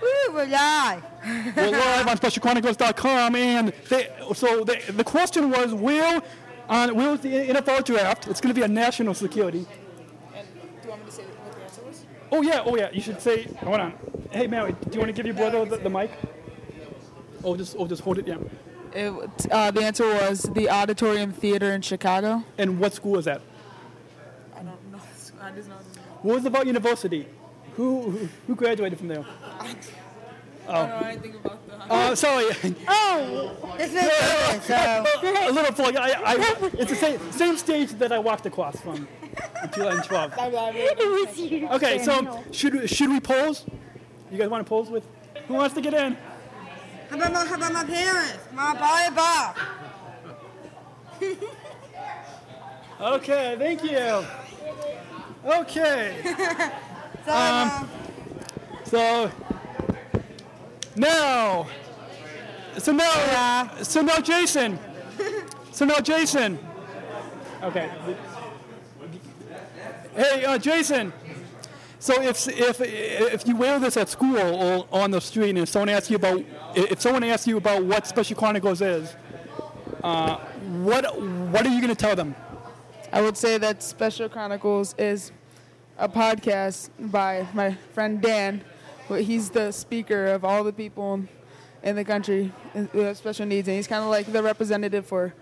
[0.00, 1.02] Woo, we're live.
[1.56, 6.22] We're live on SpecialChronicles.com, and they, so the, the question was, will
[6.68, 8.28] on will the NFL draft?
[8.28, 9.66] It's going to be a national security.
[10.34, 12.04] And do you want me to say what the answer was?
[12.30, 12.90] Oh yeah, oh yeah.
[12.92, 13.44] You should say.
[13.60, 13.94] Hold on.
[14.30, 16.10] Hey Mary, do you want to give your brother the, the mic?
[17.42, 18.26] Oh, just oh, just hold it.
[18.26, 18.36] Yeah.
[18.92, 22.44] It, uh, the answer was the Auditorium Theater in Chicago.
[22.58, 23.40] And what school is that?
[24.54, 25.00] I don't know.
[25.42, 25.76] I just know.
[26.22, 27.28] What was about university?
[27.76, 29.24] Who who, who graduated from there?
[30.68, 31.92] I don't know anything about the.
[31.94, 32.46] Uh, sorry.
[32.88, 34.66] Oh, this makes sense.
[34.66, 35.94] So, a little plug.
[35.96, 36.36] I, I,
[36.74, 39.06] it's the same, same stage that I walked across from
[39.62, 40.32] in 2012.
[40.74, 41.68] it was you.
[41.72, 43.64] Okay, so should we- should we pose?
[44.32, 45.06] You guys want to pose with?
[45.46, 46.16] Who wants to get in?
[47.10, 48.38] how about my, how about my parents?
[48.52, 49.54] My body bar.
[53.00, 54.26] Okay, thank you.
[55.44, 56.72] Okay.
[57.26, 57.90] So, Um,
[58.84, 59.32] so
[60.94, 61.66] now,
[62.78, 64.78] so now, so now, Jason.
[65.72, 66.56] So now, Jason.
[67.64, 67.90] Okay.
[70.14, 71.12] Hey, uh, Jason.
[71.98, 75.68] So if if if you wear this at school or on the street, and if
[75.68, 76.44] someone asks you about
[76.76, 79.16] if someone asks you about what Special Chronicles is,
[80.04, 80.36] uh,
[80.84, 82.36] what what are you going to tell them?
[83.12, 85.32] I would say that Special Chronicles is
[85.98, 88.62] a podcast by my friend Dan.
[89.08, 91.22] He's the speaker of all the people
[91.82, 92.52] in the country
[92.92, 95.34] who have special needs, and he's kind of like the representative for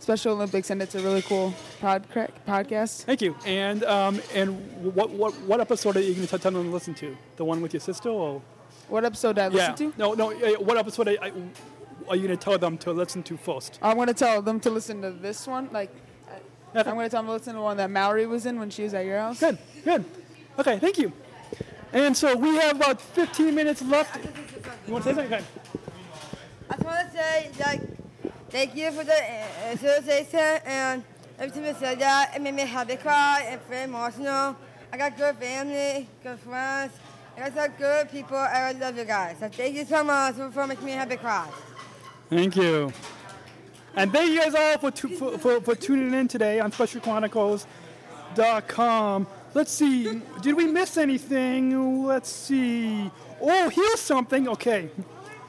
[0.00, 2.04] Special Olympics, and it's a really cool pod-
[2.44, 3.04] podcast.
[3.04, 3.36] Thank you.
[3.46, 4.58] And um, and
[4.96, 7.16] what what what episode are you going to tell them to listen to?
[7.36, 8.42] The one with your sister, or
[8.88, 9.70] what episode did I yeah?
[9.70, 9.98] listen to?
[9.98, 10.32] No, no.
[10.32, 11.18] uh, What episode are,
[12.08, 13.78] are you going to tell them to listen to first?
[13.80, 15.68] I'm going to tell them to listen to this one.
[15.72, 15.94] Like,
[16.74, 18.58] I- I'm going to tell them to listen to the one that Mallory was in
[18.58, 19.40] when she was at your house.
[19.40, 20.04] Good, good.
[20.58, 21.12] Okay, thank you.
[21.92, 24.16] And so we have about 15 minutes left.
[24.86, 25.32] You want to say something?
[25.34, 25.44] Okay.
[26.70, 27.80] I just want to say, like,
[28.50, 31.04] thank you for the uh, association, and
[31.38, 34.56] every time you said that, it made me happy cry and very emotional.
[34.92, 36.92] I got good family, good friends.
[37.36, 38.36] You guys are good people.
[38.36, 39.36] I love you guys.
[39.40, 41.48] So thank you so much for, for making me happy cry.
[42.30, 42.92] Thank you.
[43.94, 49.26] And thank you guys all for, tu- for, for, for tuning in today on SpecialChronicles.com.
[49.54, 52.04] Let's see, did we miss anything?
[52.04, 53.10] Let's see.
[53.40, 54.48] Oh, here's something.
[54.48, 54.88] Okay.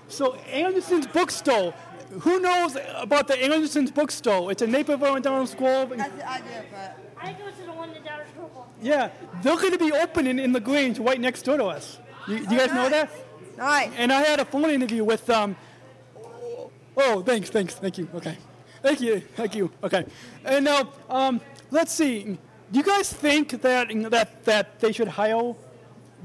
[0.10, 1.74] So, Anderson's Bookstore.
[2.20, 4.52] Who knows about the Anderson's Bookstore?
[4.52, 5.94] It's in Naperville and Downers Grove.
[5.96, 6.98] That's the idea, but.
[7.18, 8.68] I go to the one in Dallas Purple.
[8.82, 9.10] Yeah,
[9.42, 11.98] they're going to be opening in the Grange right next door to us.
[12.28, 13.10] You, you guys know that?
[13.58, 13.90] Nice.
[13.98, 15.56] And I had a phone interview with um.
[16.96, 18.08] Oh, thanks, thanks, thank you.
[18.16, 18.38] Okay,
[18.82, 19.72] thank you, thank you.
[19.84, 20.06] Okay,
[20.46, 21.42] and now um,
[21.72, 22.38] let's see.
[22.72, 25.54] Do you guys think that that that they should hire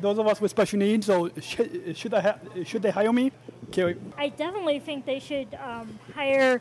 [0.01, 3.33] those of us with special needs, or should should they ha- should they hire me?
[3.69, 6.61] Okay, I definitely think they should um, hire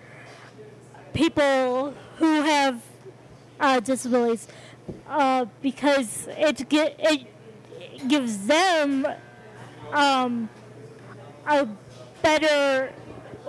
[1.13, 2.81] people who have
[3.59, 4.47] uh, disabilities
[5.07, 7.27] uh, because it, gi- it
[8.07, 9.07] gives them
[9.91, 10.49] um,
[11.47, 11.67] a
[12.21, 12.91] better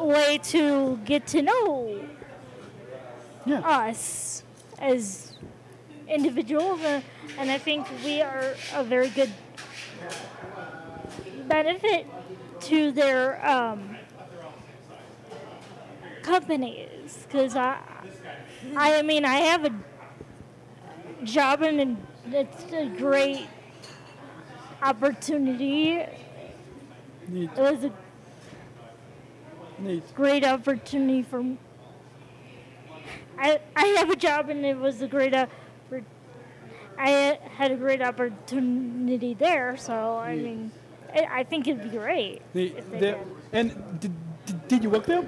[0.04, 2.00] way to get to know
[3.46, 4.42] us
[4.78, 5.32] as
[6.06, 7.00] individuals, uh,
[7.38, 9.30] and I think we are a very good
[11.46, 12.06] benefit
[12.60, 13.96] to their um,
[16.22, 17.78] companies because I,
[18.76, 19.74] I mean, I have a
[21.24, 21.96] job and
[22.26, 23.48] it's a great
[24.82, 26.04] opportunity.
[27.32, 27.92] It was a
[29.78, 30.14] Neat.
[30.14, 31.42] great opportunity for.
[31.42, 31.58] me.
[33.38, 35.34] I I have a job and it was a great.
[37.00, 40.44] I had a great opportunity there, so I Neat.
[40.44, 40.72] mean,
[41.14, 42.42] I, I think it'd be great.
[42.52, 42.74] The,
[43.52, 44.12] and did,
[44.46, 45.22] did, did you work there?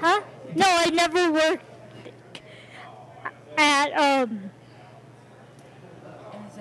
[0.00, 0.20] Huh?
[0.54, 1.64] No, I never worked
[3.58, 4.50] at um,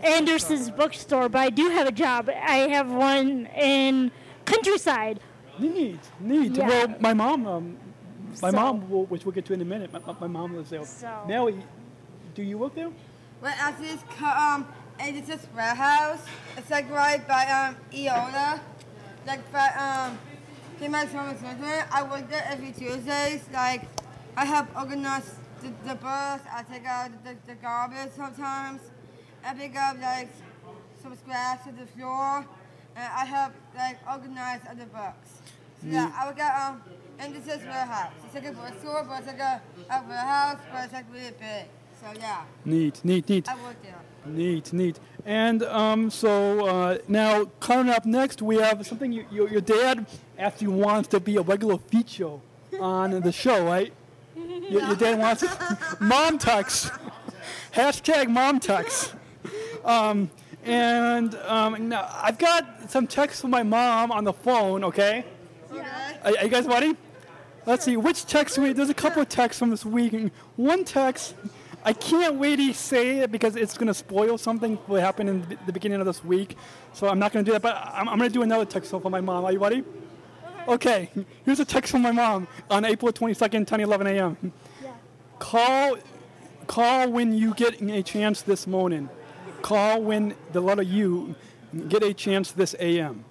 [0.03, 2.29] Anderson's bookstore, but I do have a job.
[2.29, 4.11] I have one in
[4.45, 5.19] Countryside.
[5.59, 6.55] Neat, neat.
[6.57, 6.67] Yeah.
[6.67, 7.77] Well, my mom, um,
[8.41, 9.91] my So- mom, will- which we'll get to in a minute.
[9.91, 10.85] My, my- my mom lives there.
[10.85, 11.61] So- Nelly,
[12.35, 12.91] do you work there?
[13.41, 14.67] Well, actually, it's ca- um,
[14.99, 16.21] and it's this warehouse.
[16.57, 18.59] It's like right by um Eola,
[19.25, 20.17] like by um,
[20.81, 21.83] in my summer children.
[21.91, 23.43] I work there every Tuesdays.
[23.53, 23.83] Like,
[24.35, 26.41] I help organize the, the bus.
[26.53, 28.81] I take out the, the garbage sometimes.
[29.45, 30.29] I pick up like
[31.01, 32.45] some scraps to the floor,
[32.95, 35.38] and I help like organize other books.
[35.81, 36.11] So, yeah.
[36.15, 36.81] I work at um,
[37.19, 38.11] and this is warehouse.
[38.25, 39.61] It's like a bookstore, but it's like a,
[39.91, 41.65] a warehouse, but it's like really big.
[41.99, 42.43] So yeah.
[42.65, 43.49] Neat, neat, neat.
[43.49, 43.99] I work there.
[44.25, 44.99] Neat, neat.
[45.25, 50.05] And um, so uh, now, coming up next, we have something you, your, your dad
[50.37, 52.37] actually wants to be a regular feature
[52.79, 53.91] on the show, right?
[54.35, 55.51] Your, your dad wants it.
[55.99, 56.89] Mom Tucks.
[57.73, 59.13] Hashtag Mom Tucks.
[59.83, 60.29] Um,
[60.63, 65.25] and um, now I've got some texts from my mom on the phone, okay?
[66.23, 66.95] Are, are you guys ready?
[67.65, 70.31] Let's see, which text we, there's a couple of texts from this week.
[70.55, 71.35] One text,
[71.83, 75.73] I can't really say it because it's going to spoil something that happened in the-
[75.73, 76.57] beginning of this week.
[76.93, 78.89] So I'm not going to do that, but I'm, I'm going to do another text
[78.89, 79.45] from my mom.
[79.45, 79.83] Are you ready?
[80.67, 81.09] Okay,
[81.45, 84.53] here's a text from my mom on April 22nd, 10 11 a.m.
[85.39, 85.97] Call,
[86.67, 89.09] call when you get a chance this morning.
[89.61, 91.35] Call when the letter U
[91.87, 93.23] get a chance this a.m.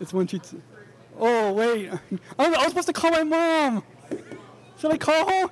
[0.00, 0.38] It's when she.
[0.38, 0.58] T-
[1.18, 1.90] oh wait,
[2.38, 3.82] I was supposed to call my mom.
[4.78, 5.50] Should I call her?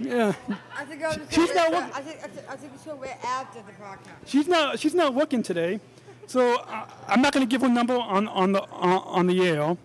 [0.00, 0.32] Yeah.
[0.76, 1.90] I think I'll just She's not working.
[1.94, 4.26] I think I think, I think we should wait after the podcast.
[4.26, 4.78] She's not.
[4.78, 5.80] She's not working today,
[6.26, 9.26] so I, I'm not going to give her a number on on the on, on
[9.26, 9.76] the air.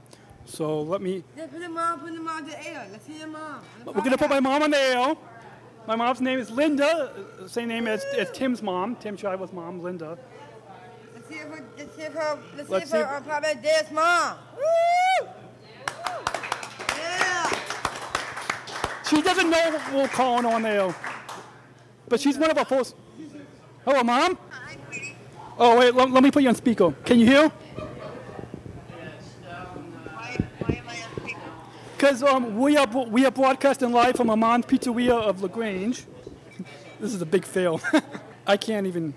[0.45, 1.23] So let me.
[1.37, 2.87] Yeah, put on, put them on the air.
[2.91, 3.61] Let's hear your mom.
[3.85, 5.15] We're going to put my mom on the air.
[5.87, 8.95] My mom's name is Linda, uh, same name as, as Tim's mom.
[8.97, 10.19] Tim Shiva's mom, Linda.
[11.79, 13.91] See if we, let's see if her, let's, Let's see her if- uh, Papa Dad's
[13.91, 14.37] mom.
[14.57, 15.27] Woo!
[16.97, 17.49] Yeah.
[19.07, 20.93] She doesn't know we're calling on there.
[22.09, 22.95] But she's one of our first.
[23.85, 24.37] Hello, Mom?
[25.57, 26.91] Oh, wait, let, let me put you on speaker.
[27.05, 27.51] Can you hear?
[31.95, 36.05] Because um, we, are, we are broadcasting live from Armand's Pizzeria of LaGrange.
[36.99, 37.79] This is a big fail.
[38.47, 39.13] I can't even.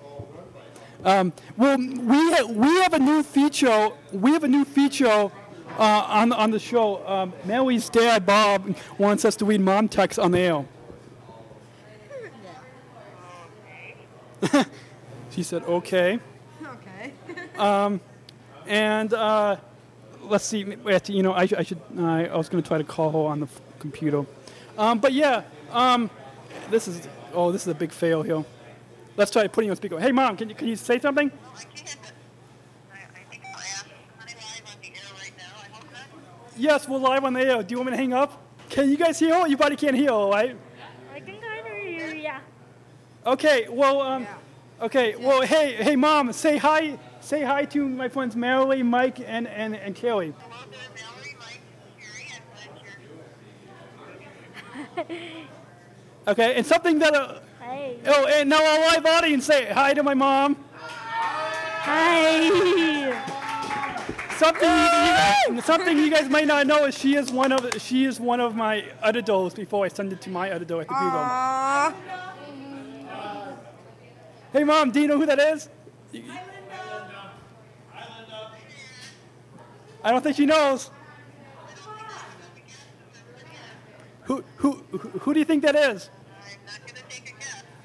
[1.04, 3.90] Um, well, we, ha- we have a new feature.
[4.12, 5.30] We have a new feature
[5.78, 7.06] uh, on, on the show.
[7.06, 10.64] Um, Mary's dad, Bob, wants us to read mom texts on the air.
[15.30, 16.18] she said, okay.
[16.62, 17.12] Okay.
[17.58, 18.00] Um,
[18.66, 19.56] and uh,
[20.22, 20.60] let's see.
[21.06, 21.80] You know, I, I should.
[21.96, 24.24] Uh, I was going to try to call her on the f- computer.
[24.78, 26.10] Um, but yeah, um,
[26.70, 27.06] this is.
[27.34, 28.42] Oh, this is a big fail here.
[29.16, 30.00] Let's try putting you on speaker.
[30.00, 31.30] Hey, mom, can you can you say something?
[36.56, 37.62] Yes, we're live on the air.
[37.62, 38.40] Do you want me to hang up?
[38.70, 39.34] Can you guys hear?
[39.34, 39.46] her?
[39.46, 40.56] You probably can't hear, her, right?
[41.12, 42.40] I can kind of hear you, yeah.
[43.26, 43.66] Okay.
[43.68, 44.26] Well, um,
[44.80, 45.16] okay.
[45.16, 46.98] Well, hey, hey, mom, say hi.
[47.20, 50.34] Say hi to my friends Mallory, Mike, and and and Kelly.
[56.28, 57.14] Okay, and something that.
[57.14, 57.40] Uh,
[57.72, 57.96] Hey.
[58.06, 60.56] oh, and now our live audience say hi to my mom.
[61.84, 62.42] Hi.
[64.36, 68.04] Something you, you, something you guys might not know is she is one of she
[68.04, 71.24] is one of my editors before I send it to my editor at the Google.
[74.52, 75.70] Hey, mom, do you know who that is?
[80.04, 80.90] I don't think she knows.
[84.24, 86.10] Who, who who do you think that is?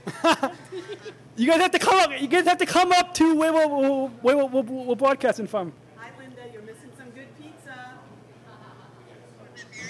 [1.36, 2.22] you guys have to come up.
[2.22, 5.74] You guys have to come up to where we're, where we're, we're, we're broadcasting from.
[5.98, 6.42] Hi, Linda.
[6.54, 7.92] You're missing some good pizza.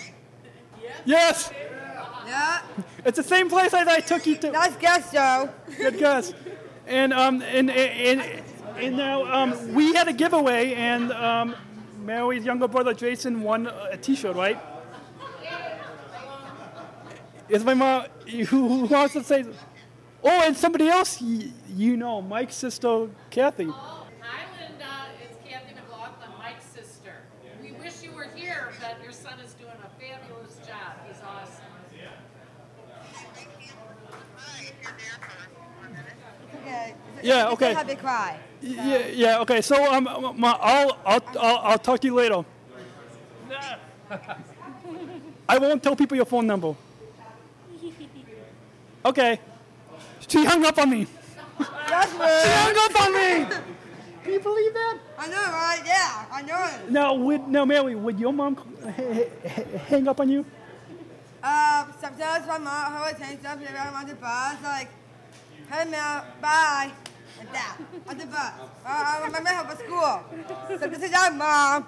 [1.06, 1.52] Yes,
[2.26, 2.62] Yeah.
[3.06, 4.52] it's the same place as I took you to.
[4.52, 5.50] Nice guess, Joe.
[5.78, 6.34] Good guess.
[6.86, 8.22] And um and and
[8.78, 11.56] and now um we had a giveaway and um
[12.04, 14.58] Mary's younger brother Jason won a T-shirt, right?
[17.50, 19.46] Is my mom who, who wants to say?
[20.30, 23.64] Oh, and somebody else y- you know, Mike's sister Kathy.
[23.64, 24.86] Hi, Linda.
[25.24, 27.14] It's Kathy McLaughlin, Mike's sister.
[27.62, 30.94] We wish you were here, but your son is doing a fabulous job.
[31.08, 31.64] He's awesome.
[36.62, 36.94] Okay.
[37.24, 37.74] Yeah, okay.
[37.74, 38.38] Have a cry.
[38.62, 39.40] Yeah, yeah.
[39.40, 40.04] Okay, so um,
[40.38, 42.44] ma, I'll, I'll I'll I'll talk to you later.
[45.50, 46.76] I won't tell people your phone number.
[49.06, 49.40] Okay.
[50.28, 51.08] She hung up on me.
[51.90, 52.42] That's rude.
[52.44, 53.56] She hung up on me.
[54.24, 54.98] Can you believe that?
[55.18, 55.82] I know, right?
[55.86, 56.92] Yeah, I know it.
[56.92, 60.46] Now, would now, Mary, would your mom h- h- hang up on you?
[61.42, 64.90] Uh, sometimes my mom, her would say stuff around on the bus, like,
[65.72, 66.92] hey, Mel, bye.
[67.40, 67.78] Like that,
[68.10, 68.52] on the bus.
[68.84, 70.78] Uh, I remember her for school.
[70.80, 71.86] So this is our mom.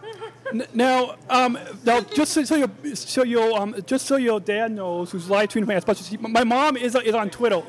[0.53, 4.71] N- Now, um, now, just so, so your so your um, just so your dad
[4.71, 6.21] knows, who's live tweeting my special.
[6.21, 7.61] My mom is is on Twitter.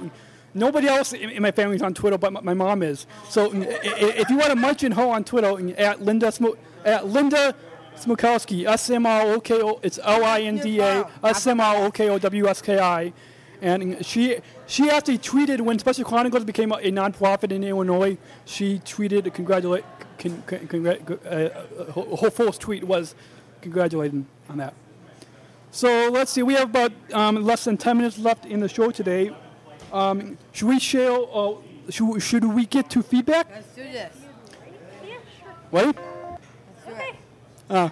[0.53, 3.07] Nobody else in my family is on Twitter, but my, mom is.
[3.29, 5.49] So, if you want to mention her on Twitter,
[5.79, 7.55] at Linda Smo- at Linda
[7.97, 9.79] Smrokowski, S M R O K O.
[9.83, 12.79] It's L I N D A S M R O K O W S K
[12.79, 13.13] I.
[13.63, 18.17] And she she actually tweeted when Special Chronicles became a, a nonprofit in Illinois.
[18.45, 19.85] She tweeted congratulate.
[20.19, 23.15] Con, con, congrat, uh, her, her first tweet was
[23.63, 24.75] congratulating on that.
[25.71, 26.43] So let's see.
[26.43, 29.31] We have about um, less than ten minutes left in the show today.
[29.93, 31.13] Um, should we share?
[31.13, 31.55] Uh,
[31.89, 33.49] should, should we get to feedback?
[33.51, 34.15] Let's do this.
[35.71, 35.97] What?
[35.97, 37.15] Let's do it.
[37.71, 37.91] Uh,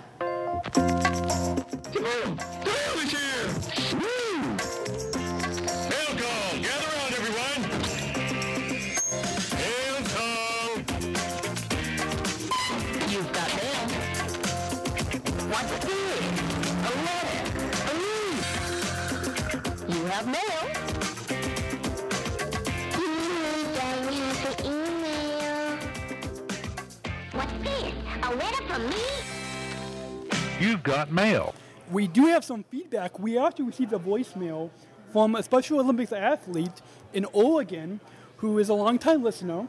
[28.78, 30.36] from me?
[30.60, 31.54] You've got mail.
[31.90, 33.18] We do have some feedback.
[33.18, 34.70] We actually received a voicemail
[35.12, 36.82] from a Special Olympics athlete
[37.12, 38.00] in Oregon
[38.38, 39.68] who is a longtime listener.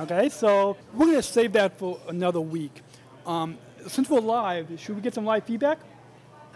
[0.00, 2.82] Okay, so we're going to save that for another week.
[3.26, 5.78] Um, since we're live, should we get some live feedback?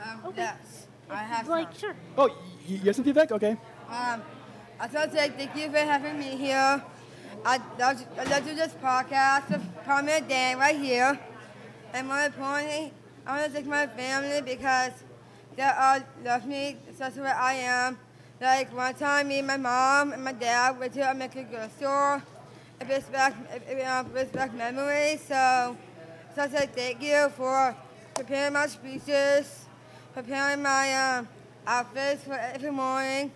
[0.02, 1.78] Um, Yes, I have Like, some.
[1.78, 1.96] sure.
[2.18, 2.34] Oh, y-
[2.66, 3.30] you have some feedback?
[3.32, 3.52] Okay.
[3.88, 4.22] Um,
[4.80, 6.82] I thought want say thank you for having me here.
[7.46, 11.18] I love, I love to this podcast with Prominent Dan right here.
[11.92, 12.90] And more importantly,
[13.26, 14.92] I want to thank my family because
[15.54, 17.98] they all love me such where I am.
[18.40, 21.68] Like one time, me and my mom and my dad went to a American Girl
[21.76, 22.22] store.
[22.80, 25.20] It brings back, it, uh, brings back memories.
[25.28, 25.76] So,
[26.34, 27.76] so I say thank you for
[28.14, 29.66] preparing my speeches,
[30.14, 31.28] preparing my um,
[31.66, 33.32] outfits for every morning.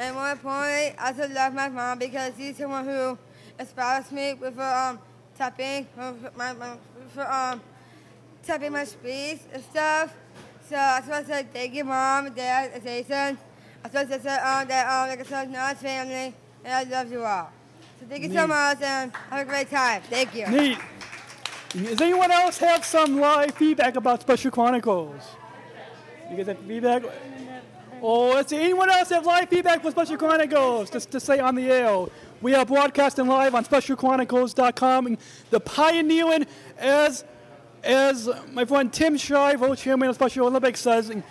[0.00, 3.18] And more importantly, I also love my mom because she's someone who
[3.58, 4.98] inspires me with her um,
[5.36, 6.76] tapping, for my, my,
[7.12, 7.60] for um,
[8.42, 10.14] tapping my speech and stuff.
[10.66, 13.36] So I just want to say thank you, mom, and dad, and Jason.
[13.84, 16.82] I just want to say um, that, um, like I said, nice family, and I
[16.84, 17.52] love you all.
[18.00, 20.00] So thank you so much, and have a great time.
[20.08, 20.46] Thank you.
[20.46, 20.78] Neat.
[21.74, 25.22] Does anyone else have some live feedback about Special Chronicles?
[26.30, 27.02] You guys have feedback?
[28.02, 28.56] Oh, let's see.
[28.56, 30.90] Anyone else have live feedback for Special Chronicles?
[30.90, 32.06] Just to say on the air.
[32.40, 35.06] We are broadcasting live on SpecialChronicles.com.
[35.06, 35.18] And
[35.50, 36.46] the pioneering,
[36.78, 37.24] as
[37.84, 41.24] as my friend Tim Shriver, chairman of Special Olympics, says, um,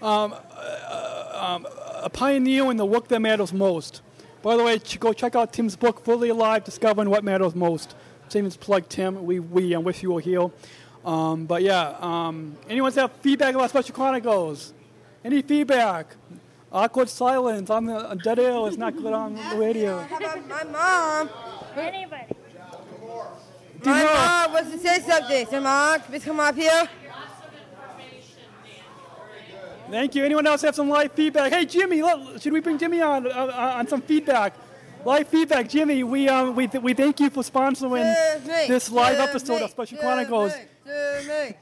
[0.00, 0.34] uh,
[1.32, 1.66] um,
[2.02, 4.00] a pioneer in the work that matters most.
[4.42, 7.94] By the way, go check out Tim's book, Fully Alive, Discovering What Matters Most.
[8.28, 9.24] Same as plug Tim.
[9.24, 10.50] We, we uh, wish you were here.
[11.04, 14.72] Um, but yeah, um, anyone have feedback about Special Chronicles?
[15.24, 16.16] Any feedback?
[16.70, 20.00] Awkward silence on the on dead air is not good on the radio.
[20.00, 21.30] How about my mom?
[21.76, 22.24] Anybody.
[23.84, 25.46] My mom wants to say something.
[25.46, 26.88] So, mom, please come up here.
[29.90, 30.24] Thank you.
[30.24, 31.52] Anyone else have some live feedback?
[31.52, 34.54] Hey, Jimmy, look, should we bring Jimmy on uh, on some feedback?
[35.04, 36.02] Live feedback, Jimmy.
[36.02, 38.14] We um we, th- we thank you for sponsoring
[38.44, 40.52] Jimmy, this live Jimmy, episode of Special Jimmy, Chronicles.
[40.84, 41.56] Jimmy.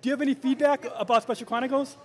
[0.00, 1.96] Do you have any feedback about Special Chronicles?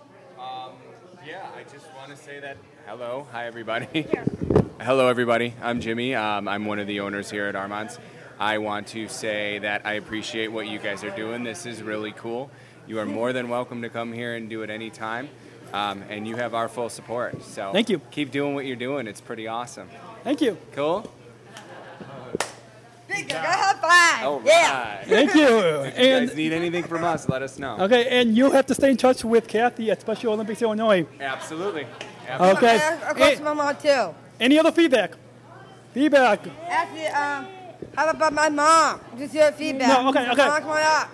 [1.28, 2.56] Yeah, I just want to say that
[2.86, 4.06] hello, hi everybody.
[4.80, 5.52] hello everybody.
[5.60, 6.14] I'm Jimmy.
[6.14, 7.98] Um, I'm one of the owners here at Armand's.
[8.38, 11.44] I want to say that I appreciate what you guys are doing.
[11.44, 12.50] This is really cool.
[12.86, 15.28] You are more than welcome to come here and do it anytime.
[15.74, 17.42] Um, and you have our full support.
[17.42, 17.98] So Thank you.
[18.10, 19.06] Keep doing what you're doing.
[19.06, 19.90] It's pretty awesome.
[20.24, 20.56] Thank you.
[20.72, 21.12] Cool.
[23.08, 23.74] Big girl, high
[24.18, 24.26] five.
[24.26, 24.96] All Yeah.
[24.98, 25.06] right.
[25.06, 25.46] Thank you.
[25.58, 27.76] If you And guys need anything from us, let us know.
[27.80, 31.06] okay, and you'll have to stay in touch with Kathy at Special Olympics Illinois.
[31.20, 31.86] Absolutely.
[32.38, 32.76] Okay.
[33.08, 34.14] Of course, my mom too.
[34.38, 35.12] Any other feedback?
[35.94, 36.40] Feedback.
[36.68, 37.46] Actually, um,
[37.96, 39.00] how about my mom?
[39.16, 39.88] Just your feedback.
[39.88, 40.46] No, okay, okay.
[40.46, 41.10] Mom, come on up.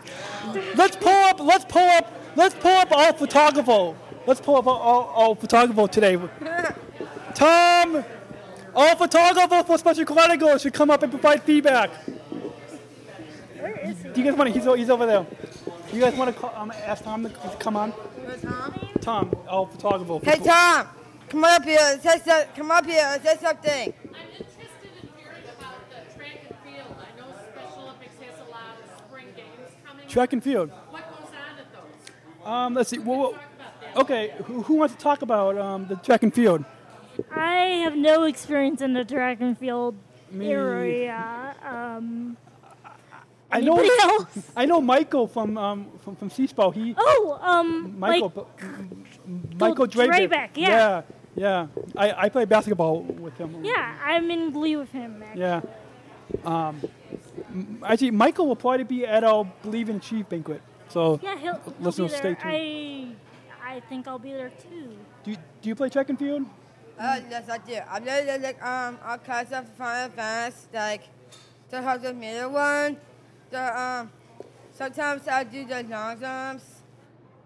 [0.76, 1.40] Let's pull up.
[1.40, 2.12] Let's pull up.
[2.36, 3.94] Let's pull up our photographer.
[4.26, 6.18] Let's pull up our, our, our photographer today.
[7.34, 8.04] Tom,
[8.76, 11.90] our photographers for Special Chronicles should come up and provide feedback.
[13.59, 14.09] Where is he?
[14.10, 14.60] Do you guys want to?
[14.60, 15.26] He's, he's over there.
[15.92, 17.92] You guys want to call, um, ask Tom to come on?
[19.01, 20.18] Tom, our photographer.
[20.28, 20.88] Hey, Tom,
[21.28, 22.01] come up here.
[22.01, 23.20] Say so, come up here.
[23.22, 23.94] Say something.
[24.02, 26.96] I'm interested in hearing about the track and field.
[26.98, 30.09] I know Special Olympics has a lot of spring games coming.
[30.09, 30.70] Track and field.
[30.90, 32.46] What goes on at those?
[32.46, 32.98] Um, let's see.
[32.98, 33.40] Well, well,
[33.98, 36.64] okay, who, who wants to talk about um, the track and field?
[37.30, 39.94] I have no experience in the track and field
[40.30, 41.54] Me- area.
[41.64, 42.36] Um,
[43.50, 43.76] I know.
[44.02, 44.50] Else?
[44.56, 46.74] I know Michael from um, from from CSPO.
[46.74, 50.28] He oh, um, Michael, like, Michael Drabeck.
[50.28, 50.68] Drabeck, yeah.
[50.68, 51.02] yeah,
[51.36, 51.66] yeah.
[51.96, 53.64] I, I play basketball with him.
[53.64, 55.22] yeah, I'm in glee with him.
[55.22, 55.40] Actually.
[55.40, 55.60] Yeah.
[56.44, 56.80] Um,
[57.84, 60.62] actually, Michael will probably be at our Believe in Chief banquet.
[60.88, 62.34] So Yeah, he'll, he'll be stay there.
[62.34, 63.16] tuned.
[63.62, 64.96] I, I think I'll be there too.
[65.22, 66.46] Do you, do you play track and field?
[66.98, 67.78] Uh, yes, I do.
[67.90, 71.02] I'm really like um all kinds of fun events like
[71.70, 72.96] the hundred meter one.
[73.50, 74.10] The um
[74.72, 76.64] sometimes I do the long jumps,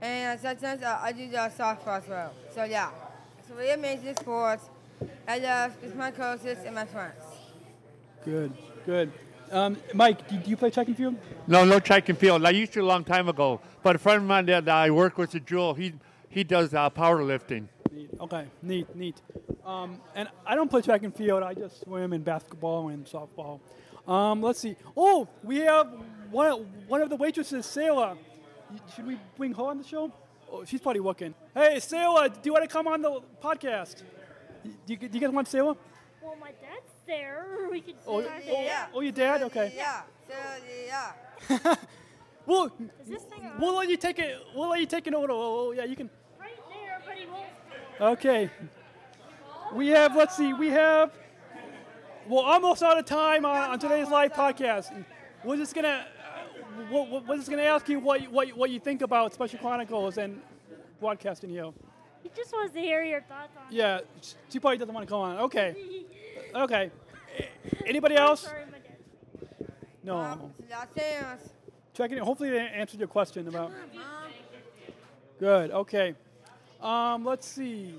[0.03, 2.31] and sometimes I, I do the softball throw.
[2.55, 2.91] So yeah,
[3.39, 4.69] it's really amazing sports.
[5.27, 7.23] I love with my coaches and my friends.
[8.25, 8.53] Good,
[8.85, 9.13] good.
[9.51, 11.17] Um, Mike, do, do you play track and field?
[11.47, 12.45] No, no track and field.
[12.45, 15.17] I used to a long time ago, but a friend of mine that I work
[15.17, 15.95] with, at Jewel, he
[16.29, 17.69] he does uh, powerlifting.
[17.91, 18.11] Neat.
[18.21, 19.21] Okay, neat, neat.
[19.65, 21.43] Um, and I don't play track and field.
[21.43, 23.61] I just swim and basketball and softball.
[24.07, 24.77] Um, let's see.
[24.97, 25.89] Oh, we have
[26.31, 28.17] one, one of the waitresses, Sarah.
[28.95, 30.13] Should we bring her on the show?
[30.51, 31.35] Oh, she's probably working.
[31.55, 34.03] Hey, Sarah, do you want to come on the podcast?
[34.65, 35.77] Do you, do you guys want Sarah?
[36.23, 37.47] Well, my dad's there.
[37.71, 37.97] We could.
[38.07, 38.89] Oh, talk oh, there.
[38.95, 39.43] oh, your dad?
[39.43, 39.75] Okay.
[39.77, 40.35] Yeah, so
[40.87, 41.75] yeah.
[42.47, 42.65] We'll,
[43.03, 43.61] Is this thing on?
[43.61, 44.39] we'll let you take it.
[44.55, 45.27] We'll let you take it over.
[45.31, 46.09] Oh, yeah, you can.
[46.41, 47.45] Right there, but he won't.
[48.01, 48.51] Okay.
[49.75, 51.13] We have, let's see, we have,
[52.29, 55.05] well, almost out of time on, on today's live podcast.
[55.45, 58.49] We're just going to, uh, we're, we're just going to ask you what, you- what,
[58.57, 60.41] what you think about Special Chronicles and
[61.01, 61.71] broadcasting here.
[62.23, 63.65] He just wants to hear your thoughts on.
[63.71, 64.01] Yeah,
[64.49, 65.39] she probably doesn't want to come on.
[65.39, 66.05] Okay.
[66.55, 66.91] Okay.
[67.87, 68.43] Anybody else?
[68.43, 69.71] Sorry, my dad.
[70.03, 70.17] No.
[70.19, 70.87] Um, Las
[71.95, 72.23] Checking it.
[72.23, 73.73] Hopefully they answered your question about.
[75.39, 75.71] Good.
[75.73, 76.15] Okay.
[76.81, 77.95] Um, let's see.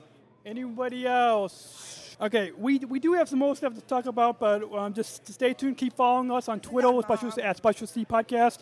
[0.46, 2.16] Anybody else?
[2.22, 5.54] Okay, we, we do have some more stuff to talk about, but um, just stay
[5.54, 5.78] tuned.
[5.78, 8.60] Keep following us on Twitter, special, at Special C Podcast,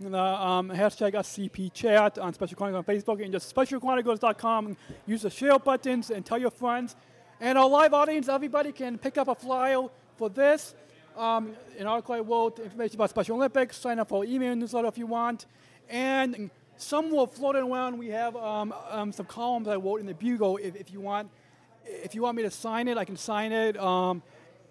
[0.00, 4.76] and, uh, um, hashtag SCP Chat on Special Chronicles on Facebook, and just specialchronicles.com.
[5.06, 6.96] Use the share buttons and tell your friends.
[7.40, 10.74] And our live audience, everybody can pick up a flyer for this.
[11.16, 13.76] Um, an article I wrote, information about Special Olympics.
[13.76, 15.46] Sign up for our email newsletter if you want.
[15.88, 17.98] And some will float around.
[17.98, 20.58] We have um, um, some columns I wrote in the Bugle.
[20.58, 21.30] If, if you want,
[21.84, 24.22] if you want me to sign it, I can sign it um,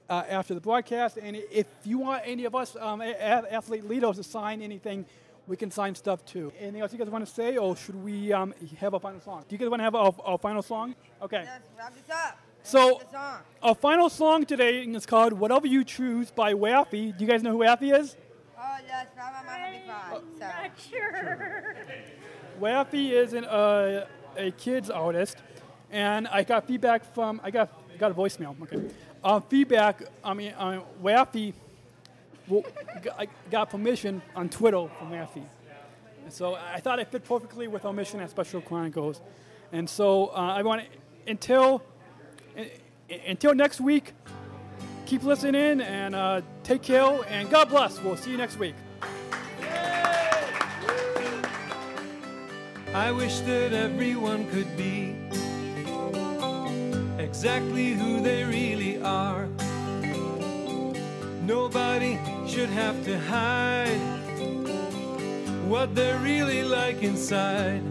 [0.09, 1.17] uh, after the broadcast.
[1.17, 5.05] And if you want any of us um, athlete leaders to sign anything,
[5.47, 6.51] we can sign stuff too.
[6.59, 9.45] Anything else you guys want to say, or should we um, have a final song?
[9.47, 10.95] Do you guys want to have a, a final song?
[11.21, 11.43] Okay.
[11.45, 12.39] Let's wrap this up.
[12.63, 12.99] So,
[13.61, 17.15] our final song today is called "Whatever You Choose" by Raffi.
[17.15, 18.15] Do you guys know who Raffi is?
[18.95, 20.21] Yes, Mama, Mama, Big Five.
[20.39, 20.45] So.
[20.45, 21.65] Not sure.
[22.61, 24.07] Raffi is an, uh,
[24.37, 25.37] a kids artist,
[25.91, 28.55] and I got feedback from I got I got a voicemail.
[28.61, 28.89] Okay,
[29.21, 30.03] uh, feedback.
[30.23, 31.53] I mean, uh, Raffi.
[32.47, 32.63] Well,
[33.19, 35.43] I got permission on Twitter from Raffi,
[36.23, 39.19] and so I thought it fit perfectly with our mission at Special Chronicles,
[39.73, 41.83] and so uh, I want to until
[42.57, 42.69] un-
[43.27, 44.13] until next week.
[45.05, 48.01] Keep listening and uh, take care and God bless.
[48.01, 48.73] We'll see you next week.
[52.95, 55.17] I wish that everyone could be
[57.21, 59.49] exactly who they really are.
[61.41, 62.17] Nobody
[62.47, 63.99] should have to hide
[65.67, 67.83] what they're really like inside.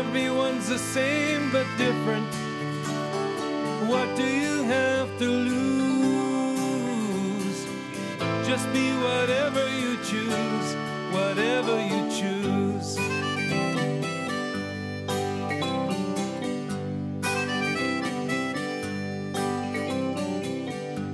[0.00, 2.32] Everyone's the same but different.
[3.86, 6.48] What do you have to lose?
[8.48, 10.74] Just be whatever you choose,
[11.12, 12.98] whatever you choose.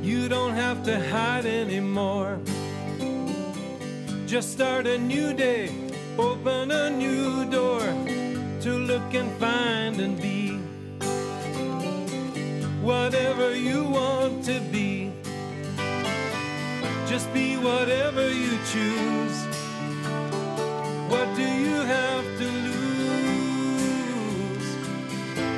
[0.02, 2.38] You don't have to hide anymore.
[4.26, 5.70] Just start a new day,
[6.18, 7.80] open a new door
[8.60, 10.58] to look and find and be
[12.84, 15.12] whatever you want to be.
[17.06, 19.53] Just be whatever you choose.
[21.08, 22.84] What do you have to lose?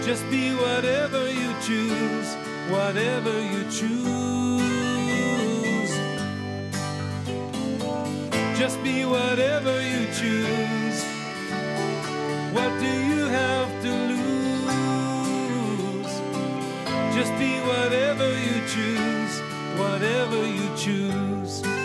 [0.05, 2.35] Just be whatever you choose,
[2.69, 4.07] whatever you choose.
[8.59, 11.05] Just be whatever you choose.
[12.53, 14.23] What do you have to lose?
[17.15, 19.41] Just be whatever you choose,
[19.79, 21.76] whatever you choose.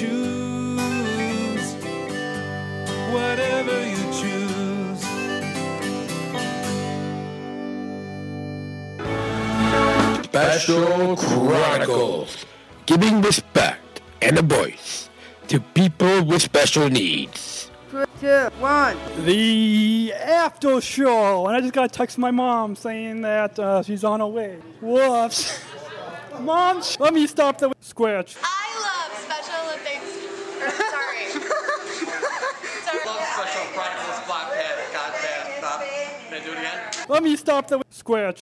[0.00, 1.74] Choose,
[3.12, 5.02] whatever you choose.
[10.24, 12.46] Special Chronicles,
[12.86, 15.10] giving respect and a voice
[15.48, 17.70] to people with special needs.
[17.90, 18.96] Three, two, one.
[19.26, 23.82] The after show, and I just got a text from my mom saying that uh,
[23.82, 24.60] she's on her way.
[24.80, 25.60] Whoops.
[26.40, 28.36] Mom, let me stop the scratch.
[28.42, 29.68] I love Special Olympics.
[29.68, 29.69] Or,
[30.68, 31.30] sorry.
[32.84, 33.00] sorry.
[33.06, 34.92] Love Special Chronicles podcast.
[34.92, 35.58] God damn.
[35.58, 35.80] Stop.
[35.80, 36.78] Can I do it again?
[37.08, 38.38] Let me stop the scratch.